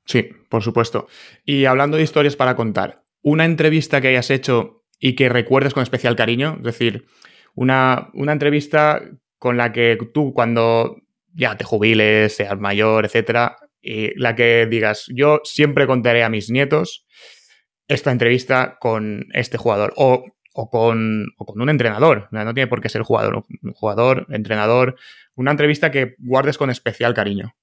Sí, 0.05 0.31
por 0.49 0.63
supuesto. 0.63 1.07
Y 1.45 1.67
hablando 1.67 1.97
de 1.97 2.03
historias 2.03 2.37
para 2.37 2.57
contar, 2.57 3.03
una 3.21 3.45
entrevista 3.45 4.01
que 4.01 4.09
hayas 4.09 4.31
hecho 4.31 4.85
y 4.99 5.15
que 5.15 5.29
recuerdes 5.29 5.75
con 5.75 5.83
especial 5.83 6.17
cariño, 6.17 6.55
es 6.59 6.63
decir, 6.63 7.07
una, 7.55 8.09
una 8.15 8.33
entrevista 8.33 9.03
con 9.39 9.57
la 9.57 9.73
que 9.73 9.99
tú 10.15 10.33
cuando 10.33 10.97
ya 11.35 11.57
te 11.57 11.65
jubiles, 11.65 12.35
seas 12.35 12.59
mayor, 12.59 13.05
etcétera, 13.05 13.57
y 13.83 14.19
la 14.19 14.35
que 14.35 14.67
digas, 14.67 15.07
yo 15.15 15.41
siempre 15.45 15.87
contaré 15.87 16.25
a 16.25 16.29
mis 16.29 16.51
nietos 16.51 17.07
esta 17.89 18.13
entrevista 18.13 18.77
con 18.79 19.27
este 19.33 19.57
jugador 19.59 19.93
o, 19.97 20.25
con, 20.53 21.27
con, 21.37 21.61
un 21.61 21.69
entrenador. 21.71 22.29
No 22.31 22.55
tiene 22.55 22.69
por 22.69 22.81
qué 22.81 22.89
ser 22.89 23.03
jugador, 23.03 23.45
un 23.63 23.73
jugador, 23.73 24.27
entrenador. 24.31 24.97
Una 25.35 25.53
entrevista 25.53 25.91
que 25.91 26.15
guardes 26.19 26.59
con 26.59 26.71
especial 26.71 27.15
cariño. 27.15 27.55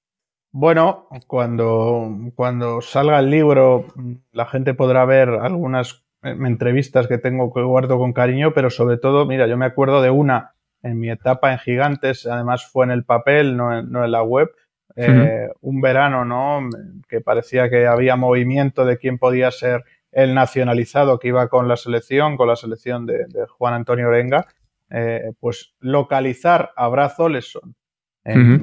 Bueno, 0.50 1.08
cuando, 1.26 2.10
cuando 2.34 2.80
salga 2.80 3.18
el 3.18 3.30
libro, 3.30 3.86
la 4.32 4.46
gente 4.46 4.74
podrá 4.74 5.04
ver 5.04 5.28
algunas 5.28 6.04
eh, 6.22 6.34
entrevistas 6.46 7.06
que 7.06 7.18
tengo 7.18 7.52
que 7.52 7.60
guardo 7.60 7.98
con 7.98 8.14
cariño, 8.14 8.54
pero 8.54 8.70
sobre 8.70 8.96
todo, 8.96 9.26
mira, 9.26 9.46
yo 9.46 9.58
me 9.58 9.66
acuerdo 9.66 10.00
de 10.00 10.10
una 10.10 10.54
en 10.82 10.98
mi 10.98 11.10
etapa 11.10 11.52
en 11.52 11.58
Gigantes, 11.58 12.26
además 12.26 12.64
fue 12.64 12.86
en 12.86 12.92
el 12.92 13.04
papel, 13.04 13.56
no 13.56 13.76
en, 13.76 13.90
no 13.90 14.04
en 14.04 14.12
la 14.12 14.22
web, 14.22 14.50
eh, 14.94 15.48
un 15.60 15.82
verano, 15.82 16.24
¿no? 16.24 16.70
Que 17.06 17.20
parecía 17.20 17.68
que 17.68 17.86
había 17.86 18.16
movimiento 18.16 18.86
de 18.86 18.96
quién 18.96 19.18
podía 19.18 19.50
ser 19.50 19.84
el 20.16 20.32
nacionalizado 20.32 21.18
que 21.18 21.28
iba 21.28 21.46
con 21.48 21.68
la 21.68 21.76
selección, 21.76 22.38
con 22.38 22.48
la 22.48 22.56
selección 22.56 23.04
de, 23.04 23.26
Juan 23.50 23.74
Antonio 23.74 24.08
Orenga, 24.08 24.46
eh, 24.88 25.32
pues 25.40 25.74
localizar 25.78 26.70
a 26.74 26.88
Brad 26.88 27.12
Oleson 27.18 27.76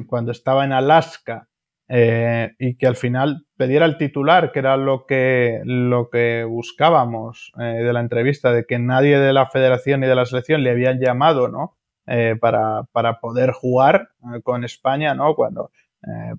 cuando 0.07 0.31
estaba 0.31 0.65
en 0.65 0.73
Alaska 0.73 1.47
eh, 1.87 2.53
y 2.57 2.75
que 2.75 2.87
al 2.87 2.95
final 2.95 3.45
pediera 3.55 3.85
el 3.85 3.97
titular, 3.97 4.51
que 4.51 4.59
era 4.59 4.77
lo 4.77 5.05
que, 5.05 5.61
lo 5.63 6.09
que 6.09 6.43
buscábamos 6.43 7.53
eh, 7.59 7.83
de 7.83 7.93
la 7.93 7.99
entrevista, 7.99 8.51
de 8.51 8.65
que 8.65 8.79
nadie 8.79 9.19
de 9.19 9.31
la 9.31 9.45
federación 9.45 10.01
ni 10.01 10.07
de 10.07 10.15
la 10.15 10.25
selección 10.25 10.63
le 10.63 10.71
habían 10.71 10.99
llamado, 10.99 11.49
¿no? 11.49 11.77
para, 12.41 12.83
para, 12.91 13.21
poder 13.21 13.51
jugar 13.51 14.09
con 14.43 14.65
España, 14.65 15.13
¿no? 15.13 15.35
Cuando 15.35 15.71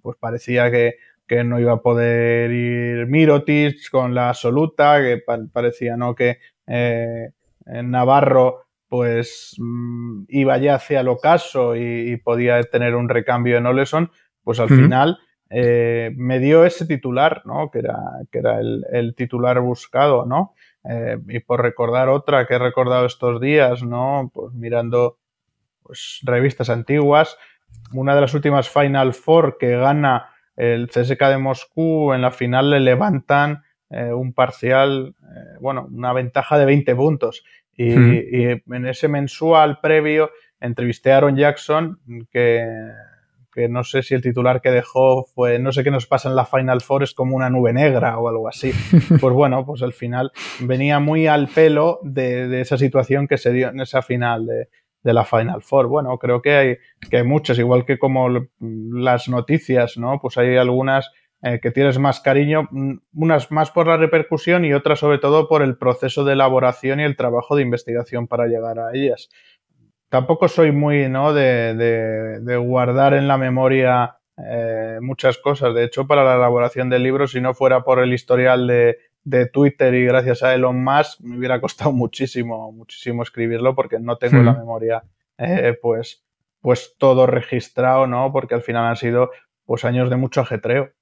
pues 0.02 0.18
parecía 0.20 0.70
que 0.70 0.96
que 1.26 1.44
no 1.44 1.58
iba 1.58 1.72
a 1.72 1.80
poder 1.80 2.50
ir 2.50 3.06
Mirotic 3.06 3.90
con 3.90 4.14
la 4.14 4.30
absoluta, 4.30 5.00
que 5.00 5.22
parecía 5.52 5.96
¿no? 5.96 6.14
que 6.14 6.38
eh, 6.66 7.30
Navarro 7.66 8.64
pues 8.88 9.56
mm, 9.58 10.24
iba 10.28 10.56
ya 10.58 10.76
hacia 10.76 11.00
el 11.00 11.08
ocaso 11.08 11.74
y, 11.74 12.16
podía 12.18 12.62
tener 12.62 12.94
un 12.94 13.08
recambio 13.08 13.56
en 13.56 13.66
Oleson, 13.66 14.12
pues 14.44 14.60
al 14.60 14.68
final 14.68 15.18
eh, 15.50 16.12
me 16.16 16.38
dio 16.38 16.64
ese 16.64 16.86
titular, 16.86 17.42
¿no? 17.44 17.70
Que 17.72 17.80
era, 17.80 17.98
que 18.30 18.38
era 18.38 18.60
el, 18.60 19.14
titular 19.16 19.58
buscado, 19.60 20.26
¿no? 20.26 20.54
Eh, 20.88 21.18
y 21.28 21.40
por 21.40 21.62
recordar 21.62 22.08
otra 22.08 22.46
que 22.46 22.54
he 22.54 22.58
recordado 22.58 23.06
estos 23.06 23.40
días, 23.40 23.82
¿no? 23.82 24.30
Pues 24.32 24.54
mirando 24.54 25.18
pues, 25.82 26.20
revistas 26.22 26.70
antiguas, 26.70 27.36
una 27.92 28.14
de 28.14 28.20
las 28.20 28.34
últimas 28.34 28.68
Final 28.68 29.12
Four 29.12 29.56
que 29.58 29.76
gana 29.76 30.33
el 30.56 30.88
CSK 30.88 31.20
de 31.28 31.38
Moscú 31.38 32.12
en 32.12 32.22
la 32.22 32.30
final 32.30 32.70
le 32.70 32.80
levantan 32.80 33.62
eh, 33.90 34.12
un 34.12 34.32
parcial, 34.32 35.14
eh, 35.22 35.56
bueno, 35.60 35.88
una 35.90 36.12
ventaja 36.12 36.58
de 36.58 36.64
20 36.64 36.94
puntos. 36.96 37.44
Y, 37.76 37.92
en 37.92 38.86
ese 38.86 39.08
mensual 39.08 39.80
previo 39.80 40.30
entrevisté 40.60 41.10
a 41.10 41.16
Aaron 41.16 41.36
Jackson, 41.36 41.98
que, 42.30 42.64
que, 43.52 43.68
no 43.68 43.82
sé 43.82 44.02
si 44.04 44.14
el 44.14 44.22
titular 44.22 44.60
que 44.60 44.70
dejó 44.70 45.24
fue, 45.24 45.58
no 45.58 45.72
sé 45.72 45.82
qué 45.82 45.90
nos 45.90 46.06
pasa 46.06 46.28
en 46.28 46.36
la 46.36 46.46
Final 46.46 46.80
Four, 46.82 47.02
es 47.02 47.14
como 47.14 47.34
una 47.34 47.50
nube 47.50 47.72
negra 47.72 48.16
o 48.18 48.28
algo 48.28 48.48
así. 48.48 48.70
Pues 49.20 49.34
bueno, 49.34 49.66
pues 49.66 49.82
al 49.82 49.92
final 49.92 50.30
venía 50.60 51.00
muy 51.00 51.26
al 51.26 51.48
pelo 51.48 51.98
de, 52.04 52.46
de 52.46 52.60
esa 52.60 52.78
situación 52.78 53.26
que 53.26 53.38
se 53.38 53.52
dio 53.52 53.70
en 53.70 53.80
esa 53.80 54.02
final 54.02 54.46
de, 54.46 54.68
de 55.04 55.12
la 55.12 55.24
Final 55.24 55.62
Four. 55.62 55.86
Bueno, 55.86 56.18
creo 56.18 56.42
que 56.42 56.56
hay, 56.56 56.76
que 57.08 57.18
hay 57.18 57.24
muchas, 57.24 57.58
igual 57.58 57.84
que 57.84 57.98
como 57.98 58.28
las 58.58 59.28
noticias, 59.28 59.96
¿no? 59.96 60.18
Pues 60.20 60.36
hay 60.38 60.56
algunas 60.56 61.12
eh, 61.42 61.60
que 61.62 61.70
tienes 61.70 61.98
más 61.98 62.20
cariño, 62.20 62.66
mm, 62.70 62.94
unas 63.14 63.52
más 63.52 63.70
por 63.70 63.86
la 63.86 63.98
repercusión 63.98 64.64
y 64.64 64.72
otras 64.72 64.98
sobre 64.98 65.18
todo 65.18 65.46
por 65.46 65.62
el 65.62 65.76
proceso 65.76 66.24
de 66.24 66.32
elaboración 66.32 67.00
y 67.00 67.04
el 67.04 67.16
trabajo 67.16 67.54
de 67.54 67.62
investigación 67.62 68.26
para 68.26 68.46
llegar 68.46 68.78
a 68.78 68.92
ellas. 68.94 69.28
Tampoco 70.08 70.48
soy 70.48 70.72
muy, 70.72 71.08
¿no? 71.08 71.34
De, 71.34 71.74
de, 71.74 72.56
guardar 72.56 73.14
en 73.14 73.28
la 73.28 73.36
memoria 73.36 74.16
eh, 74.38 74.98
muchas 75.02 75.38
cosas. 75.38 75.74
De 75.74 75.84
hecho, 75.84 76.06
para 76.06 76.24
la 76.24 76.36
elaboración 76.36 76.88
del 76.88 77.02
libro, 77.02 77.26
si 77.26 77.40
no 77.40 77.52
fuera 77.52 77.84
por 77.84 77.98
el 77.98 78.12
historial 78.14 78.66
de, 78.66 78.96
de 79.24 79.46
Twitter 79.46 79.94
y 79.94 80.04
gracias 80.04 80.42
a 80.42 80.54
Elon 80.54 80.82
Musk 80.84 81.20
me 81.20 81.38
hubiera 81.38 81.60
costado 81.60 81.92
muchísimo, 81.92 82.70
muchísimo 82.72 83.22
escribirlo 83.22 83.74
porque 83.74 83.98
no 83.98 84.16
tengo 84.16 84.38
en 84.38 84.46
la 84.46 84.54
memoria 84.54 85.02
eh, 85.38 85.76
pues, 85.80 86.24
pues 86.60 86.94
todo 86.98 87.26
registrado, 87.26 88.06
¿no? 88.06 88.32
Porque 88.32 88.54
al 88.54 88.62
final 88.62 88.84
han 88.86 88.96
sido 88.96 89.30
pues 89.64 89.84
años 89.84 90.10
de 90.10 90.16
mucho 90.16 90.40
ajetreo. 90.42 90.92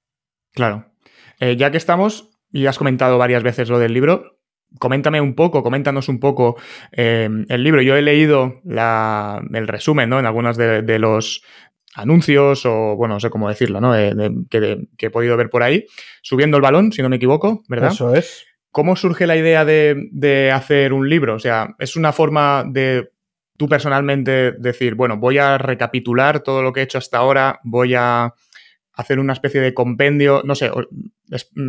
Claro. 0.53 0.85
Eh, 1.39 1.57
ya 1.57 1.71
que 1.71 1.77
estamos, 1.77 2.31
y 2.51 2.65
has 2.67 2.77
comentado 2.77 3.17
varias 3.17 3.43
veces 3.43 3.69
lo 3.69 3.79
del 3.79 3.93
libro, 3.93 4.39
coméntame 4.79 5.21
un 5.21 5.35
poco, 5.35 5.63
coméntanos 5.63 6.09
un 6.09 6.19
poco 6.19 6.55
eh, 6.91 7.29
el 7.49 7.63
libro. 7.63 7.81
Yo 7.81 7.95
he 7.95 8.01
leído 8.01 8.61
el 8.65 9.67
resumen, 9.67 10.09
¿no? 10.09 10.19
En 10.19 10.25
algunos 10.25 10.57
de, 10.57 10.99
los, 10.99 11.43
anuncios 11.95 12.65
o, 12.65 12.95
bueno, 12.95 13.15
no 13.15 13.19
sé 13.19 13.29
cómo 13.29 13.49
decirlo, 13.49 13.79
¿no? 13.81 13.93
que, 14.49 14.87
he 14.97 15.09
podido 15.09 15.37
ver 15.37 15.49
por 15.49 15.63
ahí. 15.63 15.85
Subiendo 16.21 16.57
el 16.57 16.63
balón, 16.63 16.91
si 16.91 17.01
no 17.01 17.09
me 17.09 17.17
equivoco, 17.17 17.63
¿verdad? 17.67 17.91
Eso 17.91 18.13
es. 18.13 18.45
¿Cómo 18.71 18.95
surge 18.95 19.27
la 19.27 19.37
idea 19.37 19.65
de, 19.65 20.51
hacer 20.53 20.93
un 20.93 21.09
libro? 21.09 21.35
O 21.35 21.39
sea, 21.39 21.75
¿es 21.77 21.95
una 21.95 22.11
forma 22.11 22.63
de 22.67 23.11
tú 23.57 23.69
personalmente 23.69 24.53
decir, 24.53 24.95
bueno, 24.95 25.17
voy 25.17 25.37
a 25.37 25.57
recapitular 25.57 26.41
todo 26.41 26.63
lo 26.63 26.73
que 26.73 26.79
he 26.79 26.83
hecho 26.83 26.97
hasta 26.97 27.19
ahora, 27.19 27.59
voy 27.63 27.93
a 27.93 28.33
hacer 28.93 29.19
una 29.19 29.33
especie 29.33 29.61
de 29.61 29.73
compendio, 29.73 30.41
no 30.43 30.55
sé, 30.55 30.71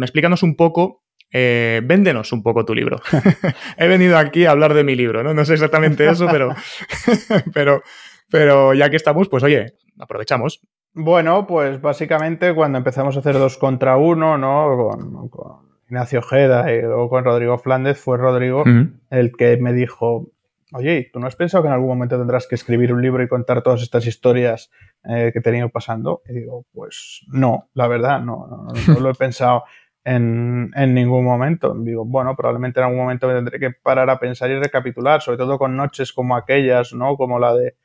explícanos 0.00 0.42
un 0.42 0.56
poco 0.56 1.04
eh, 1.36 1.80
véndenos 1.84 2.32
un 2.32 2.44
poco 2.44 2.64
tu 2.64 2.76
libro. 2.76 3.02
He 3.76 3.88
venido 3.88 4.16
aquí 4.16 4.46
a 4.46 4.52
hablar 4.52 4.72
de 4.72 4.84
mi 4.84 4.94
libro, 4.94 5.24
¿no? 5.24 5.34
No 5.34 5.44
sé 5.44 5.54
exactamente 5.54 6.08
eso, 6.08 6.28
pero, 6.30 6.54
pero, 7.52 7.82
pero 8.30 8.72
ya 8.72 8.88
que 8.88 8.96
estamos, 8.96 9.28
pues 9.28 9.42
oye, 9.42 9.74
aprovechamos. 9.98 10.60
Bueno, 10.92 11.46
pues 11.46 11.80
básicamente 11.80 12.54
cuando 12.54 12.78
empezamos 12.78 13.16
a 13.16 13.18
hacer 13.18 13.34
dos 13.34 13.58
contra 13.58 13.96
uno, 13.96 14.38
¿no? 14.38 15.28
Con, 15.30 15.74
Ignacio 15.86 16.20
Ojeda 16.20 16.72
y 16.72 16.80
luego 16.80 17.08
con 17.08 17.24
Rodrigo 17.24 17.58
Flandes, 17.58 18.00
fue 18.00 18.16
Rodrigo 18.16 18.64
el 19.10 19.32
que 19.36 19.58
me 19.58 19.72
dijo, 19.72 20.30
oye, 20.72 21.10
¿tú 21.12 21.20
no 21.20 21.26
has 21.26 21.36
pensado 21.36 21.62
que 21.62 21.68
en 21.68 21.74
algún 21.74 21.88
momento 21.88 22.18
tendrás 22.18 22.46
que 22.46 22.54
escribir 22.54 22.92
un 22.92 23.02
libro 23.02 23.22
y 23.22 23.28
contar 23.28 23.62
todas 23.62 23.82
estas 23.82 24.06
historias 24.06 24.70
eh, 25.04 25.30
que 25.32 25.40
te 25.40 25.50
han 25.50 25.56
ido 25.56 25.68
pasando? 25.68 26.22
Y 26.28 26.32
digo, 26.32 26.64
pues 26.72 27.24
no, 27.28 27.68
la 27.74 27.86
verdad, 27.86 28.20
no, 28.20 28.46
no, 28.46 29.00
lo 29.00 29.10
he 29.10 29.14
pensado 29.14 29.64
en, 30.04 30.70
en, 30.74 30.94
ningún 30.94 31.24
momento. 31.24 31.74
Digo, 31.74 32.04
bueno, 32.04 32.34
probablemente 32.34 32.80
en 32.80 32.86
algún 32.86 33.00
momento 33.00 33.28
me 33.28 33.34
tendré 33.34 33.58
que 33.58 33.70
parar 33.70 34.08
a 34.10 34.18
pensar 34.18 34.50
y 34.50 34.58
recapitular, 34.58 35.20
sobre 35.20 35.38
todo 35.38 35.58
con 35.58 35.76
noches 35.76 36.12
como 36.12 36.34
aquellas, 36.34 36.94
¿no? 36.94 37.16
Como 37.16 37.38
la 37.38 37.54
de 37.54 37.76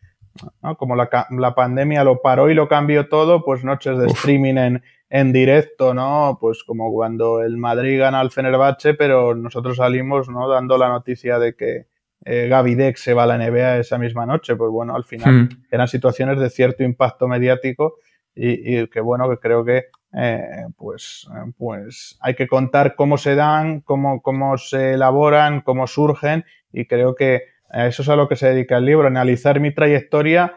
como 0.78 0.96
la, 0.96 1.10
la, 1.32 1.56
pandemia 1.56 2.04
lo 2.04 2.22
paró 2.22 2.50
y 2.50 2.54
lo 2.54 2.68
cambió 2.68 3.08
todo, 3.10 3.44
pues 3.44 3.64
noches 3.64 3.98
de 3.98 4.08
streaming 4.08 4.56
en, 4.56 4.84
en, 5.10 5.34
directo, 5.34 5.94
¿no? 5.94 6.38
Pues 6.40 6.64
como 6.64 6.92
cuando 6.92 7.42
el 7.42 7.58
Madrid 7.58 8.00
gana 8.00 8.20
al 8.20 8.32
Fenerbahce, 8.32 8.94
pero 8.94 9.36
nosotros 9.36 9.78
salimos, 9.78 10.30
¿no? 10.30 10.48
Dando 10.48 10.78
la 10.78 10.90
noticia 10.90 11.40
de 11.40 11.56
que 11.56 11.88
eh, 12.26 12.48
Gaby 12.50 12.76
Dex 12.76 13.02
se 13.02 13.14
va 13.14 13.24
a 13.24 13.28
la 13.28 13.38
NBA 13.38 13.78
esa 13.78 13.98
misma 13.98 14.26
noche. 14.26 14.56
Pues 14.56 14.72
bueno, 14.72 14.96
al 14.96 15.04
final 15.04 15.44
hmm. 15.44 15.50
eran 15.72 15.88
situaciones 15.88 16.40
de 16.40 16.50
cierto 16.50 16.84
impacto 16.84 17.28
mediático 17.28 17.96
y, 18.36 18.78
y 18.78 18.88
que 18.88 19.02
bueno, 19.02 19.30
que 19.30 19.38
creo 19.38 19.64
que 19.66 19.86
eh, 20.14 20.66
pues, 20.76 21.28
pues 21.58 22.18
hay 22.22 22.34
que 22.34 22.48
contar 22.48 22.96
cómo 22.96 23.18
se 23.18 23.36
dan, 23.36 23.82
cómo, 23.82 24.22
cómo 24.22 24.58
se 24.58 24.94
elaboran, 24.94 25.62
cómo 25.62 25.86
surgen 25.86 26.46
y 26.72 26.86
creo 26.86 27.16
que 27.16 27.44
eso 27.72 28.02
es 28.02 28.10
a 28.10 28.16
lo 28.16 28.28
que 28.28 28.36
se 28.36 28.50
dedica 28.50 28.78
el 28.78 28.86
libro, 28.86 29.08
analizar 29.08 29.60
mi 29.60 29.74
trayectoria, 29.74 30.56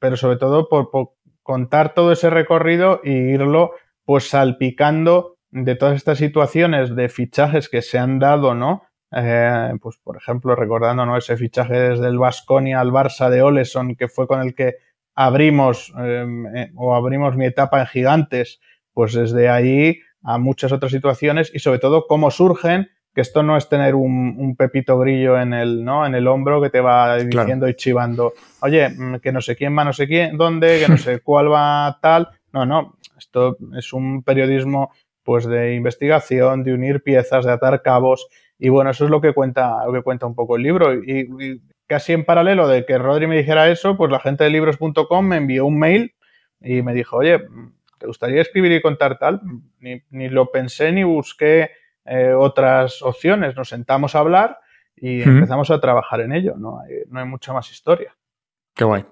pero 0.00 0.16
sobre 0.16 0.36
todo 0.36 0.68
por, 0.68 0.90
contar 1.42 1.94
todo 1.94 2.10
ese 2.12 2.30
recorrido 2.30 3.00
y 3.04 3.12
irlo 3.12 3.72
pues 4.04 4.28
salpicando 4.30 5.36
de 5.50 5.76
todas 5.76 5.96
estas 5.96 6.18
situaciones 6.18 6.96
de 6.96 7.08
fichajes 7.08 7.68
que 7.68 7.82
se 7.82 7.98
han 7.98 8.18
dado, 8.18 8.54
¿no? 8.54 8.82
Eh, 9.12 9.72
pues 9.80 9.98
por 10.02 10.16
ejemplo, 10.16 10.56
recordando 10.56 11.06
¿no? 11.06 11.16
ese 11.16 11.36
fichaje 11.36 11.74
desde 11.74 12.08
el 12.08 12.18
Vasconia 12.18 12.80
al 12.80 12.90
Barça 12.90 13.30
de 13.30 13.42
Oleson, 13.42 13.94
que 13.94 14.08
fue 14.08 14.26
con 14.26 14.40
el 14.40 14.54
que 14.54 14.74
abrimos 15.14 15.92
em, 15.96 16.46
eh, 16.56 16.72
o 16.74 16.96
abrimos 16.96 17.36
mi 17.36 17.46
etapa 17.46 17.80
en 17.80 17.86
gigantes, 17.86 18.60
pues 18.92 19.12
desde 19.12 19.48
ahí 19.48 20.00
a 20.22 20.38
muchas 20.38 20.72
otras 20.72 20.90
situaciones 20.90 21.52
y 21.54 21.60
sobre 21.60 21.78
todo 21.78 22.06
cómo 22.08 22.30
surgen 22.30 22.88
que 23.14 23.20
esto 23.20 23.42
no 23.42 23.56
es 23.56 23.68
tener 23.68 23.94
un, 23.94 24.56
pepito 24.58 24.98
grillo 24.98 25.40
en 25.40 25.52
el, 25.52 25.84
¿no? 25.84 26.04
en 26.04 26.14
el 26.14 26.26
hombro 26.26 26.60
que 26.60 26.70
te 26.70 26.80
va 26.80 27.16
diciendo 27.16 27.68
y 27.68 27.74
chivando, 27.74 28.34
oye, 28.60 28.88
mm, 28.88 29.16
que 29.20 29.30
no 29.30 29.40
sé 29.40 29.54
quién 29.54 29.76
va 29.76 29.84
no 29.84 29.92
sé 29.92 30.08
quién, 30.08 30.36
dónde, 30.36 30.80
que 30.80 30.88
no 30.88 30.98
sé 30.98 31.20
cuál 31.22 31.50
va 31.50 31.98
tal. 32.02 32.28
No, 32.52 32.66
no, 32.66 32.96
esto 33.16 33.56
es 33.76 33.92
un 33.92 34.22
periodismo 34.22 34.92
pues 35.22 35.46
de 35.46 35.74
investigación, 35.74 36.64
de 36.64 36.74
unir 36.74 37.02
piezas, 37.02 37.44
de 37.44 37.52
atar 37.52 37.82
cabos. 37.82 38.26
Y 38.58 38.68
bueno, 38.68 38.90
eso 38.90 39.04
es 39.04 39.10
lo 39.10 39.20
que 39.20 39.32
cuenta, 39.32 39.86
lo 39.86 39.92
que 39.92 40.02
cuenta 40.02 40.26
un 40.26 40.34
poco 40.34 40.56
el 40.56 40.62
libro. 40.62 40.92
Y, 40.94 41.60
casi 41.86 42.12
en 42.12 42.24
paralelo 42.24 42.66
de 42.66 42.84
que 42.84 42.98
Rodri 42.98 43.26
me 43.26 43.36
dijera 43.36 43.70
eso, 43.70 43.96
pues 43.96 44.10
la 44.10 44.20
gente 44.20 44.44
de 44.44 44.50
libros.com 44.50 45.26
me 45.26 45.36
envió 45.36 45.66
un 45.66 45.78
mail 45.78 46.14
y 46.60 46.82
me 46.82 46.94
dijo, 46.94 47.18
oye, 47.18 47.40
¿te 47.98 48.06
gustaría 48.06 48.42
escribir 48.42 48.72
y 48.72 48.80
contar 48.80 49.18
tal? 49.18 49.40
Ni, 49.80 50.02
ni 50.10 50.28
lo 50.28 50.50
pensé 50.50 50.92
ni 50.92 51.04
busqué 51.04 51.70
eh, 52.04 52.32
otras 52.32 53.02
opciones, 53.02 53.56
nos 53.56 53.68
sentamos 53.68 54.14
a 54.14 54.20
hablar 54.20 54.58
y 54.96 55.22
empezamos 55.22 55.70
a 55.70 55.80
trabajar 55.80 56.20
en 56.20 56.32
ello. 56.32 56.54
No 56.56 56.80
hay, 56.80 57.02
no 57.08 57.20
hay 57.20 57.26
mucha 57.26 57.52
más 57.52 57.70
historia. 57.70 58.14
Qué 58.74 58.84
guay. 58.84 59.04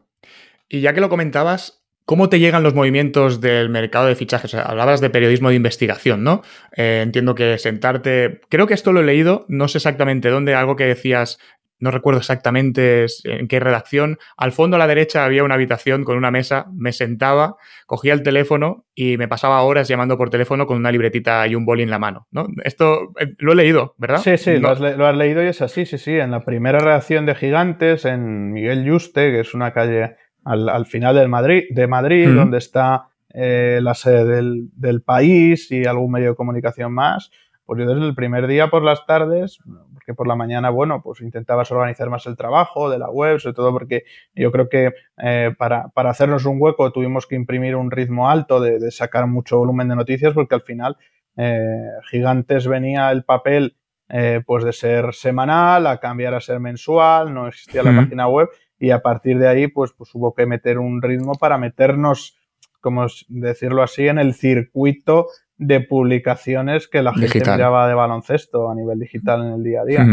Y 0.68 0.80
ya 0.80 0.93
que 0.93 1.01
lo 1.01 1.09
comentabas, 1.09 1.82
¿Cómo 2.05 2.28
te 2.28 2.40
llegan 2.40 2.64
los 2.64 2.74
movimientos 2.74 3.40
del 3.40 3.68
mercado 3.68 4.07
de 4.07 4.16
fichajes? 4.16 4.55
hablabas 4.55 5.01
de 5.01 5.09
periodismo 5.09 5.51
de 5.51 5.55
investigación, 5.55 6.24
¿no? 6.24 6.43
Eh, 6.76 7.01
entiendo 7.03 7.36
que 7.36 7.59
sentarte. 7.59 8.40
Creo 8.49 8.66
que 8.66 8.74
esto 8.74 8.93
lo 8.93 9.01
he 9.01 9.05
leído, 9.05 9.47
no 9.49 9.68
sé 9.68 9.78
exactamente 9.78 10.28
dónde, 10.28 10.55
algo 10.55 10.74
que 10.74 10.84
decías 10.84 11.38
no 11.83 11.91
recuerdo 11.91 12.20
exactamente 12.20 13.07
en 13.24 13.49
qué 13.49 13.59
redacción. 13.59 14.16
Al 14.37 14.53
fondo 14.53 14.76
a 14.76 14.78
la 14.78 14.87
derecha 14.87 15.24
había 15.24 15.43
una 15.43 15.57
habitación 15.57 16.05
con 16.05 16.16
una 16.16 16.30
mesa, 16.30 16.66
me 16.72 16.93
sentaba, 16.93 17.57
cogía 17.87 18.12
el 18.12 18.22
teléfono 18.22 18.87
y 18.95 19.16
me 19.16 19.26
pasaba 19.26 19.61
horas 19.62 19.89
llamando 19.89 20.16
por 20.16 20.30
teléfono 20.30 20.68
con 20.68 20.76
una 20.76 20.93
libretita 20.93 21.45
y 21.49 21.57
un 21.57 21.66
boli 21.66 21.83
en 21.83 21.91
la 21.91 21.99
mano. 21.99 22.28
¿no? 22.30 22.47
Esto 22.62 23.12
eh, 23.18 23.35
lo 23.39 23.53
he 23.53 23.57
leído, 23.57 23.97
¿verdad? 23.99 24.18
Sí, 24.18 24.39
sí, 24.39 24.59
lo, 24.59 24.68
has 24.68 25.16
leído 25.16 25.43
y 25.43 25.49
es 25.49 25.61
así, 25.61 25.85
sí, 25.85 25.99
sí. 25.99 26.12
En 26.12 26.30
la 26.30 26.45
primera 26.45 26.78
redacción 26.78 27.26
de 27.26 27.35
Gigantes, 27.35 28.05
en 28.05 28.53
Miguel 28.53 28.85
Yuste, 28.85 29.33
que 29.33 29.41
es 29.41 29.53
una 29.53 29.72
calle 29.72 30.14
al, 30.45 30.87
final 30.87 31.16
del 31.16 31.28
Madrid, 31.28 31.64
de 31.70 31.89
Madrid, 31.89 32.28
donde 32.28 32.59
está 32.59 33.09
eh, 33.35 33.80
la 33.83 33.95
sede 33.95 34.24
del, 34.24 34.68
del 34.76 35.03
país 35.03 35.68
y 35.72 35.85
algún 35.85 36.12
medio 36.12 36.30
de 36.30 36.37
comunicación 36.37 36.93
más, 36.93 37.33
pues 37.64 37.80
yo 37.80 37.86
desde 37.86 38.06
el 38.06 38.14
primer 38.14 38.46
día 38.46 38.68
por 38.68 38.82
las 38.82 39.06
tardes 39.06 39.58
porque 40.02 40.14
por 40.14 40.26
la 40.26 40.34
mañana, 40.34 40.70
bueno, 40.70 41.00
pues 41.02 41.20
intentabas 41.20 41.70
organizar 41.70 42.10
más 42.10 42.26
el 42.26 42.36
trabajo 42.36 42.90
de 42.90 42.98
la 42.98 43.08
web, 43.08 43.38
sobre 43.38 43.54
todo 43.54 43.72
porque 43.72 44.02
yo 44.34 44.50
creo 44.50 44.68
que 44.68 44.92
eh, 45.22 45.54
para, 45.56 45.88
para, 45.90 46.10
hacernos 46.10 46.44
un 46.44 46.56
hueco 46.60 46.90
tuvimos 46.90 47.26
que 47.26 47.36
imprimir 47.36 47.76
un 47.76 47.90
ritmo 47.90 48.28
alto 48.28 48.60
de, 48.60 48.90
sacar 48.90 49.28
mucho 49.28 49.58
volumen 49.58 49.88
de 49.88 49.96
noticias, 49.96 50.34
porque 50.34 50.56
al 50.56 50.62
final 50.62 50.96
eh, 51.36 51.86
Gigantes 52.10 52.66
venía 52.66 53.12
el 53.12 53.24
papel 53.24 53.76
eh, 54.08 54.42
pues 54.44 54.64
de 54.64 54.72
ser 54.72 55.14
semanal 55.14 55.86
a 55.86 55.98
cambiar 55.98 56.34
a 56.34 56.40
ser 56.40 56.58
mensual, 56.58 57.32
no 57.32 57.46
existía 57.46 57.84
la 57.84 57.94
página 57.94 58.26
web 58.26 58.48
y 58.78 58.90
a 58.90 59.00
partir 59.00 59.38
de 59.38 59.46
ahí 59.46 59.68
pues, 59.68 59.92
pues 59.92 60.10
hubo 60.14 60.34
que 60.34 60.46
meter 60.46 60.78
un 60.78 61.00
ritmo 61.00 61.34
para 61.34 61.58
meternos 61.58 62.36
como 62.82 63.06
decirlo 63.28 63.82
así, 63.84 64.08
en 64.08 64.18
el 64.18 64.34
circuito 64.34 65.28
de 65.59 65.80
publicaciones 65.80 66.88
que 66.88 67.03
la 67.03 67.14
gente 67.14 67.38
miraba 67.38 67.88
de 67.88 67.94
baloncesto 67.94 68.70
a 68.70 68.74
nivel 68.74 68.98
digital 68.98 69.42
en 69.46 69.53
el 69.53 69.62
día 69.62 69.82
a 69.82 69.84
día. 69.84 70.07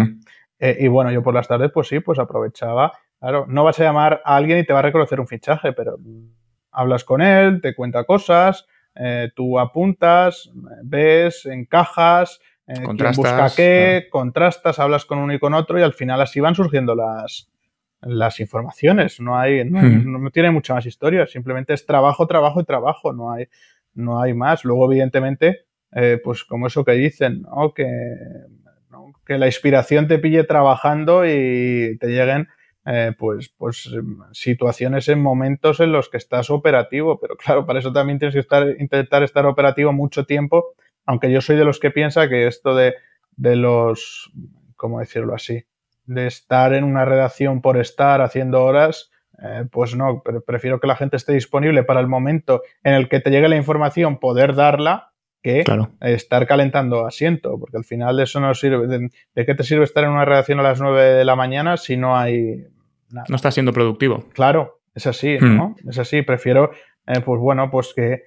Eh, 0.59 0.77
y 0.81 0.87
bueno, 0.87 1.11
yo 1.11 1.23
por 1.23 1.33
las 1.33 1.47
tardes, 1.47 1.71
pues 1.73 1.87
sí, 1.87 1.99
pues 1.99 2.19
aprovechaba. 2.19 2.91
Claro, 3.19 3.45
no 3.47 3.63
vas 3.63 3.79
a 3.79 3.83
llamar 3.83 4.21
a 4.25 4.35
alguien 4.35 4.59
y 4.59 4.65
te 4.65 4.73
va 4.73 4.79
a 4.79 4.83
reconocer 4.83 5.19
un 5.19 5.27
fichaje, 5.27 5.73
pero 5.73 5.97
hablas 6.71 7.03
con 7.03 7.21
él, 7.21 7.61
te 7.61 7.75
cuenta 7.75 8.03
cosas, 8.03 8.65
tú 9.35 9.59
apuntas, 9.59 10.51
ves, 10.83 11.45
encajas, 11.45 12.39
contrastas, 12.83 13.17
busca 13.17 13.55
qué, 13.55 14.07
contrastas, 14.11 14.79
hablas 14.79 15.05
con 15.05 15.19
uno 15.19 15.33
y 15.33 15.39
con 15.39 15.53
otro 15.53 15.79
y 15.79 15.83
al 15.83 15.93
final 15.93 16.21
así 16.21 16.39
van 16.39 16.55
surgiendo 16.55 16.95
las, 16.95 17.49
las 18.01 18.39
informaciones. 18.39 19.19
No 19.19 19.37
hay, 19.37 19.63
hmm. 19.63 20.11
no, 20.11 20.31
tiene 20.31 20.51
mucha 20.51 20.73
más 20.73 20.85
historia, 20.85 21.27
simplemente 21.27 21.73
es 21.73 21.85
trabajo, 21.85 22.27
trabajo 22.27 22.61
y 22.61 22.65
trabajo, 22.65 23.13
no 23.13 23.31
hay, 23.31 23.47
no 23.99 24.21
hay 24.21 24.33
más. 24.33 24.65
Luego, 24.65 24.91
evidentemente, 24.91 25.65
eh, 25.91 26.19
pues 26.23 26.43
como 26.43 26.67
eso 26.67 26.83
que 26.83 26.93
dicen, 26.93 27.43
¿no? 27.43 27.73
Que, 27.73 27.87
que 29.25 29.37
la 29.37 29.45
inspiración 29.45 30.07
te 30.07 30.19
pille 30.19 30.43
trabajando 30.43 31.25
y 31.25 31.97
te 31.99 32.07
lleguen 32.07 32.47
eh, 32.85 33.13
pues, 33.17 33.49
pues 33.49 33.89
situaciones 34.31 35.07
en 35.09 35.21
momentos 35.21 35.79
en 35.79 35.91
los 35.91 36.09
que 36.09 36.17
estás 36.17 36.49
operativo, 36.49 37.19
pero 37.19 37.35
claro, 37.37 37.65
para 37.65 37.79
eso 37.79 37.93
también 37.93 38.17
tienes 38.17 38.33
que 38.33 38.39
estar, 38.39 38.67
intentar 38.79 39.21
estar 39.21 39.45
operativo 39.45 39.93
mucho 39.93 40.25
tiempo, 40.25 40.73
aunque 41.05 41.31
yo 41.31 41.41
soy 41.41 41.57
de 41.57 41.65
los 41.65 41.79
que 41.79 41.91
piensa 41.91 42.27
que 42.27 42.47
esto 42.47 42.75
de, 42.75 42.95
de 43.35 43.55
los, 43.55 44.31
¿cómo 44.75 44.99
decirlo 44.99 45.35
así? 45.35 45.65
de 46.09 46.25
estar 46.25 46.73
en 46.73 46.83
una 46.83 47.05
redacción 47.05 47.61
por 47.61 47.77
estar 47.77 48.21
haciendo 48.21 48.63
horas, 48.63 49.11
eh, 49.41 49.65
pues 49.71 49.95
no, 49.95 50.23
prefiero 50.45 50.79
que 50.79 50.87
la 50.87 50.95
gente 50.95 51.17
esté 51.17 51.33
disponible 51.33 51.83
para 51.83 51.99
el 51.99 52.07
momento 52.07 52.61
en 52.83 52.93
el 52.93 53.09
que 53.09 53.19
te 53.19 53.29
llegue 53.29 53.47
la 53.47 53.55
información, 53.55 54.19
poder 54.19 54.55
darla, 54.55 55.11
que 55.41 55.63
estar 56.01 56.45
calentando 56.47 57.05
asiento, 57.05 57.57
porque 57.57 57.77
al 57.77 57.85
final 57.85 58.17
de 58.17 58.23
eso 58.23 58.41
no 58.41 58.53
sirve. 58.53 58.87
De, 58.87 59.45
qué 59.45 59.55
te 59.55 59.63
sirve 59.63 59.85
estar 59.85 60.03
en 60.03 60.09
una 60.09 60.25
redacción 60.25 60.59
a 60.59 60.63
las 60.63 60.81
9 60.81 61.01
de 61.01 61.23
la 61.23 61.37
mañana 61.37 61.77
si 61.77 61.95
no 61.95 62.17
hay 62.17 62.65
nada? 63.09 63.25
No 63.29 63.35
está 63.37 63.49
siendo 63.51 63.71
productivo. 63.71 64.25
Claro, 64.33 64.81
es 64.93 65.07
así, 65.07 65.37
¿no? 65.39 65.75
Hmm. 65.81 65.89
Es 65.89 65.97
así, 65.97 66.23
prefiero, 66.23 66.71
eh, 67.07 67.21
pues 67.21 67.39
bueno, 67.39 67.71
pues 67.71 67.93
que 67.95 68.23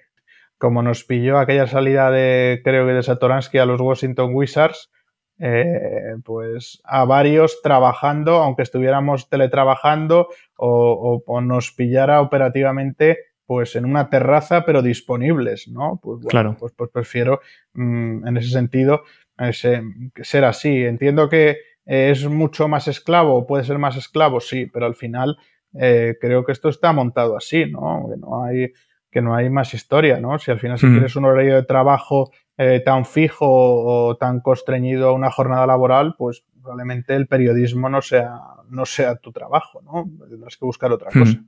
como 0.56 0.82
nos 0.82 1.04
pilló 1.04 1.38
aquella 1.38 1.66
salida 1.66 2.10
de, 2.10 2.60
creo 2.64 2.86
que 2.86 2.92
de 2.92 3.02
Satoransky 3.02 3.58
a 3.58 3.66
los 3.66 3.80
Washington 3.80 4.30
Wizards, 4.32 4.90
eh, 5.38 6.16
pues 6.24 6.80
a 6.84 7.04
varios 7.04 7.60
trabajando, 7.62 8.36
aunque 8.36 8.62
estuviéramos 8.62 9.28
teletrabajando 9.28 10.28
o, 10.56 11.40
nos 11.42 11.72
pillara 11.72 12.20
operativamente 12.20 13.18
pues 13.44 13.74
en 13.76 13.84
una 13.84 14.08
terraza 14.08 14.64
pero 14.64 14.82
disponibles, 14.82 15.68
¿no? 15.68 15.98
Pues 16.02 16.24
claro. 16.26 16.56
pues, 16.58 16.72
pues, 16.76 16.90
prefiero 16.90 17.40
mm, 17.74 18.26
en 18.26 18.36
ese 18.36 18.50
sentido 18.50 19.02
ser 19.50 20.44
así. 20.44 20.84
Entiendo 20.84 21.28
que 21.28 21.58
es 21.84 22.26
mucho 22.28 22.68
más 22.68 22.86
esclavo, 22.88 23.46
puede 23.46 23.64
ser 23.64 23.78
más 23.78 23.96
esclavo, 23.96 24.40
sí, 24.40 24.66
pero 24.72 24.86
al 24.86 24.94
final 24.94 25.36
eh, 25.74 26.16
creo 26.20 26.44
que 26.44 26.52
esto 26.52 26.68
está 26.68 26.92
montado 26.92 27.36
así, 27.36 27.66
¿no? 27.66 28.06
Que 28.08 28.16
no 28.18 28.44
hay 28.44 28.72
que 29.10 29.20
no 29.20 29.34
hay 29.34 29.50
más 29.50 29.74
historia, 29.74 30.18
¿no? 30.20 30.38
Si 30.38 30.50
al 30.50 30.58
final 30.58 30.78
si 30.78 30.86
tienes 30.86 31.16
un 31.16 31.26
horario 31.26 31.56
de 31.56 31.64
trabajo 31.64 32.32
eh, 32.62 32.80
tan 32.80 33.04
fijo 33.04 33.46
o 33.46 34.16
tan 34.16 34.40
constreñido 34.40 35.08
a 35.08 35.12
una 35.12 35.30
jornada 35.30 35.66
laboral, 35.66 36.14
pues 36.16 36.44
probablemente 36.60 37.14
el 37.14 37.26
periodismo 37.26 37.88
no 37.88 38.00
sea, 38.02 38.38
no 38.68 38.86
sea 38.86 39.16
tu 39.16 39.32
trabajo, 39.32 39.82
¿no? 39.82 40.08
Tendrás 40.28 40.56
que 40.56 40.64
buscar 40.64 40.92
otra 40.92 41.10
cosa. 41.10 41.42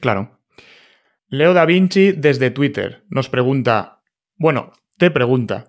Claro. 0.00 0.38
Leo 1.28 1.54
da 1.54 1.64
Vinci 1.64 2.12
desde 2.12 2.50
Twitter 2.50 3.04
nos 3.08 3.28
pregunta, 3.28 4.02
bueno, 4.36 4.72
te 4.98 5.10
pregunta, 5.10 5.68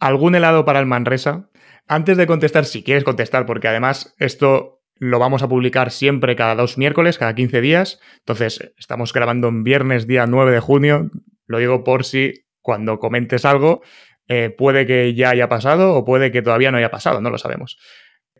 ¿algún 0.00 0.34
helado 0.34 0.64
para 0.64 0.80
el 0.80 0.86
Manresa? 0.86 1.50
Antes 1.86 2.16
de 2.16 2.26
contestar, 2.26 2.64
si 2.64 2.82
quieres 2.82 3.04
contestar, 3.04 3.46
porque 3.46 3.68
además 3.68 4.14
esto 4.18 4.82
lo 4.96 5.18
vamos 5.18 5.42
a 5.42 5.48
publicar 5.48 5.90
siempre 5.90 6.36
cada 6.36 6.54
dos 6.54 6.78
miércoles, 6.78 7.18
cada 7.18 7.34
15 7.34 7.60
días. 7.60 8.00
Entonces, 8.20 8.72
estamos 8.78 9.12
grabando 9.12 9.48
en 9.48 9.64
viernes, 9.64 10.06
día 10.06 10.26
9 10.26 10.52
de 10.52 10.60
junio. 10.60 11.10
Lo 11.46 11.58
digo 11.58 11.84
por 11.84 12.04
si 12.04 12.46
cuando 12.60 12.98
comentes 12.98 13.44
algo 13.44 13.82
eh, 14.28 14.50
puede 14.56 14.86
que 14.86 15.14
ya 15.14 15.30
haya 15.30 15.48
pasado 15.48 15.94
o 15.94 16.04
puede 16.04 16.30
que 16.30 16.42
todavía 16.42 16.70
no 16.70 16.78
haya 16.78 16.90
pasado, 16.90 17.20
no 17.20 17.30
lo 17.30 17.38
sabemos. 17.38 17.78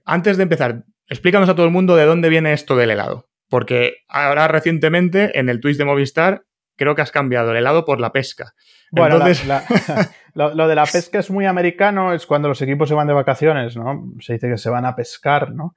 Antes 0.04 0.36
de 0.36 0.44
empezar, 0.44 0.84
explícanos 1.08 1.48
a 1.48 1.54
todo 1.54 1.66
el 1.66 1.72
mundo 1.72 1.96
de 1.96 2.04
dónde 2.04 2.28
viene 2.28 2.52
esto 2.52 2.76
del 2.76 2.90
helado. 2.90 3.28
Porque 3.48 3.96
ahora 4.08 4.48
recientemente 4.48 5.38
en 5.38 5.50
el 5.50 5.60
twist 5.60 5.78
de 5.78 5.84
Movistar 5.84 6.44
creo 6.76 6.94
que 6.94 7.02
has 7.02 7.12
cambiado 7.12 7.50
el 7.50 7.58
helado 7.58 7.84
por 7.84 8.00
la 8.00 8.10
pesca. 8.10 8.54
Bueno, 8.90 9.18
lo, 10.34 10.68
de 10.68 10.74
la 10.74 10.84
pesca 10.84 11.18
es 11.18 11.30
muy 11.30 11.46
americano, 11.46 12.14
es 12.14 12.26
cuando 12.26 12.48
los 12.48 12.62
equipos 12.62 12.88
se 12.88 12.94
van 12.94 13.06
de 13.06 13.12
vacaciones, 13.12 13.76
¿no? 13.76 14.10
Se 14.20 14.34
dice 14.34 14.48
que 14.48 14.58
se 14.58 14.70
van 14.70 14.86
a 14.86 14.96
pescar, 14.96 15.52
¿no? 15.52 15.74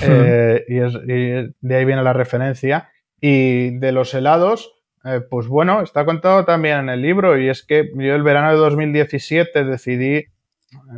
Eh, 0.00 0.64
y, 0.68 0.78
y, 0.78 1.54
de 1.60 1.76
ahí 1.76 1.84
viene 1.84 2.02
la 2.02 2.12
referencia. 2.12 2.90
Y 3.20 3.78
de 3.78 3.92
los 3.92 4.14
helados, 4.14 4.77
eh, 5.04 5.20
pues 5.28 5.46
bueno, 5.46 5.80
está 5.82 6.04
contado 6.04 6.44
también 6.44 6.78
en 6.78 6.88
el 6.88 7.02
libro 7.02 7.38
y 7.38 7.48
es 7.48 7.64
que 7.64 7.90
yo 7.94 8.14
el 8.14 8.22
verano 8.22 8.50
de 8.50 8.56
2017 8.56 9.64
decidí, 9.64 10.16
eh, 10.16 10.28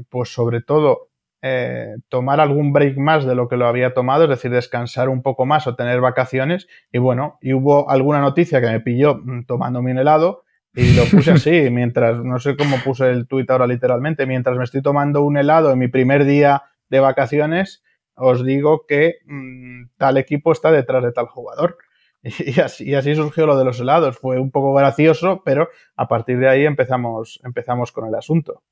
pues 0.09 0.33
sobre 0.33 0.63
todo, 0.63 1.11
eh, 1.43 1.97
tomar 2.11 2.39
algún 2.39 2.73
break 2.73 2.99
más 2.99 3.25
de 3.25 3.35
lo 3.35 3.49
que 3.49 3.57
lo 3.57 3.67
había 3.67 3.95
tomado, 3.95 4.25
es 4.25 4.31
decir, 4.31 4.51
descansar 4.51 5.09
un 5.09 5.23
poco 5.23 5.47
más 5.47 5.67
o 5.67 5.75
tener 5.75 6.01
vacaciones. 6.01 6.69
Y 6.93 6.99
bueno, 6.99 7.39
y 7.41 7.55
hubo 7.55 7.89
alguna 7.89 8.21
noticia 8.21 8.61
que 8.61 8.67
me 8.67 8.81
pilló 8.81 9.17
mm, 9.17 9.45
tomándome 9.47 9.93
un 9.93 9.99
helado 9.99 10.45
y 10.75 10.95
lo 10.95 11.05
puse 11.05 11.33
así, 11.33 11.51
mientras, 11.71 12.23
no 12.23 12.39
sé 12.39 12.57
cómo 12.57 12.77
puse 12.85 13.11
el 13.11 13.27
tuit 13.27 13.51
ahora 13.51 13.67
literalmente, 13.67 14.27
mientras 14.27 14.57
me 14.57 14.65
estoy 14.65 14.83
tomando 14.83 15.23
un 15.23 15.37
helado 15.37 15.73
en 15.73 15.79
mi 15.79 15.89
primer 15.89 16.25
día 16.25 16.65
de 16.91 17.01
vacaciones, 17.01 17.83
os 18.15 18.45
digo 18.45 18.85
que 18.87 19.15
mm, 19.27 19.85
tal 19.97 20.19
equipo 20.19 20.53
está 20.53 20.71
detrás 20.71 21.03
de 21.03 21.13
tal 21.13 21.27
jugador. 21.27 21.79
Y 22.41 22.61
así, 22.61 22.95
así, 22.95 23.14
surgió 23.14 23.47
lo 23.47 23.59
de 23.59 23.64
los 23.64 23.81
helados. 23.81 24.18
Fue 24.18 24.39
un 24.39 24.51
poco 24.51 24.75
gracioso, 24.75 25.43
pero 25.45 25.68
a 25.97 26.09
partir 26.09 26.39
de 26.39 26.49
ahí 26.49 26.66
empezamos, 26.66 27.41
empezamos 27.45 27.93
con 27.93 28.07
el 28.07 28.14
asunto. 28.14 28.62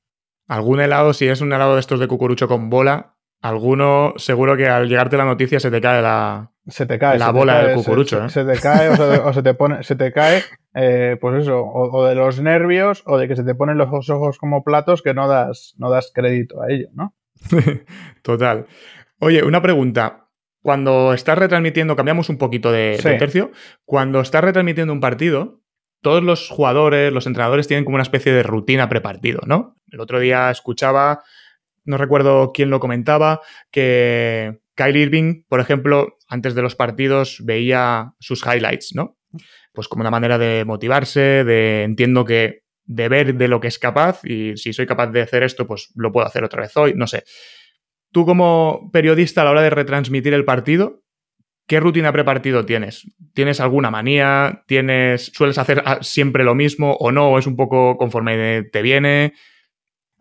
Algún 0.47 0.81
helado, 0.81 1.13
si 1.13 1.27
es 1.27 1.41
un 1.41 1.53
helado 1.53 1.75
de 1.75 1.79
estos 1.79 1.99
de 1.99 2.07
cucurucho 2.07 2.47
con 2.47 2.69
bola, 2.69 3.15
alguno 3.41 4.13
seguro 4.17 4.57
que 4.57 4.67
al 4.67 4.89
llegarte 4.89 5.17
la 5.17 5.25
noticia 5.25 5.59
se 5.59 5.69
te 5.69 5.79
cae 5.79 6.01
la, 6.01 6.51
se 6.67 6.85
te 6.85 6.97
cae, 6.97 7.19
la 7.19 7.31
bola 7.31 7.63
del 7.63 7.75
cucurucho. 7.75 8.29
Se, 8.29 8.43
te 8.43 8.59
cae 8.59 8.89
o, 8.89 9.33
se, 9.33 9.43
te 9.43 9.53
pone, 9.53 9.83
se 9.83 9.95
te 9.95 10.11
cae, 10.11 10.43
eh, 10.73 11.17
pues 11.21 11.43
eso, 11.43 11.63
o, 11.63 12.05
de 12.05 12.15
los 12.15 12.41
nervios 12.41 13.03
o 13.05 13.17
de 13.17 13.27
que 13.27 13.35
se 13.35 13.43
te 13.43 13.55
ponen 13.55 13.77
los 13.77 14.09
ojos 14.09 14.37
como 14.39 14.63
platos 14.63 15.01
que 15.01 15.13
no 15.13 15.27
das, 15.27 15.75
no 15.77 15.89
das 15.89 16.11
crédito 16.13 16.61
a 16.61 16.71
ello, 16.71 16.89
¿no? 16.93 17.13
Total. 18.23 18.65
Oye, 19.19 19.43
una 19.43 19.61
pregunta 19.61 20.28
cuando 20.61 21.13
estás 21.13 21.37
retransmitiendo, 21.37 21.95
cambiamos 21.95 22.29
un 22.29 22.37
poquito 22.37 22.71
de, 22.71 22.99
tercio, 23.17 23.51
cuando 23.85 24.19
estás 24.21 24.43
retransmitiendo 24.43 24.93
un 24.93 24.99
partido, 24.99 25.61
todos 26.01 26.23
los 26.23 26.49
jugadores, 26.49 27.11
los 27.11 27.27
entrenadores 27.27 27.67
tienen 27.67 27.85
como 27.85 27.95
una 27.95 28.03
especie 28.03 28.31
de 28.31 28.43
rutina 28.43 28.89
prepartido, 28.89 29.41
¿no? 29.45 29.75
El 29.91 29.99
otro 29.99 30.19
día 30.19 30.49
escuchaba, 30.51 31.23
no 31.83 31.97
recuerdo 31.97 32.51
quién 32.53 32.69
lo 32.69 32.79
comentaba, 32.79 33.41
que 33.71 34.59
Kyle 34.75 34.95
Irving, 34.95 35.43
por 35.47 35.59
ejemplo, 35.59 36.17
antes 36.27 36.55
de 36.55 36.61
los 36.61 36.75
partidos 36.75 37.41
veía 37.43 38.13
sus 38.19 38.45
highlights, 38.45 38.95
¿no? 38.95 39.17
Pues 39.73 39.87
como 39.87 40.01
una 40.01 40.11
manera 40.11 40.37
de 40.37 40.65
motivarse, 40.65 41.43
de 41.43 41.83
entiendo 41.83 42.25
que 42.25 42.63
de 42.85 43.07
ver 43.07 43.35
de 43.35 43.47
lo 43.47 43.59
que 43.59 43.67
es 43.67 43.77
capaz 43.77 44.21
y 44.23 44.57
si 44.57 44.73
soy 44.73 44.87
capaz 44.87 45.07
de 45.07 45.21
hacer 45.21 45.43
esto, 45.43 45.67
pues 45.67 45.91
lo 45.95 46.11
puedo 46.11 46.25
hacer 46.25 46.43
otra 46.43 46.61
vez 46.61 46.75
hoy, 46.75 46.93
no 46.95 47.07
sé. 47.07 47.23
Tú 48.11 48.25
como 48.25 48.89
periodista 48.91 49.41
a 49.41 49.45
la 49.45 49.51
hora 49.51 49.61
de 49.61 49.69
retransmitir 49.69 50.33
el 50.33 50.45
partido, 50.45 51.03
¿qué 51.67 51.79
rutina 51.79 52.11
prepartido 52.11 52.65
tienes? 52.65 53.07
¿Tienes 53.33 53.59
alguna 53.59 53.91
manía? 53.91 54.63
¿Tienes, 54.65 55.31
¿Sueles 55.33 55.57
hacer 55.57 55.83
ah, 55.85 55.99
siempre 56.01 56.43
lo 56.43 56.55
mismo 56.55 56.93
o 56.99 57.11
no? 57.11 57.29
¿O 57.29 57.39
es 57.39 57.45
un 57.45 57.55
poco 57.55 57.97
conforme 57.97 58.63
te 58.63 58.81
viene? 58.81 59.33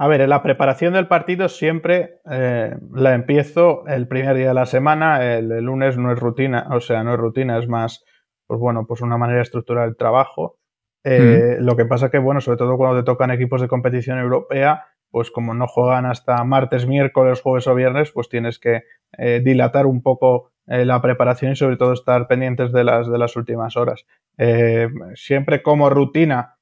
A 0.01 0.07
ver, 0.07 0.21
en 0.21 0.31
la 0.31 0.43
preparación 0.43 0.93
del 0.93 1.09
partido 1.09 1.49
siempre 1.49 2.21
eh, 2.31 2.77
la 2.95 3.15
empiezo 3.15 3.85
el 3.89 4.07
primer 4.07 4.37
día 4.37 4.49
de 4.49 4.55
la 4.55 4.67
semana, 4.67 5.35
el, 5.35 5.49
lunes 5.49 5.99
no 5.99 6.13
es 6.13 6.21
rutina, 6.21 6.69
o 6.71 6.81
sea, 6.81 7.03
no 7.03 7.15
es 7.15 7.19
rutina, 7.19 7.59
es 7.59 7.67
más, 7.67 8.05
pues 8.47 8.61
bueno, 8.61 8.87
pues 8.87 9.01
una 9.01 9.19
manera 9.19 9.39
de 9.39 9.43
estructurar 9.43 9.89
el 9.89 9.97
trabajo. 9.97 10.59
Eh, 11.03 11.57
lo 11.59 11.75
que 11.75 11.85
pasa 11.85 12.11
que, 12.11 12.19
bueno, 12.19 12.41
sobre 12.41 12.59
todo 12.59 12.77
cuando 12.77 13.01
te 13.01 13.05
tocan 13.05 13.33
equipos 13.33 13.61
de 13.61 13.67
competición 13.67 14.19
europea, 14.19 14.85
pues 15.11 15.31
como 15.31 15.55
no 15.55 15.67
juegan 15.67 16.07
hasta 16.07 16.43
martes, 16.45 16.87
miércoles, 16.87 17.41
jueves 17.41 17.67
o 17.67 17.75
viernes, 17.75 18.11
pues 18.13 18.29
tienes 18.29 18.59
que 18.59 18.83
eh, 19.17 19.41
dilatar 19.43 19.87
un 19.87 20.03
poco 20.03 20.51
eh, 20.67 20.85
la 20.85 21.01
preparación 21.01 21.53
y 21.53 21.57
sobre 21.57 21.77
todo 21.77 21.93
estar 21.93 22.27
pendientes 22.27 22.73
de 22.73 22.85
las, 22.85 23.11
de 23.11 23.19
las 23.19 23.37
últimas 23.37 23.77
horas. 23.77 24.05
Eh, 24.37 24.89
siempre 25.15 25.63
como 25.63 25.89
rutina, 25.91 26.57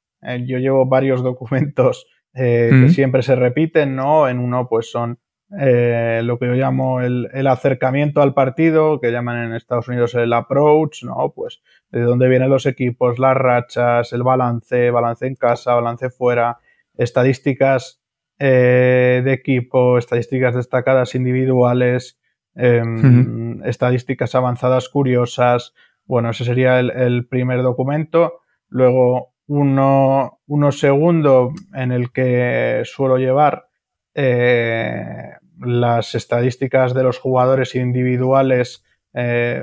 yo 0.44 0.58
llevo 0.58 0.86
varios 0.86 1.22
documentos 1.24 2.06
que 2.34 2.90
siempre 2.90 3.22
se 3.22 3.34
repiten, 3.34 3.96
¿no? 3.96 4.28
En 4.28 4.40
uno 4.40 4.68
pues 4.68 4.90
son 4.90 5.18
lo 5.48 6.38
que 6.38 6.46
yo 6.46 6.52
llamo 6.52 7.00
el, 7.00 7.30
el, 7.32 7.46
acercamiento 7.46 8.20
al 8.20 8.34
partido, 8.34 9.00
que 9.00 9.10
llaman 9.10 9.42
en 9.42 9.54
Estados 9.54 9.88
Unidos 9.88 10.14
el 10.16 10.34
approach, 10.34 11.02
¿no? 11.02 11.32
Pues 11.34 11.62
de 11.90 12.02
dónde 12.02 12.28
vienen 12.28 12.50
los 12.50 12.66
equipos, 12.66 13.18
las 13.18 13.34
rachas, 13.38 14.12
el 14.12 14.22
balance, 14.22 14.90
balance 14.90 15.26
en 15.26 15.36
casa, 15.36 15.76
balance 15.76 16.10
fuera, 16.10 16.58
estadísticas 16.98 18.02
eh, 18.38 19.22
de 19.24 19.32
equipo, 19.32 19.98
estadísticas 19.98 20.54
destacadas 20.54 21.14
individuales, 21.14 22.18
em, 22.54 23.62
estadísticas 23.64 24.34
avanzadas 24.34 24.88
curiosas. 24.88 25.74
Bueno, 26.04 26.30
ese 26.30 26.44
sería 26.44 26.78
el, 26.80 27.26
primer 27.28 27.62
documento. 27.62 28.40
Luego 28.68 29.34
uno, 29.46 30.40
uno 30.46 30.72
segundo 30.72 31.52
en 31.74 31.92
el 31.92 32.12
que 32.12 32.82
suelo 32.84 33.16
llevar 33.16 33.68
eh, 34.14 35.32
las 35.58 36.14
estadísticas 36.14 36.94
de 36.94 37.02
los 37.02 37.18
jugadores 37.18 37.74
individuales 37.74 38.84
eh, 39.14 39.62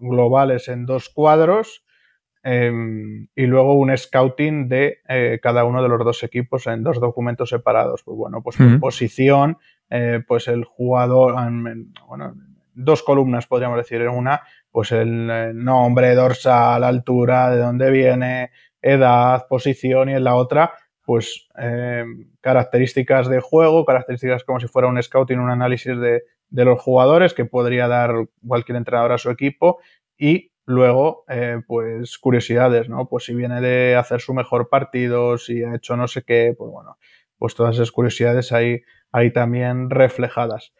globales 0.00 0.68
en 0.68 0.84
dos 0.84 1.08
cuadros 1.08 1.84
em, 2.42 3.28
y 3.34 3.46
luego 3.46 3.74
un 3.74 3.96
scouting 3.96 4.68
de 4.68 4.98
eh, 5.08 5.38
cada 5.42 5.64
uno 5.64 5.82
de 5.82 5.88
los 5.88 6.04
dos 6.04 6.22
equipos 6.22 6.66
en 6.66 6.82
dos 6.82 7.00
documentos 7.00 7.50
separados. 7.50 8.02
Pues 8.02 8.16
bueno, 8.16 8.42
pues 8.42 8.56
posición, 8.80 9.58
pues 10.26 10.46
el 10.46 10.64
jugador, 10.64 11.34
bueno, 12.06 12.34
dos 12.74 13.02
columnas 13.02 13.46
podríamos 13.46 13.76
decir, 13.76 14.00
en 14.00 14.10
una, 14.10 14.42
pues 14.70 14.92
el 14.92 15.52
nombre, 15.54 16.14
dorsal, 16.14 16.84
altura, 16.84 17.50
de 17.50 17.58
dónde 17.58 17.90
viene, 17.90 18.50
edad, 18.82 19.46
posición 19.48 20.08
y 20.08 20.14
en 20.14 20.24
la 20.24 20.34
otra, 20.34 20.72
pues 21.04 21.48
eh, 21.58 22.04
características 22.40 23.28
de 23.28 23.40
juego, 23.40 23.84
características 23.84 24.44
como 24.44 24.60
si 24.60 24.68
fuera 24.68 24.88
un 24.88 25.02
scouting, 25.02 25.38
un 25.38 25.50
análisis 25.50 25.98
de, 25.98 26.22
los 26.50 26.80
jugadores 26.80 27.34
que 27.34 27.44
podría 27.44 27.88
dar 27.88 28.14
cualquier 28.46 28.76
entrenador 28.76 29.12
a 29.12 29.18
su 29.18 29.30
equipo 29.30 29.78
y 30.16 30.49
luego 30.70 31.24
eh, 31.28 31.60
pues 31.66 32.16
curiosidades, 32.18 32.88
¿no? 32.88 33.08
Pues 33.08 33.24
si 33.24 33.34
viene 33.34 33.60
de 33.60 33.96
hacer 33.96 34.20
su 34.20 34.32
mejor 34.32 34.68
partido, 34.68 35.36
si 35.36 35.62
ha 35.64 35.74
hecho 35.74 35.96
no 35.96 36.08
sé 36.08 36.22
qué, 36.22 36.54
pues 36.56 36.70
bueno, 36.70 36.96
pues 37.38 37.54
todas 37.54 37.74
esas 37.74 37.90
curiosidades 37.90 38.52
ahí, 38.52 38.82
ahí 39.12 39.32
también 39.32 39.90
reflejadas. 39.90 40.72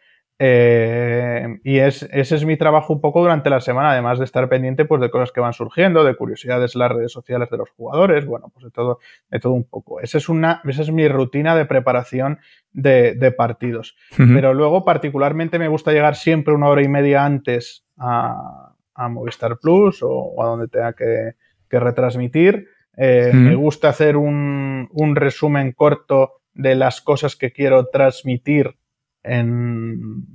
Eh, 0.43 1.59
y 1.63 1.77
es, 1.77 2.01
ese 2.11 2.35
es 2.35 2.45
mi 2.45 2.57
trabajo 2.57 2.93
un 2.93 3.01
poco 3.01 3.21
durante 3.21 3.51
la 3.51 3.59
semana, 3.59 3.91
además 3.91 4.17
de 4.17 4.25
estar 4.25 4.49
pendiente 4.49 4.85
pues, 4.85 4.99
de 4.99 5.11
cosas 5.11 5.31
que 5.31 5.39
van 5.39 5.53
surgiendo, 5.53 6.03
de 6.03 6.15
curiosidades 6.15 6.73
en 6.73 6.79
las 6.79 6.91
redes 6.91 7.11
sociales 7.11 7.49
de 7.51 7.57
los 7.57 7.69
jugadores, 7.69 8.25
bueno, 8.25 8.49
pues 8.51 8.65
de 8.65 8.71
todo, 8.71 8.97
de 9.29 9.39
todo 9.39 9.53
un 9.53 9.65
poco. 9.65 9.99
Esa 9.99 10.17
es, 10.17 10.29
una, 10.29 10.61
esa 10.65 10.81
es 10.81 10.91
mi 10.91 11.07
rutina 11.07 11.55
de 11.55 11.65
preparación 11.65 12.39
de, 12.71 13.33
partidos. 13.37 13.95
Pero 14.17 14.55
luego, 14.55 14.83
particularmente, 14.83 15.59
me 15.59 15.67
gusta 15.67 15.91
llegar 15.91 16.15
siempre 16.15 16.55
una 16.55 16.69
hora 16.69 16.81
y 16.81 16.87
media 16.87 17.23
antes 17.23 17.85
a, 17.97 18.70
Movistar 19.09 19.57
Plus 19.59 19.99
o, 20.03 20.41
a 20.41 20.47
donde 20.47 20.67
tenga 20.67 20.93
que, 20.93 21.35
retransmitir. 21.69 22.67
Eh, 22.97 23.31
me 23.33 23.55
gusta 23.55 23.89
hacer 23.89 24.17
un, 24.17 24.89
un 24.91 25.15
resumen 25.15 25.71
corto 25.71 26.41
de 26.53 26.75
las 26.75 27.01
cosas 27.01 27.35
que 27.35 27.51
quiero 27.51 27.87
transmitir 27.87 28.75
en, 29.23 30.25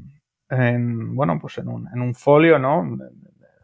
bueno, 1.15 1.39
pues 1.41 1.59
en 1.59 1.69
un, 1.69 1.89
en 1.93 2.01
un 2.01 2.15
folio, 2.15 2.59
¿no? 2.59 2.99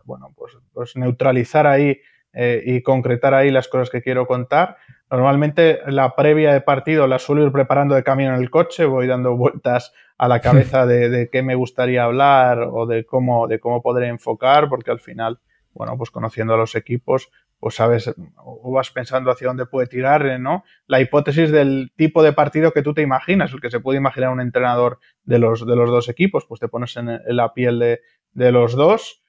Bueno, 0.04 0.32
pues, 0.36 0.58
pues 0.72 0.96
neutralizar 0.96 1.66
ahí 1.66 1.98
eh, 2.32 2.62
y 2.64 2.82
concretar 2.82 3.34
ahí 3.34 3.50
las 3.50 3.68
cosas 3.68 3.90
que 3.90 4.02
quiero 4.02 4.26
contar. 4.26 4.76
Normalmente 5.12 5.80
la 5.88 6.16
previa 6.16 6.54
de 6.54 6.62
partido 6.62 7.06
la 7.06 7.18
suelo 7.18 7.44
ir 7.44 7.52
preparando 7.52 7.94
de 7.94 8.02
camino 8.02 8.34
en 8.34 8.40
el 8.40 8.48
coche, 8.48 8.86
voy 8.86 9.06
dando 9.06 9.36
vueltas 9.36 9.92
a 10.16 10.26
la 10.26 10.40
cabeza 10.40 10.86
de, 10.86 11.28
qué 11.30 11.42
me 11.42 11.54
gustaría 11.54 12.04
hablar 12.04 12.66
o 12.72 12.86
de 12.86 13.04
cómo, 13.04 13.46
de 13.46 13.60
cómo 13.60 13.82
podré 13.82 14.08
enfocar, 14.08 14.70
porque 14.70 14.90
al 14.90 15.00
final, 15.00 15.38
bueno, 15.74 15.98
pues 15.98 16.10
conociendo 16.10 16.54
a 16.54 16.56
los 16.56 16.74
equipos, 16.76 17.30
pues 17.60 17.74
sabes 17.74 18.10
o 18.38 18.72
vas 18.72 18.90
pensando 18.90 19.30
hacia 19.30 19.48
dónde 19.48 19.66
puede 19.66 19.86
tirar, 19.86 20.40
¿no? 20.40 20.64
La 20.86 21.02
hipótesis 21.02 21.52
del 21.52 21.92
tipo 21.94 22.22
de 22.22 22.32
partido 22.32 22.72
que 22.72 22.82
tú 22.82 22.94
te 22.94 23.02
imaginas, 23.02 23.52
el 23.52 23.60
que 23.60 23.70
se 23.70 23.80
puede 23.80 23.98
imaginar 23.98 24.30
un 24.30 24.40
entrenador 24.40 24.98
de 25.24 25.38
los, 25.38 25.66
de 25.66 25.76
los 25.76 25.90
dos 25.90 26.08
equipos, 26.08 26.46
pues 26.46 26.58
te 26.58 26.68
pones 26.68 26.96
en, 26.96 27.20
la 27.26 27.52
piel 27.52 27.78
de, 27.78 28.00
de 28.32 28.50
los 28.50 28.72
dos 28.72 29.22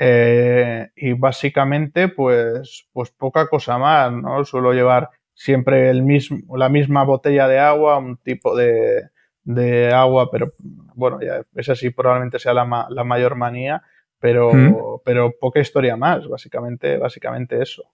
eh, 0.00 0.90
y 0.96 1.12
básicamente 1.12 2.08
pues, 2.08 2.88
pues 2.92 3.10
poca 3.12 3.48
cosa 3.48 3.78
más, 3.78 4.12
¿no? 4.12 4.44
Suelo 4.44 4.72
llevar 4.72 5.10
siempre 5.38 5.88
el 5.88 6.02
mismo, 6.02 6.56
la 6.56 6.68
misma 6.68 7.04
botella 7.04 7.46
de 7.46 7.58
agua, 7.58 7.98
un 7.98 8.16
tipo 8.16 8.56
de, 8.56 9.08
de 9.44 9.92
agua, 9.92 10.30
pero 10.30 10.52
bueno, 10.94 11.20
ya 11.22 11.42
esa 11.54 11.74
sí 11.74 11.90
probablemente 11.90 12.38
sea 12.38 12.52
la, 12.52 12.86
la 12.90 13.04
mayor 13.04 13.36
manía 13.36 13.82
pero, 14.20 15.00
pero 15.04 15.32
poca 15.38 15.60
historia 15.60 15.96
más, 15.96 16.26
básicamente, 16.28 16.96
básicamente 16.98 17.62
eso. 17.62 17.84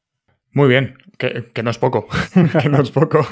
Muy 0.53 0.68
bien, 0.68 0.97
que, 1.18 1.62
no 1.62 1.70
es 1.70 1.78
poco, 1.78 2.07
que 2.62 2.68
no 2.68 2.80
es 2.80 2.90
poco. 2.90 3.26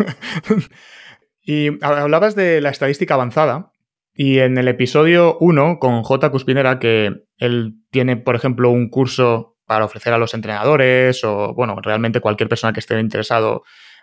y 1.42 1.82
hablabas 1.84 2.34
de 2.34 2.60
la 2.60 2.70
estadística 2.70 3.14
avanzada 3.14 3.72
y 4.14 4.40
en 4.40 4.58
el 4.58 4.68
episodio 4.68 5.38
1 5.38 5.78
con 5.78 6.02
J. 6.02 6.30
Cuspinera, 6.30 6.78
que 6.78 7.24
él 7.38 7.76
tiene, 7.90 8.16
por 8.16 8.36
ejemplo, 8.36 8.70
un 8.70 8.90
curso 8.90 9.56
para 9.66 9.84
ofrecer 9.84 10.12
a 10.12 10.18
los 10.18 10.34
entrenadores 10.34 11.24
o, 11.24 11.54
bueno, 11.54 11.76
realmente 11.80 12.20
cualquier 12.20 12.48
persona 12.48 12.72
que 12.72 12.80
esté 12.80 12.98
interesado 13.00 13.62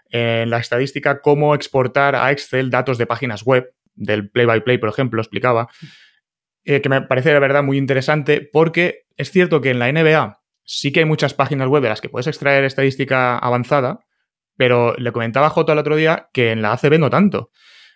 en 0.09 0.49
la 0.49 0.57
estadística, 0.57 1.21
cómo 1.21 1.55
exportar 1.55 2.15
a 2.15 2.31
Excel 2.31 2.69
datos 2.69 2.97
de 2.97 3.05
páginas 3.05 3.43
web, 3.43 3.73
del 3.95 4.29
play-by-play, 4.29 4.77
-play, 4.77 4.79
por 4.79 4.89
ejemplo, 4.89 5.21
explicaba. 5.21 5.67
Eh, 6.63 6.81
que 6.81 6.89
me 6.89 7.01
parece 7.01 7.33
de 7.33 7.39
verdad 7.39 7.63
muy 7.63 7.77
interesante 7.77 8.41
porque 8.41 9.05
es 9.17 9.31
cierto 9.31 9.61
que 9.61 9.71
en 9.71 9.79
la 9.79 9.91
NBA 9.91 10.39
sí 10.63 10.91
que 10.91 10.99
hay 10.99 11.05
muchas 11.05 11.33
páginas 11.33 11.67
web 11.67 11.81
de 11.81 11.89
las 11.89 12.01
que 12.01 12.09
puedes 12.09 12.27
extraer 12.27 12.63
estadística 12.63 13.37
avanzada, 13.37 14.01
pero 14.55 14.93
le 14.97 15.11
comentaba 15.11 15.49
Jota 15.49 15.73
el 15.73 15.79
otro 15.79 15.95
día 15.95 16.29
que 16.33 16.51
en 16.51 16.61
la 16.61 16.73
ACB 16.73 16.99
no 16.99 17.09
tanto. 17.09 17.49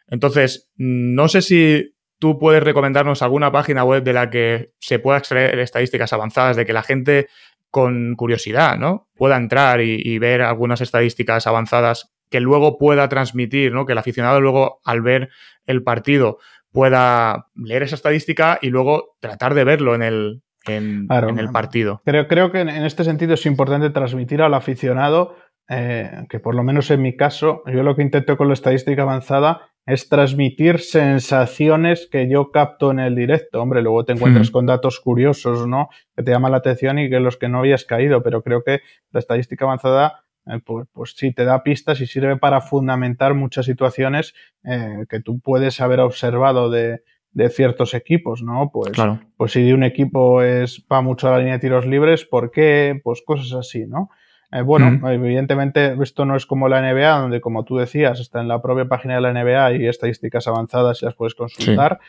Entonces, 0.08 0.72
no 0.76 1.28
sé 1.28 1.42
si 1.42 1.96
tú 2.20 2.40
puedes 2.40 2.64
recomendarnos 2.64 3.22
alguna 3.22 3.52
página 3.52 3.84
web 3.84 4.02
de 4.04 4.14
la 4.14 4.30
que 4.30 4.74
se 4.80 4.98
pueda 4.98 5.18
extraer 5.18 5.60
estadísticas 5.60 6.14
avanzadas, 6.14 6.56
de 6.56 6.66
que 6.66 6.74
la 6.74 6.84
gente 6.84 7.28
con 7.74 8.14
curiosidad, 8.16 8.78
¿no? 8.78 9.08
Pueda 9.16 9.36
entrar 9.36 9.82
y, 9.82 10.00
y 10.00 10.20
ver 10.20 10.44
algunas 10.44 10.80
estadísticas 10.80 11.48
avanzadas 11.48 12.14
que 12.30 12.40
luego 12.40 12.78
pueda 12.78 13.10
transmitir, 13.10 13.74
¿no? 13.74 13.88
Que 13.88 13.94
el 13.94 13.98
aficionado 13.98 14.40
luego 14.40 14.80
al 14.86 15.02
ver 15.02 15.30
el 15.66 15.82
partido 15.82 16.38
pueda 16.72 17.48
leer 17.56 17.82
esa 17.82 17.96
estadística 17.96 18.60
y 18.62 18.70
luego 18.70 19.16
tratar 19.20 19.56
de 19.56 19.64
verlo 19.64 19.96
en 19.96 20.04
el, 20.04 20.44
en, 20.68 21.08
el 21.10 21.50
partido. 21.52 22.04
Creo, 22.06 22.28
creo 22.28 22.52
que 22.52 22.62
en 22.62 22.70
este 22.70 23.04
sentido 23.04 23.34
es 23.34 23.46
importante 23.48 23.90
transmitir 23.90 24.44
al 24.44 24.54
aficionado 24.54 25.36
eh, 25.70 26.26
que 26.30 26.40
por 26.40 26.56
lo 26.56 26.64
menos 26.64 26.92
en 26.92 27.02
mi 27.02 27.16
caso, 27.16 27.64
yo 27.66 27.84
lo 27.84 27.96
que 27.96 28.02
intento 28.02 28.38
con 28.38 28.48
la 28.48 28.54
estadística 28.54 29.02
avanzada 29.02 29.74
es 29.86 30.08
transmitir 30.08 30.80
sensaciones 30.80 32.08
que 32.10 32.30
yo 32.30 32.52
capto 32.52 32.92
en 32.92 33.00
el 33.00 33.16
directo. 33.16 33.62
Hombre, 33.62 33.82
luego 33.82 34.06
te 34.06 34.14
encuentras 34.14 34.50
con 34.50 34.66
datos 34.66 35.00
curiosos, 35.00 35.68
¿no? 35.68 35.90
Que 36.16 36.24
te 36.24 36.32
llaman 36.32 36.52
la 36.52 36.58
atención 36.58 37.00
y 37.00 37.10
que 37.10 37.20
los 37.20 37.38
que 37.38 37.50
no 37.50 37.60
habías 37.60 37.84
caído, 37.84 38.24
pero 38.24 38.44
creo 38.44 38.64
que 38.64 38.82
la 39.12 39.20
estadística 39.20 39.66
avanzada 39.66 40.24
eh, 40.46 40.60
pues, 40.66 40.88
pues, 40.92 41.14
sí 41.16 41.34
te 41.34 41.46
da 41.46 41.64
pistas 41.64 42.02
y 42.02 42.06
sirve 42.06 42.38
para 42.38 42.62
fundamentar 42.62 43.34
muchas 43.34 43.66
situaciones 43.66 44.34
eh, 44.64 45.06
que 45.10 45.22
tú 45.22 45.40
puedes 45.40 45.80
haber 45.82 46.00
observado 46.00 46.70
de, 46.70 47.02
ciertos 47.50 47.94
equipos, 47.94 48.44
¿no? 48.44 48.70
Pues, 48.72 48.92
pues 49.38 49.52
si 49.52 49.64
de 49.64 49.74
un 49.74 49.84
equipo 49.84 50.44
es 50.44 50.86
va 50.92 51.02
mucho 51.02 51.28
a 51.28 51.32
la 51.32 51.38
línea 51.40 51.54
de 51.54 51.60
tiros 51.60 51.86
libres, 51.86 52.26
¿por 52.26 52.52
qué? 52.52 53.02
Pues 53.04 53.24
cosas 53.26 53.54
así, 53.54 53.88
¿no? 53.88 54.10
Eh, 54.54 54.62
bueno, 54.62 55.10
evidentemente 55.10 55.96
esto 56.02 56.26
no 56.26 56.36
es 56.36 56.46
como 56.46 56.70
la 56.70 56.82
NBA, 56.82 57.20
donde 57.20 57.42
como 57.42 57.66
tú 57.66 57.78
decías, 57.78 58.20
está 58.20 58.40
en 58.40 58.48
la 58.48 58.62
propia 58.62 58.86
página 58.86 59.16
de 59.16 59.22
la 59.22 59.34
NBA 59.34 59.74
y 59.78 59.88
estadísticas 59.88 60.48
avanzadas 60.48 61.02
y 61.02 61.06
las 61.06 61.16
puedes 61.16 61.36
consultar. 61.36 62.00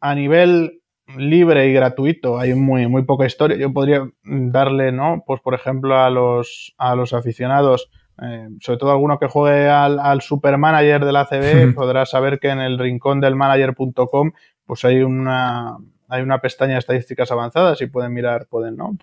a 0.00 0.14
nivel 0.14 0.80
libre 1.16 1.68
y 1.68 1.72
gratuito, 1.72 2.38
hay 2.38 2.54
muy, 2.54 2.86
muy 2.86 3.02
poca 3.02 3.26
historia. 3.26 3.56
Yo 3.56 3.72
podría 3.72 4.08
darle, 4.22 4.92
¿no? 4.92 5.24
Pues 5.26 5.40
por 5.40 5.54
ejemplo 5.54 5.98
a 5.98 6.10
los, 6.10 6.74
a 6.78 6.94
los 6.94 7.12
aficionados, 7.12 7.90
eh, 8.22 8.48
sobre 8.60 8.78
todo 8.78 8.90
alguno 8.90 9.18
que 9.18 9.26
juegue 9.26 9.68
al, 9.68 9.98
al 9.98 10.20
supermanager 10.20 11.04
de 11.04 11.12
la 11.12 11.26
CB, 11.26 11.74
podrá 11.74 12.06
saber 12.06 12.38
que 12.38 12.48
en 12.48 12.60
el 12.60 12.78
rincón 12.78 13.20
del 13.20 13.36
manager.com 13.36 14.32
pues 14.64 14.84
hay 14.84 15.02
una, 15.02 15.76
hay 16.08 16.22
una 16.22 16.40
pestaña 16.40 16.74
de 16.74 16.78
estadísticas 16.80 17.30
avanzadas 17.32 17.80
y 17.80 17.86
pueden 17.86 18.12
mirar, 18.12 18.46
pueden, 18.46 18.76
¿no? 18.76 18.96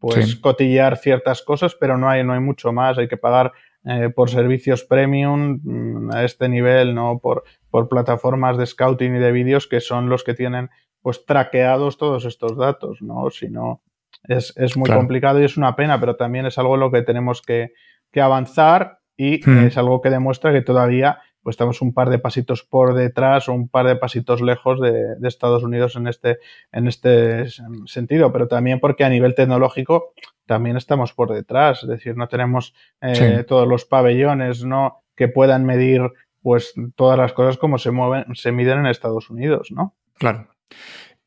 Pues 0.00 0.36
cotillar 0.36 0.96
ciertas 0.96 1.42
cosas, 1.42 1.74
pero 1.74 1.98
no 1.98 2.08
hay, 2.08 2.22
no 2.22 2.32
hay 2.32 2.40
mucho 2.40 2.72
más. 2.72 2.98
Hay 2.98 3.08
que 3.08 3.16
pagar 3.16 3.52
eh, 3.84 4.10
por 4.14 4.30
servicios 4.30 4.84
premium 4.84 5.60
mm, 5.62 6.10
a 6.14 6.24
este 6.24 6.48
nivel, 6.48 6.94
¿no? 6.94 7.18
Por, 7.18 7.44
por 7.70 7.88
plataformas 7.88 8.56
de 8.58 8.66
scouting 8.66 9.16
y 9.16 9.18
de 9.18 9.32
vídeos 9.32 9.66
que 9.66 9.80
son 9.80 10.08
los 10.08 10.24
que 10.24 10.34
tienen 10.34 10.70
pues 11.02 11.24
traqueados 11.24 11.96
todos 11.96 12.24
estos 12.24 12.56
datos, 12.56 13.02
¿no? 13.02 13.30
Si 13.30 13.48
no, 13.48 13.82
es, 14.24 14.76
muy 14.76 14.90
complicado 14.90 15.40
y 15.40 15.44
es 15.44 15.56
una 15.56 15.76
pena, 15.76 15.98
pero 16.00 16.16
también 16.16 16.46
es 16.46 16.58
algo 16.58 16.74
en 16.74 16.80
lo 16.80 16.90
que 16.90 17.02
tenemos 17.02 17.42
que, 17.42 17.72
avanzar 18.20 18.98
y 19.16 19.40
hmm. 19.48 19.66
es 19.66 19.78
algo 19.78 20.00
que 20.00 20.10
demuestra 20.10 20.52
que 20.52 20.60
todavía 20.60 21.20
pues 21.42 21.54
estamos 21.54 21.80
un 21.82 21.92
par 21.92 22.10
de 22.10 22.18
pasitos 22.18 22.62
por 22.62 22.94
detrás 22.94 23.48
o 23.48 23.52
un 23.52 23.68
par 23.68 23.86
de 23.86 23.96
pasitos 23.96 24.40
lejos 24.40 24.80
de, 24.80 25.16
Estados 25.22 25.62
Unidos 25.62 25.96
en 25.96 26.06
este, 26.06 26.38
en 26.72 26.88
este 26.88 27.46
sentido, 27.86 28.32
pero 28.32 28.48
también 28.48 28.80
porque 28.80 29.04
a 29.04 29.08
nivel 29.08 29.34
tecnológico 29.34 30.12
también 30.46 30.76
estamos 30.76 31.12
por 31.12 31.32
detrás, 31.32 31.82
es 31.82 31.88
decir, 31.88 32.16
no 32.16 32.28
tenemos 32.28 32.74
eh, 33.00 33.44
todos 33.46 33.68
los 33.68 33.84
pabellones 33.84 34.64
¿no? 34.64 35.02
que 35.14 35.28
puedan 35.28 35.64
medir 35.64 36.02
pues 36.40 36.72
todas 36.96 37.18
las 37.18 37.32
cosas 37.32 37.58
como 37.58 37.78
se 37.78 37.90
mueven, 37.90 38.24
se 38.34 38.52
miden 38.52 38.78
en 38.78 38.86
Estados 38.86 39.28
Unidos, 39.28 39.70
¿no? 39.70 39.94
Claro. 40.14 40.48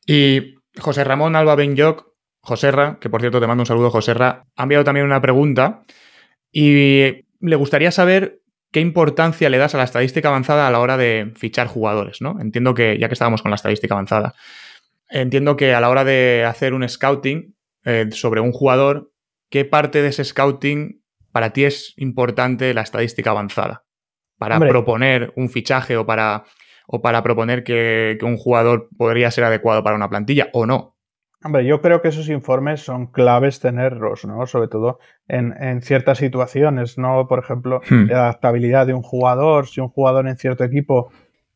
Y 0.06 0.56
José 0.78 1.04
Ramón 1.04 1.36
Alba 1.36 1.54
Benyoc, 1.54 2.06
Joserra, 2.40 2.98
que 3.00 3.08
por 3.08 3.20
cierto 3.20 3.40
te 3.40 3.46
mando 3.46 3.62
un 3.62 3.66
saludo, 3.66 3.90
Joserra, 3.90 4.46
ha 4.56 4.62
enviado 4.62 4.84
también 4.84 5.06
una 5.06 5.20
pregunta 5.20 5.82
Y 6.50 7.24
le 7.40 7.56
gustaría 7.56 7.90
saber 7.90 8.41
qué 8.72 8.80
importancia 8.80 9.50
le 9.50 9.58
das 9.58 9.74
a 9.74 9.78
la 9.78 9.84
estadística 9.84 10.28
avanzada 10.28 10.66
a 10.66 10.70
la 10.70 10.80
hora 10.80 10.96
de 10.96 11.32
fichar 11.36 11.68
jugadores, 11.68 12.20
¿no? 12.20 12.40
Entiendo 12.40 12.74
que, 12.74 12.98
ya 12.98 13.08
que 13.08 13.12
estábamos 13.12 13.42
con 13.42 13.50
la 13.50 13.56
estadística 13.56 13.94
avanzada, 13.94 14.34
entiendo 15.08 15.56
que 15.56 15.74
a 15.74 15.80
la 15.80 15.90
hora 15.90 16.04
de 16.04 16.44
hacer 16.44 16.72
un 16.72 16.88
scouting 16.88 17.54
eh, 17.84 18.08
sobre 18.12 18.40
un 18.40 18.50
jugador, 18.50 19.12
¿qué 19.50 19.64
parte 19.66 20.00
de 20.00 20.08
ese 20.08 20.24
scouting 20.24 21.02
para 21.32 21.52
ti 21.52 21.64
es 21.64 21.92
importante 21.98 22.72
la 22.72 22.80
estadística 22.80 23.30
avanzada? 23.30 23.84
Para 24.38 24.58
proponer 24.58 25.32
un 25.36 25.50
fichaje 25.50 25.96
o 25.96 26.04
para, 26.04 26.44
o 26.88 27.00
para 27.00 27.22
proponer 27.22 27.62
que, 27.62 28.16
que 28.18 28.24
un 28.24 28.36
jugador 28.36 28.88
podría 28.96 29.30
ser 29.30 29.44
adecuado 29.44 29.84
para 29.84 29.94
una 29.94 30.10
plantilla 30.10 30.48
o 30.52 30.66
no. 30.66 30.91
Hombre, 31.44 31.64
yo 31.64 31.80
creo 31.80 32.02
que 32.02 32.08
esos 32.08 32.28
informes 32.28 32.82
son 32.82 33.06
claves 33.06 33.58
tenerlos, 33.58 34.24
¿no? 34.24 34.46
Sobre 34.46 34.68
todo 34.68 35.00
en, 35.26 35.82
ciertas 35.82 36.18
situaciones, 36.18 36.98
¿no? 36.98 37.26
Por 37.26 37.40
ejemplo, 37.40 37.80
hmm. 37.90 38.10
la 38.10 38.24
adaptabilidad 38.24 38.86
de 38.86 38.94
un 38.94 39.02
jugador, 39.02 39.66
si 39.66 39.80
un 39.80 39.88
jugador 39.88 40.28
en 40.28 40.36
cierto 40.36 40.62
equipo 40.62 41.10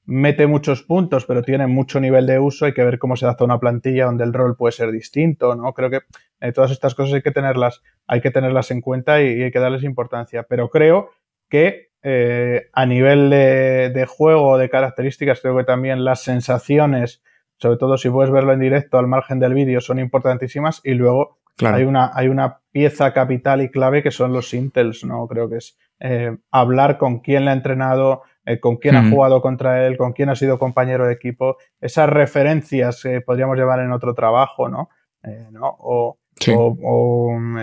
mete 0.04 0.46
muchos 0.46 0.82
puntos, 0.82 1.24
pero 1.26 1.42
tiene 1.42 1.66
mucho 1.66 2.00
nivel 2.00 2.26
de 2.26 2.38
uso, 2.38 2.64
hay 2.64 2.72
que 2.72 2.84
ver 2.84 2.98
cómo 2.98 3.16
se 3.16 3.26
adapta 3.26 3.44
una 3.44 3.60
plantilla 3.60 4.06
donde 4.06 4.24
el 4.24 4.32
rol 4.32 4.56
puede 4.56 4.72
ser 4.72 4.90
distinto, 4.90 5.54
¿no? 5.54 5.72
Creo 5.72 5.90
que 5.90 6.00
eh, 6.40 6.52
todas 6.52 6.70
estas 6.70 6.94
cosas 6.94 7.14
hay 7.14 7.22
que 7.22 7.32
tenerlas, 7.32 7.82
hay 8.06 8.20
que 8.20 8.30
tenerlas 8.30 8.70
en 8.70 8.80
cuenta 8.80 9.22
y, 9.22 9.42
hay 9.42 9.50
que 9.50 9.58
darles 9.60 9.84
importancia. 9.84 10.44
Pero 10.48 10.68
creo 10.68 11.10
que 11.48 11.90
eh, 12.02 12.70
a 12.72 12.86
nivel 12.86 13.30
de, 13.30 13.90
de 13.90 14.06
juego, 14.06 14.58
de 14.58 14.68
características, 14.68 15.40
creo 15.40 15.56
que 15.56 15.64
también 15.64 16.04
las 16.04 16.22
sensaciones 16.22 17.22
sobre 17.58 17.76
todo 17.76 17.96
si 17.96 18.10
puedes 18.10 18.30
verlo 18.30 18.52
en 18.52 18.60
directo 18.60 18.98
al 18.98 19.06
margen 19.06 19.38
del 19.38 19.54
vídeo, 19.54 19.80
son 19.80 19.98
importantísimas. 19.98 20.80
Y 20.84 20.94
luego 20.94 21.38
hay, 21.64 21.84
una, 21.84 22.10
hay 22.14 22.28
una 22.28 22.60
pieza 22.70 23.12
capital 23.12 23.62
y 23.62 23.70
clave 23.70 24.02
que 24.02 24.10
son 24.10 24.32
los 24.32 24.52
intels, 24.52 25.04
¿no? 25.04 25.26
Creo 25.26 25.48
que 25.48 25.56
es 25.56 25.78
eh, 26.00 26.36
hablar 26.50 26.98
con 26.98 27.20
quién 27.20 27.44
le 27.44 27.50
ha 27.50 27.54
entrenado, 27.54 28.22
eh, 28.44 28.60
con 28.60 28.76
quién 28.76 28.96
ha 28.96 29.02
hmm. 29.02 29.10
jugado 29.10 29.40
contra 29.40 29.86
él, 29.86 29.96
con 29.96 30.12
quién 30.12 30.28
ha 30.28 30.36
sido 30.36 30.58
compañero 30.58 31.06
de 31.06 31.14
equipo, 31.14 31.56
esas 31.80 32.10
referencias 32.10 33.02
que 33.02 33.20
podríamos 33.22 33.56
llevar 33.56 33.80
en 33.80 33.92
otro 33.92 34.14
trabajo, 34.14 34.68
¿no? 34.68 34.90
Eh, 35.22 35.48
o, 35.60 36.18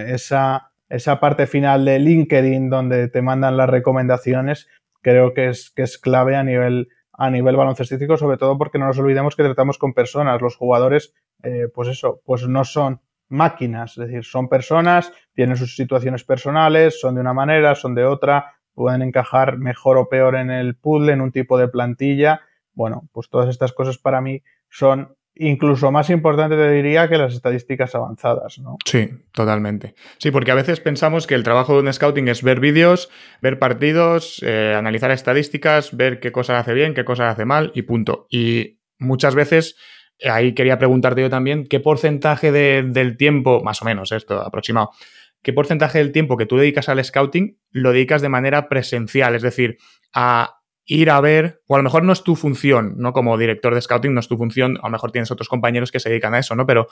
esa, 0.08 0.72
esa 0.90 1.20
parte 1.20 1.46
final 1.46 1.86
de 1.86 2.00
LinkedIn 2.00 2.70
donde 2.70 3.08
te 3.08 3.22
mandan 3.22 3.56
las 3.56 3.70
recomendaciones, 3.70 4.68
creo 5.02 5.34
que 5.36 5.50
es, 5.50 5.70
que 5.70 5.84
es 5.84 6.00
clave 6.00 6.36
a 6.36 6.44
nivel 6.44 6.90
a 7.24 7.30
nivel 7.30 7.56
baloncestístico, 7.56 8.18
sobre 8.18 8.38
todo 8.38 8.58
porque 8.58 8.78
no 8.78 8.86
nos 8.86 9.00
olvidemos 9.00 9.36
que 9.36 9.44
tratamos 9.44 9.78
con 9.78 9.94
personas. 9.94 10.42
Los 10.42 10.58
jugadores, 10.58 11.14
eh, 11.42 11.68
pues 11.74 11.88
eso, 11.88 12.22
pues 12.26 12.48
no 12.48 12.66
son 12.66 13.00
máquinas, 13.30 13.98
es 13.98 14.08
decir, 14.08 14.26
son 14.26 14.50
personas, 14.50 15.12
tienen 15.34 15.56
sus 15.56 15.76
situaciones 15.76 16.26
personales, 16.26 17.00
son 17.00 17.16
de 17.16 17.22
una 17.22 17.34
manera, 17.34 17.76
son 17.76 17.96
de 17.96 18.04
otra, 18.04 18.56
pueden 18.74 19.02
encajar 19.02 19.58
mejor 19.58 19.98
o 19.98 20.10
peor 20.10 20.36
en 20.36 20.52
el 20.52 20.76
puzzle, 20.76 21.14
en 21.14 21.22
un 21.22 21.32
tipo 21.32 21.58
de 21.58 21.70
plantilla. 21.70 22.42
Bueno, 22.74 23.08
pues 23.14 23.30
todas 23.30 23.48
estas 23.48 23.72
cosas 23.72 23.98
para 23.98 24.20
mí 24.20 24.44
son 24.70 25.16
incluso 25.36 25.92
más 25.92 26.10
importante 26.10 26.56
te 26.56 26.72
diría 26.72 27.08
que 27.08 27.18
las 27.18 27.34
estadísticas 27.34 27.96
avanzadas, 27.96 28.60
¿no? 28.60 28.78
Sí, 28.86 29.10
totalmente. 29.32 29.96
Sí, 30.18 30.32
porque 30.32 30.52
a 30.52 30.56
veces 30.56 30.80
pensamos 30.80 31.28
que 31.28 31.36
el 31.36 31.44
trabajo 31.44 31.74
de 31.74 31.88
un 31.88 31.94
scouting 31.94 32.28
es 32.28 32.44
ver 32.44 32.60
vídeos, 32.60 33.10
ver 33.42 33.60
partidos, 33.60 34.42
eh, 34.44 34.74
analizar 34.78 35.12
estadísticas, 35.12 35.96
ver 35.96 36.20
qué 36.20 36.32
cosas 36.32 36.60
hace 36.60 36.74
bien, 36.74 36.94
qué 36.94 37.06
cosas 37.06 37.32
hace 37.32 37.46
mal 37.46 37.72
y 37.74 37.84
punto. 37.84 38.28
Y 38.30 38.80
muchas 39.00 39.34
veces, 39.34 39.76
eh, 40.20 40.30
ahí 40.30 40.54
quería 40.54 40.78
preguntarte 40.78 41.22
yo 41.22 41.30
también, 41.30 41.66
¿qué 41.66 41.80
porcentaje 41.80 42.52
del 42.52 43.18
tiempo, 43.18 43.64
más 43.64 43.82
o 43.82 43.86
menos 43.86 44.12
esto 44.12 44.40
aproximado, 44.40 44.92
qué 45.42 45.52
porcentaje 45.52 45.98
del 45.98 46.12
tiempo 46.12 46.38
que 46.38 46.46
tú 46.46 46.58
dedicas 46.58 46.90
al 46.90 47.04
scouting 47.04 47.58
lo 47.72 47.92
dedicas 47.92 48.22
de 48.22 48.30
manera 48.30 48.70
presencial? 48.70 49.34
Es 49.36 49.42
decir, 49.42 49.78
a 50.14 50.63
ir 50.86 51.10
a 51.10 51.22
ver, 51.22 51.62
o 51.68 51.76
a 51.76 51.78
lo 51.78 51.84
mejor 51.84 52.04
no 52.04 52.14
es 52.14 52.24
tu 52.24 52.36
función, 52.36 52.96
¿no? 52.98 53.14
Como 53.14 53.38
director 53.38 53.74
de 53.74 53.82
scouting 53.82 54.14
no 54.14 54.20
es 54.20 54.28
tu 54.28 54.38
función, 54.38 54.78
a 54.82 54.88
lo 54.88 54.92
mejor 54.92 55.12
tienes 55.12 55.32
otros 55.32 55.48
compañeros 55.48 55.92
que 55.92 56.00
se 56.00 56.10
dedican 56.10 56.34
a 56.34 56.40
eso, 56.40 56.56
¿no? 56.56 56.66
Pero 56.66 56.88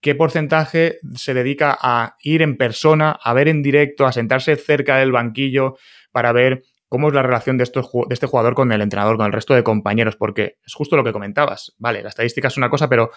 ¿qué 0.00 0.14
porcentaje 0.14 0.98
se 1.14 1.34
dedica 1.34 1.76
a 1.80 2.16
ir 2.22 2.42
en 2.42 2.56
persona, 2.56 3.18
a 3.22 3.32
ver 3.34 3.48
en 3.48 3.62
directo, 3.62 4.06
a 4.06 4.12
sentarse 4.12 4.56
cerca 4.56 4.96
del 4.96 5.12
banquillo 5.12 5.76
para 6.10 6.32
ver 6.32 6.62
cómo 6.88 7.08
es 7.08 7.14
la 7.14 7.22
relación 7.22 7.58
de, 7.58 7.64
estos, 7.64 7.90
de 7.92 8.14
este 8.14 8.26
jugador 8.26 8.54
con 8.54 8.72
el 8.72 8.80
entrenador, 8.80 9.18
con 9.18 9.26
el 9.26 9.32
resto 9.32 9.54
de 9.54 9.62
compañeros? 9.62 10.16
Porque 10.16 10.56
es 10.64 10.72
justo 10.72 10.96
lo 10.96 11.04
que 11.04 11.12
comentabas, 11.12 11.74
¿vale? 11.78 12.02
La 12.02 12.08
estadística 12.08 12.48
es 12.48 12.56
una 12.56 12.70
cosa, 12.70 12.88
pero 12.88 13.10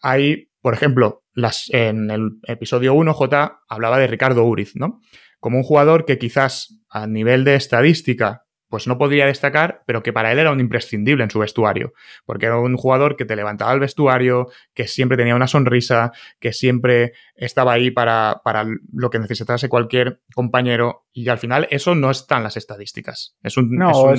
hay, 0.00 0.50
por 0.62 0.72
ejemplo, 0.72 1.24
las, 1.34 1.68
en 1.70 2.10
el 2.10 2.38
episodio 2.44 2.94
1, 2.94 3.12
J 3.12 3.60
hablaba 3.68 3.98
de 3.98 4.06
Ricardo 4.06 4.44
Uriz, 4.44 4.76
¿no? 4.76 5.00
Como 5.40 5.58
un 5.58 5.64
jugador 5.64 6.06
que 6.06 6.18
quizás 6.18 6.80
a 6.88 7.06
nivel 7.06 7.44
de 7.44 7.54
estadística 7.54 8.47
pues 8.68 8.86
no 8.86 8.98
podría 8.98 9.26
destacar, 9.26 9.82
pero 9.86 10.02
que 10.02 10.12
para 10.12 10.32
él 10.32 10.38
era 10.38 10.52
un 10.52 10.60
imprescindible 10.60 11.24
en 11.24 11.30
su 11.30 11.38
vestuario, 11.38 11.92
porque 12.26 12.46
era 12.46 12.58
un 12.58 12.76
jugador 12.76 13.16
que 13.16 13.24
te 13.24 13.36
levantaba 13.36 13.72
el 13.72 13.80
vestuario, 13.80 14.48
que 14.74 14.86
siempre 14.86 15.16
tenía 15.16 15.34
una 15.34 15.46
sonrisa, 15.46 16.12
que 16.38 16.52
siempre 16.52 17.12
estaba 17.34 17.72
ahí 17.72 17.90
para, 17.90 18.40
para 18.44 18.66
lo 18.92 19.10
que 19.10 19.18
necesitase 19.18 19.68
cualquier 19.68 20.20
compañero, 20.34 21.06
y 21.12 21.28
al 21.28 21.38
final 21.38 21.66
eso 21.70 21.94
no 21.94 22.10
está 22.10 22.36
en 22.36 22.44
las 22.44 22.56
estadísticas. 22.56 23.36
Es 23.42 23.56
un, 23.56 23.76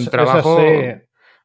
trabajo... 0.09 0.59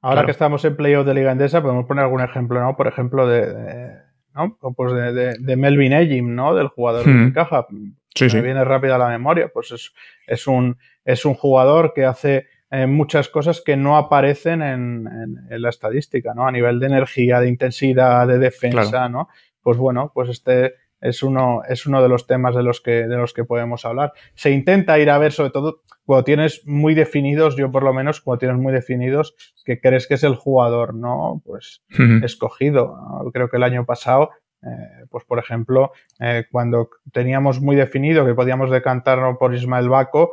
Ahora 0.01 0.27
que 0.27 0.33
estamos 0.33 0.63
en 0.67 0.77
playoff 0.77 1.07
de 1.07 1.15
Liga 1.15 1.33
Endesa, 1.33 1.63
podemos 1.63 1.87
poner 1.87 2.05
algún 2.05 2.21
ejemplo, 2.21 2.61
¿no? 2.61 2.77
Por 2.77 2.89
ejemplo, 2.89 3.27
de, 3.27 3.97
¿no? 4.35 4.59
Pues 4.77 4.93
de, 4.93 5.57
Melvin 5.57 5.95
Ejim, 5.95 6.35
¿no? 6.35 6.55
Del 6.55 6.69
jugador 6.69 7.07
de 7.07 7.13
hmm. 7.13 7.33
caja. 7.33 7.67
Sí, 8.15 8.27
Me 8.35 8.43
viene 8.43 8.65
rápido 8.65 8.95
a 8.95 8.99
la 8.99 9.09
memoria. 9.09 9.49
Pues 9.53 9.73
es, 9.73 9.95
es, 10.27 10.47
un, 10.47 10.77
es 11.07 11.25
un 11.25 11.33
jugador 11.33 11.93
que 11.95 12.05
hace 12.05 12.47
eh, 12.75 12.89
muchas 12.89 13.29
cosas 13.29 13.63
que 13.65 13.77
no 13.77 13.97
aparecen 13.97 14.61
en, 14.61 15.05
la 15.49 15.69
estadística, 15.69 16.35
¿no? 16.35 16.49
A 16.49 16.51
nivel 16.51 16.81
de 16.81 16.87
energía, 16.87 17.39
de 17.39 17.49
intensidad, 17.49 18.27
de 18.27 18.41
defensa, 18.41 19.09
¿no? 19.09 19.29
Pues 19.63 19.79
bueno, 19.79 20.11
pues 20.13 20.29
este 20.29 20.75
es 21.01 21.23
uno, 21.23 21.63
es 21.69 21.87
uno 21.87 22.03
de 22.03 22.09
los 22.09 22.27
temas 22.27 22.57
de 22.57 22.65
los, 22.65 22.81
que, 22.81 23.07
de 23.07 23.17
los 23.17 23.33
que 23.33 23.45
podemos 23.45 23.85
hablar. 23.85 24.13
Se 24.35 24.51
intenta 24.51 24.99
ir 24.99 25.09
a 25.11 25.19
ver, 25.19 25.31
sobre 25.31 25.51
todo, 25.51 25.83
cuando 26.05 26.25
tienes 26.25 26.63
muy 26.67 26.95
definidos, 26.95 27.55
yo 27.57 27.71
por 27.71 27.85
lo 27.85 27.95
menos, 27.95 28.21
cuando 28.21 28.41
tienes 28.41 28.59
muy 28.59 28.73
definidos, 28.73 29.37
que 29.65 29.81
crees 29.81 30.09
que 30.09 30.15
es 30.15 30.25
el 30.25 30.35
jugador, 30.35 30.95
¿no? 30.95 31.43
Pues 31.45 31.85
escogido. 32.25 32.97
Creo 33.33 33.49
que 33.49 33.57
el 33.57 33.63
año 33.63 33.87
pasado 33.87 34.31
eh, 34.67 35.05
pues 35.11 35.25
por 35.25 35.39
ejemplo, 35.39 35.93
eh, 36.19 36.47
cuando 36.51 36.89
teníamos 37.13 37.61
muy 37.61 37.77
definido 37.77 38.27
que 38.27 38.35
podíamos 38.35 38.71
decantarnos 38.71 39.37
por 39.39 39.55
Ismael 39.55 39.89
Baco, 39.91 40.33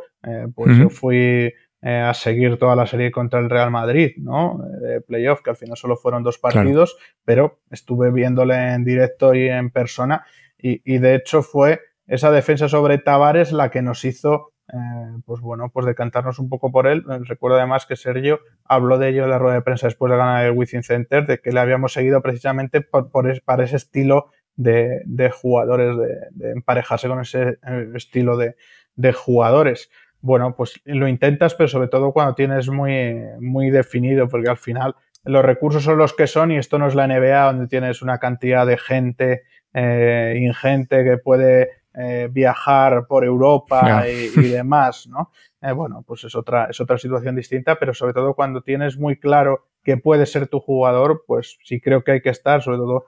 pues 0.56 0.78
yo 0.78 0.90
fui 0.90 1.52
eh, 1.82 1.98
a 1.98 2.14
seguir 2.14 2.58
toda 2.58 2.76
la 2.76 2.86
serie 2.86 3.12
contra 3.12 3.40
el 3.40 3.50
Real 3.50 3.72
Madrid, 3.72 4.12
¿no? 4.18 4.60
De 4.82 5.02
playoff, 5.02 5.42
que 5.42 5.50
al 5.50 5.56
final 5.56 5.78
solo 5.78 5.96
fueron 5.96 6.24
dos 6.24 6.38
partidos, 6.38 6.98
pero 7.26 7.60
estuve 7.70 8.12
viéndole 8.12 8.74
en 8.74 8.84
directo 8.84 9.34
y 9.34 9.48
en 9.48 9.72
persona 9.72 10.26
y, 10.62 11.00
de 11.00 11.16
hecho 11.16 11.42
fue 11.42 11.82
esa 12.08 12.32
defensa 12.32 12.70
sobre 12.70 12.98
Tavares 12.98 13.52
la 13.52 13.72
que 13.72 13.82
nos 13.82 14.06
hizo, 14.06 14.54
eh, 14.72 14.78
pues 15.26 15.42
bueno, 15.42 15.72
pues 15.74 15.86
decantarnos 15.86 16.40
un 16.40 16.50
poco 16.50 16.72
por 16.72 16.88
él. 16.88 17.04
Recuerdo 17.26 17.58
además 17.58 17.86
que 17.86 17.96
Sergio 17.96 18.42
habló 18.66 18.98
de 18.98 19.10
ello 19.10 19.24
en 19.24 19.30
la 19.30 19.40
rueda 19.40 19.56
de 19.56 19.62
prensa 19.62 19.88
después 19.88 20.12
de 20.12 20.18
ganar 20.18 20.46
el 20.46 20.52
Within 20.52 20.84
Center, 20.84 21.26
de 21.26 21.40
que 21.40 21.52
le 21.52 21.60
habíamos 21.60 21.94
seguido 21.94 22.22
precisamente 22.22 22.82
por, 22.82 23.10
para 23.44 23.64
ese 23.64 23.78
estilo 23.78 24.28
de, 24.56 25.04
jugadores, 25.32 25.98
de, 26.36 26.52
emparejarse 26.52 27.08
con 27.08 27.22
ese 27.22 27.58
eh, 27.66 27.92
estilo 27.96 28.38
de, 28.38 28.56
de 28.96 29.14
jugadores 29.14 29.90
bueno, 30.22 30.56
pues 30.56 30.80
lo 30.86 31.08
intentas, 31.08 31.56
pero 31.56 31.68
sobre 31.68 31.88
todo 31.88 32.12
cuando 32.12 32.36
tienes 32.36 32.70
muy, 32.70 33.20
muy 33.40 33.70
definido, 33.72 34.28
porque 34.28 34.50
al 34.50 34.58
final 34.58 34.96
los 35.24 35.44
recursos 35.44 35.84
son 35.84 35.98
los 35.98 36.14
que 36.14 36.28
son 36.28 36.52
y 36.52 36.58
esto 36.58 36.80
no 36.80 36.88
es 36.88 36.96
la 36.96 37.08
NBA 37.08 37.44
donde 37.46 37.68
tienes 37.68 38.02
una 38.02 38.18
cantidad 38.20 38.66
de 38.66 38.78
gente 38.78 39.44
eh, 39.74 40.36
ingente 40.38 41.04
que 41.04 41.18
puede 41.18 41.70
eh, 41.94 42.30
viajar 42.32 43.06
por 43.08 43.26
Europa 43.26 44.06
y, 44.08 44.30
demás, 44.50 45.08
¿no? 45.08 45.32
Eh, 45.62 45.74
bueno, 45.74 46.04
pues 46.08 46.24
es 46.24 46.36
otra, 46.36 46.66
es 46.66 46.80
otra 46.80 46.98
situación 46.98 47.36
distinta, 47.36 47.78
pero 47.78 47.94
sobre 47.94 48.14
todo 48.14 48.34
cuando 48.34 48.62
tienes 48.62 48.98
muy 48.98 49.18
claro 49.18 49.66
que 49.84 49.98
puede 49.98 50.26
ser 50.26 50.48
tu 50.48 50.60
jugador, 50.60 51.24
pues 51.28 51.58
sí 51.64 51.82
creo 51.82 52.04
que 52.04 52.14
hay 52.14 52.22
que 52.22 52.30
estar, 52.30 52.62
sobre 52.62 52.78
todo 52.78 53.06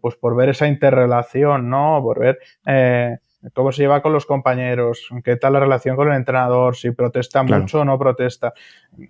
pues 0.00 0.16
por 0.16 0.34
ver 0.34 0.48
esa 0.48 0.66
interrelación, 0.66 1.68
¿no? 1.68 2.00
Por 2.02 2.18
ver 2.18 2.38
cómo 3.52 3.72
se 3.72 3.82
lleva 3.82 4.02
con 4.02 4.12
los 4.12 4.26
compañeros, 4.26 5.08
qué 5.24 5.36
tal 5.36 5.54
la 5.54 5.60
relación 5.60 5.96
con 5.96 6.08
el 6.08 6.14
entrenador, 6.14 6.76
si 6.76 6.90
protesta 6.90 7.42
mucho 7.42 7.80
o 7.80 7.84
no 7.84 7.98
protesta. 7.98 8.52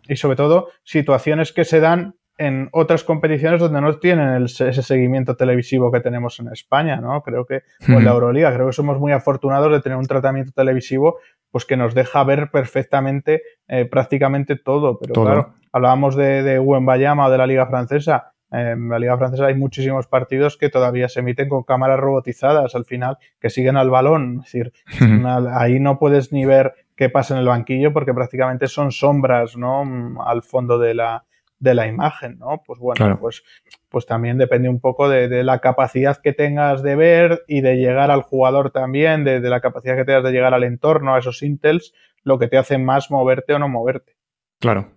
Y 0.09 0.17
sobre 0.17 0.37
todo, 0.37 0.69
situaciones 0.85 1.53
que 1.53 1.65
se 1.65 1.81
dan 1.81 2.15
en 2.39 2.69
otras 2.73 3.03
competiciones 3.03 3.61
donde 3.61 3.81
no 3.81 3.99
tienen 3.99 4.45
ese 4.45 4.83
seguimiento 4.83 5.37
televisivo 5.37 5.91
que 5.91 6.01
tenemos 6.01 6.39
en 6.41 6.49
España, 6.49 6.97
¿no? 6.97 7.23
Creo 7.23 7.47
que, 7.47 7.63
con 7.87 8.05
la 8.05 8.11
Euroliga, 8.11 8.53
creo 8.53 8.67
que 8.67 8.73
somos 8.75 8.99
muy 8.99 9.13
afortunados 9.13 9.73
de 9.73 9.81
tener 9.81 9.97
un 9.97 10.07
tratamiento 10.07 10.53
televisivo 10.53 11.19
pues 11.51 11.65
que 11.65 11.77
nos 11.77 11.95
deja 11.95 12.23
ver 12.25 12.51
perfectamente 12.51 13.43
eh, 13.69 13.87
prácticamente 13.87 14.57
todo. 14.57 14.99
Pero 14.99 15.15
claro, 15.15 15.55
hablábamos 15.73 16.15
de, 16.15 16.43
de 16.43 16.59
Bayama 16.59 17.27
o 17.27 17.31
de 17.31 17.39
la 17.39 17.47
Liga 17.47 17.67
Francesa, 17.67 18.35
en 18.57 18.89
la 18.89 18.99
Liga 18.99 19.19
Francesa 19.19 19.47
hay 19.47 19.55
muchísimos 19.55 20.07
partidos 20.07 20.57
que 20.57 20.69
todavía 20.69 21.09
se 21.09 21.21
emiten 21.21 21.49
con 21.49 21.63
cámaras 21.63 22.01
robotizadas 22.01 22.75
al 22.75 22.85
final, 22.85 23.19
que 23.41 23.51
siguen 23.51 23.77
al 23.77 23.91
balón. 23.91 24.43
Es 24.45 24.53
decir, 24.53 24.73
ahí 25.55 25.79
no 25.81 25.99
puedes 25.99 26.33
ni 26.33 26.45
ver 26.45 26.75
qué 26.95 27.11
pasa 27.11 27.35
en 27.35 27.41
el 27.41 27.47
banquillo 27.47 27.93
porque 27.93 28.15
prácticamente 28.15 28.67
son 28.67 28.93
sombras 28.93 29.57
¿no? 29.57 29.85
al 30.25 30.43
fondo 30.43 30.79
de 30.79 30.95
la, 30.95 31.25
de 31.59 31.75
la 31.75 31.87
imagen, 31.87 32.39
¿no? 32.39 32.63
Pues 32.67 32.79
bueno, 32.79 33.19
pues, 33.21 33.45
pues 33.89 34.07
también 34.07 34.39
depende 34.39 34.69
un 34.69 34.81
poco 34.81 35.09
de, 35.09 35.43
la 35.43 35.59
capacidad 35.61 36.17
que 36.17 36.33
tengas 36.33 36.83
de 36.83 36.97
ver 36.97 37.45
y 37.47 37.61
de 37.61 37.77
llegar 37.77 38.11
al 38.11 38.23
jugador 38.23 38.71
también, 38.71 39.25
de, 39.25 39.41
de, 39.41 39.51
la 39.51 39.61
capacidad 39.61 39.97
que 39.97 40.05
tengas 40.05 40.25
de 40.25 40.33
llegar 40.33 40.55
al 40.55 40.65
entorno, 40.65 41.15
a 41.15 41.19
esos 41.19 41.43
intels, 41.43 41.95
lo 42.23 42.39
que 42.39 42.49
te 42.49 42.59
hace 42.59 42.79
más 42.79 43.11
moverte 43.11 43.55
o 43.55 43.59
no 43.59 43.69
moverte. 43.69 44.17
Claro. 44.59 44.91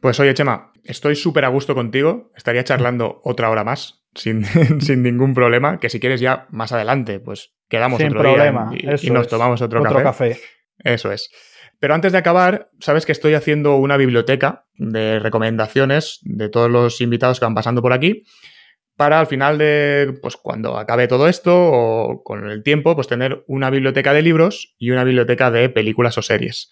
Pues 0.00 0.18
oye, 0.20 0.34
Chema, 0.34 0.72
estoy 0.86 1.16
súper 1.16 1.44
a 1.44 1.48
gusto 1.48 1.74
contigo. 1.74 2.32
Estaría 2.36 2.64
charlando 2.64 3.20
otra 3.24 3.50
hora 3.50 3.64
más, 3.64 4.04
sin, 4.14 4.44
sin, 4.80 5.02
ningún 5.02 5.34
problema. 5.34 5.78
Que 5.78 5.90
si 5.90 6.00
quieres 6.00 6.20
ya 6.20 6.46
más 6.50 6.72
adelante, 6.72 7.20
pues 7.20 7.54
quedamos 7.68 8.00
otro 8.00 8.20
problema. 8.20 8.70
día 8.70 8.96
y, 9.00 9.10
nos 9.10 9.28
tomamos 9.28 9.62
otro, 9.62 9.82
café. 9.82 10.38
Eso 10.78 11.12
es. 11.12 11.30
Pero 11.78 11.94
antes 11.94 12.12
de 12.12 12.18
acabar, 12.18 12.70
sabes 12.80 13.04
que 13.04 13.12
estoy 13.12 13.34
haciendo 13.34 13.76
una 13.76 13.96
biblioteca 13.96 14.66
de 14.74 15.18
recomendaciones 15.18 16.20
de 16.22 16.48
todos 16.48 16.70
los 16.70 17.00
invitados 17.00 17.38
que 17.38 17.44
van 17.44 17.54
pasando 17.54 17.82
por 17.82 17.92
aquí 17.92 18.24
para 18.96 19.20
al 19.20 19.26
final 19.26 19.58
de, 19.58 20.18
pues 20.22 20.36
cuando 20.36 20.78
acabe 20.78 21.06
todo 21.06 21.28
esto 21.28 21.54
o 21.54 22.22
con 22.24 22.50
el 22.50 22.62
tiempo, 22.62 22.94
pues 22.94 23.06
tener 23.06 23.44
una 23.46 23.70
biblioteca 23.70 24.12
de 24.14 24.22
libros 24.22 24.74
y 24.78 24.90
una 24.90 25.04
biblioteca 25.04 25.50
de 25.50 25.68
películas 25.68 26.16
o 26.16 26.22
series. 26.22 26.70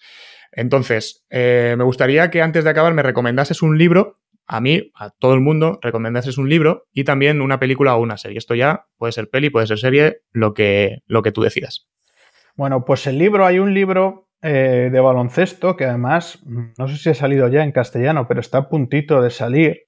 Entonces, 0.55 1.25
eh, 1.29 1.75
me 1.77 1.83
gustaría 1.83 2.31
que 2.31 2.41
antes 2.41 2.63
de 2.63 2.69
acabar 2.69 2.93
me 2.93 3.03
recomendases 3.03 3.61
un 3.61 3.77
libro, 3.77 4.19
a 4.47 4.61
mí, 4.61 4.91
a 4.95 5.09
todo 5.09 5.33
el 5.33 5.41
mundo, 5.41 5.79
recomendases 5.81 6.37
un 6.37 6.49
libro 6.49 6.85
y 6.93 7.03
también 7.03 7.41
una 7.41 7.59
película 7.59 7.95
o 7.95 8.01
una 8.01 8.17
serie. 8.17 8.37
Esto 8.37 8.55
ya 8.55 8.85
puede 8.97 9.11
ser 9.11 9.29
peli, 9.29 9.49
puede 9.49 9.67
ser 9.67 9.79
serie, 9.79 10.21
lo 10.31 10.53
que, 10.53 10.99
lo 11.07 11.21
que 11.23 11.31
tú 11.31 11.41
decidas. 11.41 11.89
Bueno, 12.55 12.85
pues 12.85 13.05
el 13.07 13.17
libro, 13.17 13.45
hay 13.45 13.59
un 13.59 13.73
libro 13.73 14.29
eh, 14.41 14.89
de 14.91 14.99
baloncesto 14.99 15.75
que 15.75 15.85
además, 15.85 16.39
no 16.45 16.87
sé 16.87 16.97
si 16.97 17.09
ha 17.09 17.15
salido 17.15 17.49
ya 17.49 17.63
en 17.63 17.71
castellano, 17.73 18.27
pero 18.27 18.39
está 18.39 18.59
a 18.59 18.69
puntito 18.69 19.21
de 19.21 19.31
salir, 19.31 19.87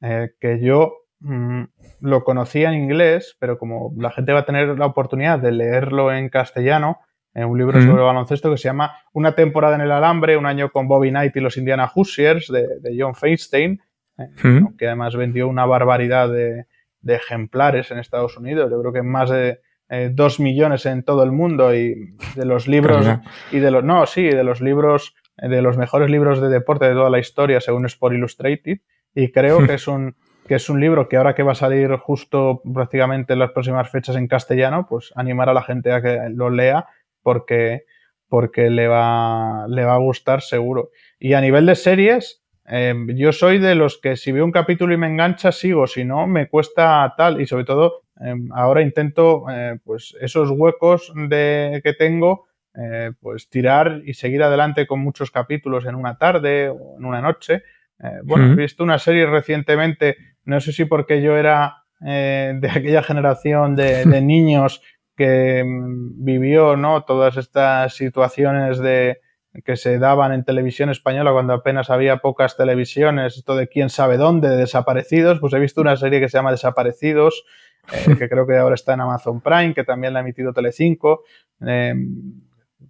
eh, 0.00 0.30
que 0.40 0.60
yo 0.60 0.94
mm, 1.20 1.64
lo 2.00 2.24
conocía 2.24 2.72
en 2.72 2.82
inglés, 2.82 3.36
pero 3.38 3.58
como 3.58 3.92
la 3.96 4.10
gente 4.10 4.32
va 4.32 4.40
a 4.40 4.46
tener 4.46 4.76
la 4.76 4.86
oportunidad 4.86 5.38
de 5.38 5.52
leerlo 5.52 6.12
en 6.12 6.30
castellano, 6.30 6.98
en 7.34 7.44
un 7.44 7.58
libro 7.58 7.80
sobre 7.80 8.02
baloncesto 8.02 8.50
que 8.50 8.56
se 8.56 8.64
llama 8.64 8.92
Una 9.12 9.34
temporada 9.34 9.76
en 9.76 9.82
el 9.82 9.92
alambre, 9.92 10.36
un 10.36 10.46
año 10.46 10.70
con 10.70 10.88
Bobby 10.88 11.10
Knight 11.10 11.36
y 11.36 11.40
los 11.40 11.56
Indiana 11.56 11.86
Hoosiers 11.86 12.50
de, 12.50 12.96
John 12.98 13.14
Feinstein, 13.14 13.80
eh, 14.18 14.28
que 14.76 14.86
además 14.86 15.14
vendió 15.16 15.48
una 15.48 15.66
barbaridad 15.66 16.28
de, 16.30 16.66
ejemplares 17.06 17.90
en 17.90 17.98
Estados 17.98 18.36
Unidos. 18.36 18.70
Yo 18.70 18.80
creo 18.80 18.92
que 18.92 19.02
más 19.02 19.30
de 19.30 19.60
eh, 19.88 20.10
dos 20.12 20.38
millones 20.38 20.86
en 20.86 21.02
todo 21.02 21.22
el 21.22 21.32
mundo 21.32 21.74
y 21.74 22.14
de 22.36 22.44
los 22.44 22.68
libros 22.68 23.06
y 23.50 23.58
de 23.58 23.70
los 23.70 23.82
no 23.82 24.06
sí 24.06 24.22
de 24.22 24.44
los 24.44 24.60
libros 24.60 25.16
de 25.36 25.62
los 25.62 25.78
mejores 25.78 26.10
libros 26.10 26.40
de 26.40 26.48
deporte 26.48 26.84
de 26.84 26.92
toda 26.92 27.10
la 27.10 27.18
historia 27.18 27.60
según 27.60 27.86
Sport 27.86 28.14
Illustrated. 28.14 28.78
Y 29.14 29.32
creo 29.32 29.66
que 29.66 29.74
es 29.74 29.88
un 29.88 30.14
que 30.46 30.56
es 30.56 30.68
un 30.68 30.80
libro 30.80 31.08
que 31.08 31.16
ahora 31.16 31.34
que 31.34 31.42
va 31.42 31.52
a 31.52 31.54
salir 31.54 31.94
justo 31.96 32.60
prácticamente 32.74 33.32
en 33.32 33.38
las 33.38 33.52
próximas 33.52 33.88
fechas 33.88 34.16
en 34.16 34.26
castellano, 34.26 34.86
pues 34.88 35.12
animar 35.14 35.48
a 35.48 35.54
la 35.54 35.62
gente 35.62 35.92
a 35.92 36.02
que 36.02 36.18
lo 36.34 36.50
lea 36.50 36.88
porque, 37.22 37.84
porque 38.28 38.70
le, 38.70 38.86
va, 38.88 39.66
le 39.68 39.84
va 39.84 39.94
a 39.94 39.98
gustar 39.98 40.42
seguro. 40.42 40.90
Y 41.18 41.34
a 41.34 41.40
nivel 41.40 41.66
de 41.66 41.74
series, 41.74 42.42
em, 42.64 43.08
yo 43.16 43.32
soy 43.32 43.58
de 43.58 43.74
los 43.74 44.00
que 44.00 44.16
si 44.16 44.32
veo 44.32 44.44
un 44.44 44.52
capítulo 44.52 44.94
y 44.94 44.96
me 44.96 45.08
engancha, 45.08 45.52
sigo, 45.52 45.86
si 45.86 46.04
no, 46.04 46.26
me 46.26 46.48
cuesta 46.48 47.12
tal. 47.16 47.40
Y 47.40 47.46
sobre 47.46 47.64
todo, 47.64 48.02
em, 48.20 48.48
ahora 48.52 48.82
intento, 48.82 49.44
eh, 49.50 49.78
pues, 49.84 50.16
esos 50.20 50.50
huecos 50.50 51.12
de, 51.28 51.80
que 51.84 51.92
tengo, 51.92 52.46
eh, 52.74 53.12
pues, 53.20 53.48
tirar 53.50 54.00
y 54.04 54.14
seguir 54.14 54.42
adelante 54.42 54.86
con 54.86 55.00
muchos 55.00 55.30
capítulos 55.30 55.84
en 55.86 55.94
una 55.94 56.16
tarde 56.16 56.68
o 56.68 56.96
en 56.98 57.04
una 57.04 57.20
noche. 57.20 57.62
Eh, 58.02 58.20
bueno, 58.24 58.52
he 58.52 58.56
visto 58.56 58.82
una 58.82 58.98
serie 58.98 59.26
recientemente, 59.26 60.16
no 60.44 60.60
sé 60.60 60.72
si 60.72 60.86
porque 60.86 61.20
yo 61.20 61.36
era 61.36 61.76
de 62.02 62.70
aquella 62.74 63.02
generación 63.02 63.76
de, 63.76 64.06
de 64.06 64.20
niños 64.22 64.80
que 65.20 65.62
mm, 65.62 66.24
vivió 66.24 66.78
¿no? 66.78 67.04
todas 67.04 67.36
estas 67.36 67.94
situaciones 67.94 68.78
de, 68.78 69.20
que 69.66 69.76
se 69.76 69.98
daban 69.98 70.32
en 70.32 70.46
televisión 70.46 70.88
española 70.88 71.30
cuando 71.30 71.52
apenas 71.52 71.90
había 71.90 72.22
pocas 72.22 72.56
televisiones, 72.56 73.36
esto 73.36 73.54
de 73.54 73.68
quién 73.68 73.90
sabe 73.90 74.16
dónde, 74.16 74.48
de 74.48 74.56
desaparecidos, 74.56 75.38
pues 75.38 75.52
he 75.52 75.58
visto 75.58 75.82
una 75.82 75.98
serie 75.98 76.20
que 76.20 76.30
se 76.30 76.38
llama 76.38 76.52
Desaparecidos, 76.52 77.44
eh, 77.92 78.16
que 78.18 78.30
creo 78.30 78.46
que 78.46 78.56
ahora 78.56 78.74
está 78.76 78.94
en 78.94 79.02
Amazon 79.02 79.42
Prime, 79.42 79.74
que 79.74 79.84
también 79.84 80.14
la 80.14 80.20
ha 80.20 80.22
emitido 80.22 80.54
Telecinco, 80.54 81.24
eh, 81.66 81.94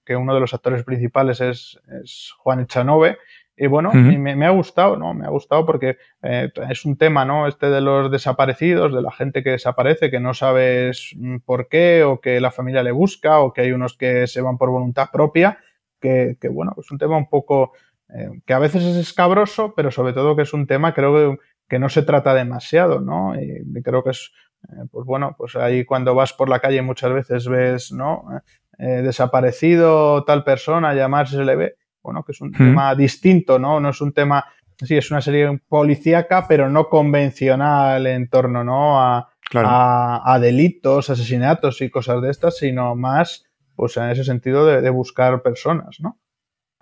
que 0.04 0.14
uno 0.14 0.32
de 0.32 0.38
los 0.38 0.54
actores 0.54 0.84
principales 0.84 1.40
es, 1.40 1.80
es 2.00 2.30
Juan 2.38 2.60
Echanove, 2.60 3.18
y 3.62 3.66
bueno, 3.66 3.92
me, 3.92 4.46
ha 4.46 4.50
gustado, 4.50 4.96
¿no? 4.96 5.12
Me 5.12 5.26
ha 5.26 5.28
gustado 5.28 5.66
porque 5.66 5.98
eh, 6.22 6.50
es 6.70 6.86
un 6.86 6.96
tema, 6.96 7.26
¿no? 7.26 7.46
Este 7.46 7.68
de 7.68 7.82
los 7.82 8.10
desaparecidos, 8.10 8.94
de 8.94 9.02
la 9.02 9.12
gente 9.12 9.42
que 9.42 9.50
desaparece, 9.50 10.10
que 10.10 10.18
no 10.18 10.32
sabes 10.32 11.14
mm, 11.14 11.40
por 11.44 11.68
qué, 11.68 12.02
o 12.02 12.22
que 12.22 12.40
la 12.40 12.52
familia 12.52 12.82
le 12.82 12.90
busca, 12.90 13.40
o 13.40 13.52
que 13.52 13.60
hay 13.60 13.72
unos 13.72 13.98
que 13.98 14.26
se 14.26 14.40
van 14.40 14.56
por 14.56 14.70
voluntad 14.70 15.10
propia, 15.12 15.58
que, 16.00 16.38
bueno, 16.50 16.72
es 16.78 16.90
un 16.90 16.96
tema 16.96 17.18
un 17.18 17.28
poco 17.28 17.72
eh, 18.08 18.30
que 18.46 18.54
a 18.54 18.58
veces 18.58 18.82
es 18.82 18.96
escabroso, 18.96 19.74
pero 19.76 19.90
sobre 19.90 20.14
todo 20.14 20.36
que 20.36 20.42
es 20.42 20.54
un 20.54 20.66
tema, 20.66 20.94
creo 20.94 21.38
que, 21.68 21.78
no 21.78 21.90
se 21.90 22.02
trata 22.02 22.32
demasiado, 22.32 23.00
¿no? 23.00 23.34
Y 23.38 23.82
creo 23.82 24.02
que 24.02 24.10
es, 24.10 24.32
eh, 24.70 24.86
pues 24.90 25.04
bueno, 25.04 25.34
pues 25.36 25.54
ahí 25.54 25.84
cuando 25.84 26.14
vas 26.14 26.32
por 26.32 26.48
la 26.48 26.60
calle 26.60 26.80
muchas 26.80 27.12
veces 27.12 27.46
ves, 27.46 27.92
¿no? 27.92 28.24
desaparecido 28.78 30.24
tal 30.24 30.42
persona, 30.42 30.94
llamarse 30.94 31.36
se 31.36 31.44
le 31.44 31.54
ve 31.54 31.76
bueno, 32.02 32.24
que 32.24 32.32
es 32.32 32.40
un 32.40 32.52
tema 32.52 32.94
distinto, 32.94 33.58
¿no? 33.58 33.80
No 33.80 33.90
es 33.90 34.00
un 34.00 34.12
tema, 34.12 34.44
sí, 34.78 34.96
es 34.96 35.10
una 35.10 35.20
serie 35.20 35.60
policíaca, 35.68 36.46
pero 36.48 36.68
no 36.68 36.88
convencional 36.88 38.06
en 38.06 38.28
torno, 38.28 38.64
¿no? 38.64 39.00
A, 39.00 39.28
a, 39.52 40.38
delitos, 40.40 41.10
asesinatos 41.10 41.80
y 41.82 41.90
cosas 41.90 42.22
de 42.22 42.30
estas, 42.30 42.56
sino 42.56 42.94
más, 42.94 43.44
pues 43.74 43.96
en 43.96 44.10
ese 44.10 44.24
sentido 44.24 44.66
de, 44.66 44.80
de 44.80 44.90
buscar 44.90 45.42
personas, 45.42 45.98
¿no? 46.00 46.18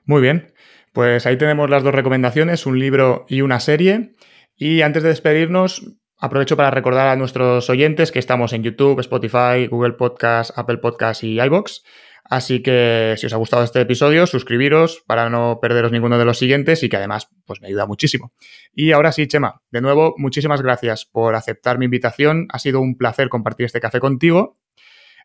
Muy 0.05 0.21
bien. 0.21 0.53
Pues 0.93 1.27
ahí 1.27 1.37
tenemos 1.37 1.71
las 1.71 1.83
dos 1.83 1.95
recomendaciones, 1.95 2.67
un 2.67 2.79
libro 2.79 3.25
y 3.29 3.43
una 3.43 3.61
serie. 3.61 4.13
Y 4.57 4.83
antes 4.83 5.03
de 5.03 5.11
despedirnos, 5.11 5.97
aprovecho 6.19 6.57
para 6.57 6.71
recordar 6.71 7.09
a 7.09 7.17
nuestros 7.17 7.71
oyentes 7.71 8.11
que 8.11 8.19
estamos 8.19 8.53
en 8.53 8.63
YouTube, 8.63 9.01
Spotify, 9.01 9.67
Google 9.71 9.93
Podcast, 9.93 10.57
Apple 10.59 10.79
Podcast 10.79 11.23
y 11.23 11.41
iBox. 11.41 11.85
Así 12.29 12.63
que 12.63 13.15
si 13.17 13.27
os 13.27 13.33
ha 13.33 13.39
gustado 13.39 13.65
este 13.65 13.81
episodio, 13.81 14.27
suscribiros 14.27 15.03
para 15.07 15.31
no 15.31 15.61
perderos 15.61 15.93
ninguno 15.93 16.19
de 16.19 16.27
los 16.27 16.39
siguientes 16.39 16.83
y 16.83 16.91
que 16.91 16.99
además 16.99 17.31
pues 17.47 17.63
me 17.63 17.69
ayuda 17.69 17.87
muchísimo. 17.87 18.33
Y 18.73 18.93
ahora 18.93 19.13
sí, 19.13 19.27
Chema, 19.27 19.63
de 19.71 19.81
nuevo, 19.81 20.15
muchísimas 20.19 20.61
gracias 20.61 21.07
por 21.07 21.35
aceptar 21.35 21.79
mi 21.79 21.87
invitación. 21.87 22.47
Ha 22.53 22.59
sido 22.59 22.81
un 22.81 22.99
placer 22.99 23.31
compartir 23.31 23.67
este 23.67 23.81
café 23.81 23.99
contigo. 23.99 24.59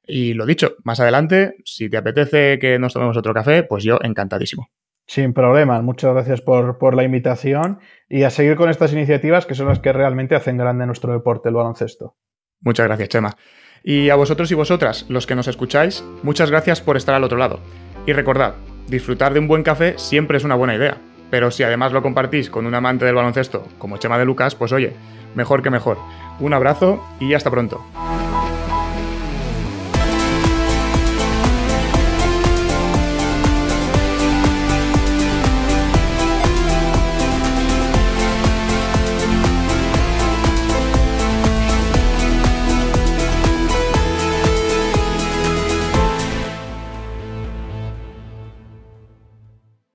Y 0.05 0.33
lo 0.33 0.45
dicho, 0.45 0.75
más 0.83 0.99
adelante, 0.99 1.55
si 1.65 1.89
te 1.89 1.97
apetece 1.97 2.57
que 2.59 2.79
nos 2.79 2.93
tomemos 2.93 3.17
otro 3.17 3.33
café, 3.33 3.63
pues 3.63 3.83
yo 3.83 3.99
encantadísimo. 4.01 4.69
Sin 5.05 5.33
problemas, 5.33 5.83
muchas 5.83 6.13
gracias 6.13 6.41
por, 6.41 6.77
por 6.77 6.95
la 6.95 7.03
invitación 7.03 7.79
y 8.07 8.23
a 8.23 8.29
seguir 8.29 8.55
con 8.55 8.69
estas 8.69 8.93
iniciativas 8.93 9.45
que 9.45 9.55
son 9.55 9.67
las 9.67 9.79
que 9.79 9.91
realmente 9.91 10.35
hacen 10.35 10.57
grande 10.57 10.85
nuestro 10.85 11.11
deporte, 11.11 11.49
el 11.49 11.55
baloncesto. 11.55 12.15
Muchas 12.61 12.87
gracias, 12.87 13.09
Chema. 13.09 13.35
Y 13.85 14.09
a 14.09 14.15
vosotros 14.15 14.49
y 14.49 14.55
vosotras, 14.55 15.05
los 15.09 15.27
que 15.27 15.35
nos 15.35 15.49
escucháis, 15.49 16.05
muchas 16.23 16.49
gracias 16.49 16.79
por 16.79 16.95
estar 16.95 17.15
al 17.15 17.23
otro 17.25 17.37
lado. 17.37 17.59
Y 18.05 18.13
recordad, 18.13 18.55
disfrutar 18.87 19.33
de 19.33 19.39
un 19.41 19.49
buen 19.49 19.61
café 19.61 19.95
siempre 19.97 20.37
es 20.37 20.45
una 20.45 20.55
buena 20.55 20.73
idea. 20.73 20.97
Pero 21.29 21.51
si 21.51 21.63
además 21.63 21.91
lo 21.91 22.01
compartís 22.01 22.49
con 22.49 22.65
un 22.65 22.75
amante 22.75 23.03
del 23.03 23.15
baloncesto 23.15 23.67
como 23.79 23.97
Chema 23.97 24.17
de 24.17 24.23
Lucas, 24.23 24.55
pues 24.55 24.71
oye, 24.71 24.93
mejor 25.35 25.61
que 25.61 25.69
mejor. 25.69 25.97
Un 26.39 26.53
abrazo 26.53 27.03
y 27.19 27.33
hasta 27.33 27.51
pronto. 27.51 27.83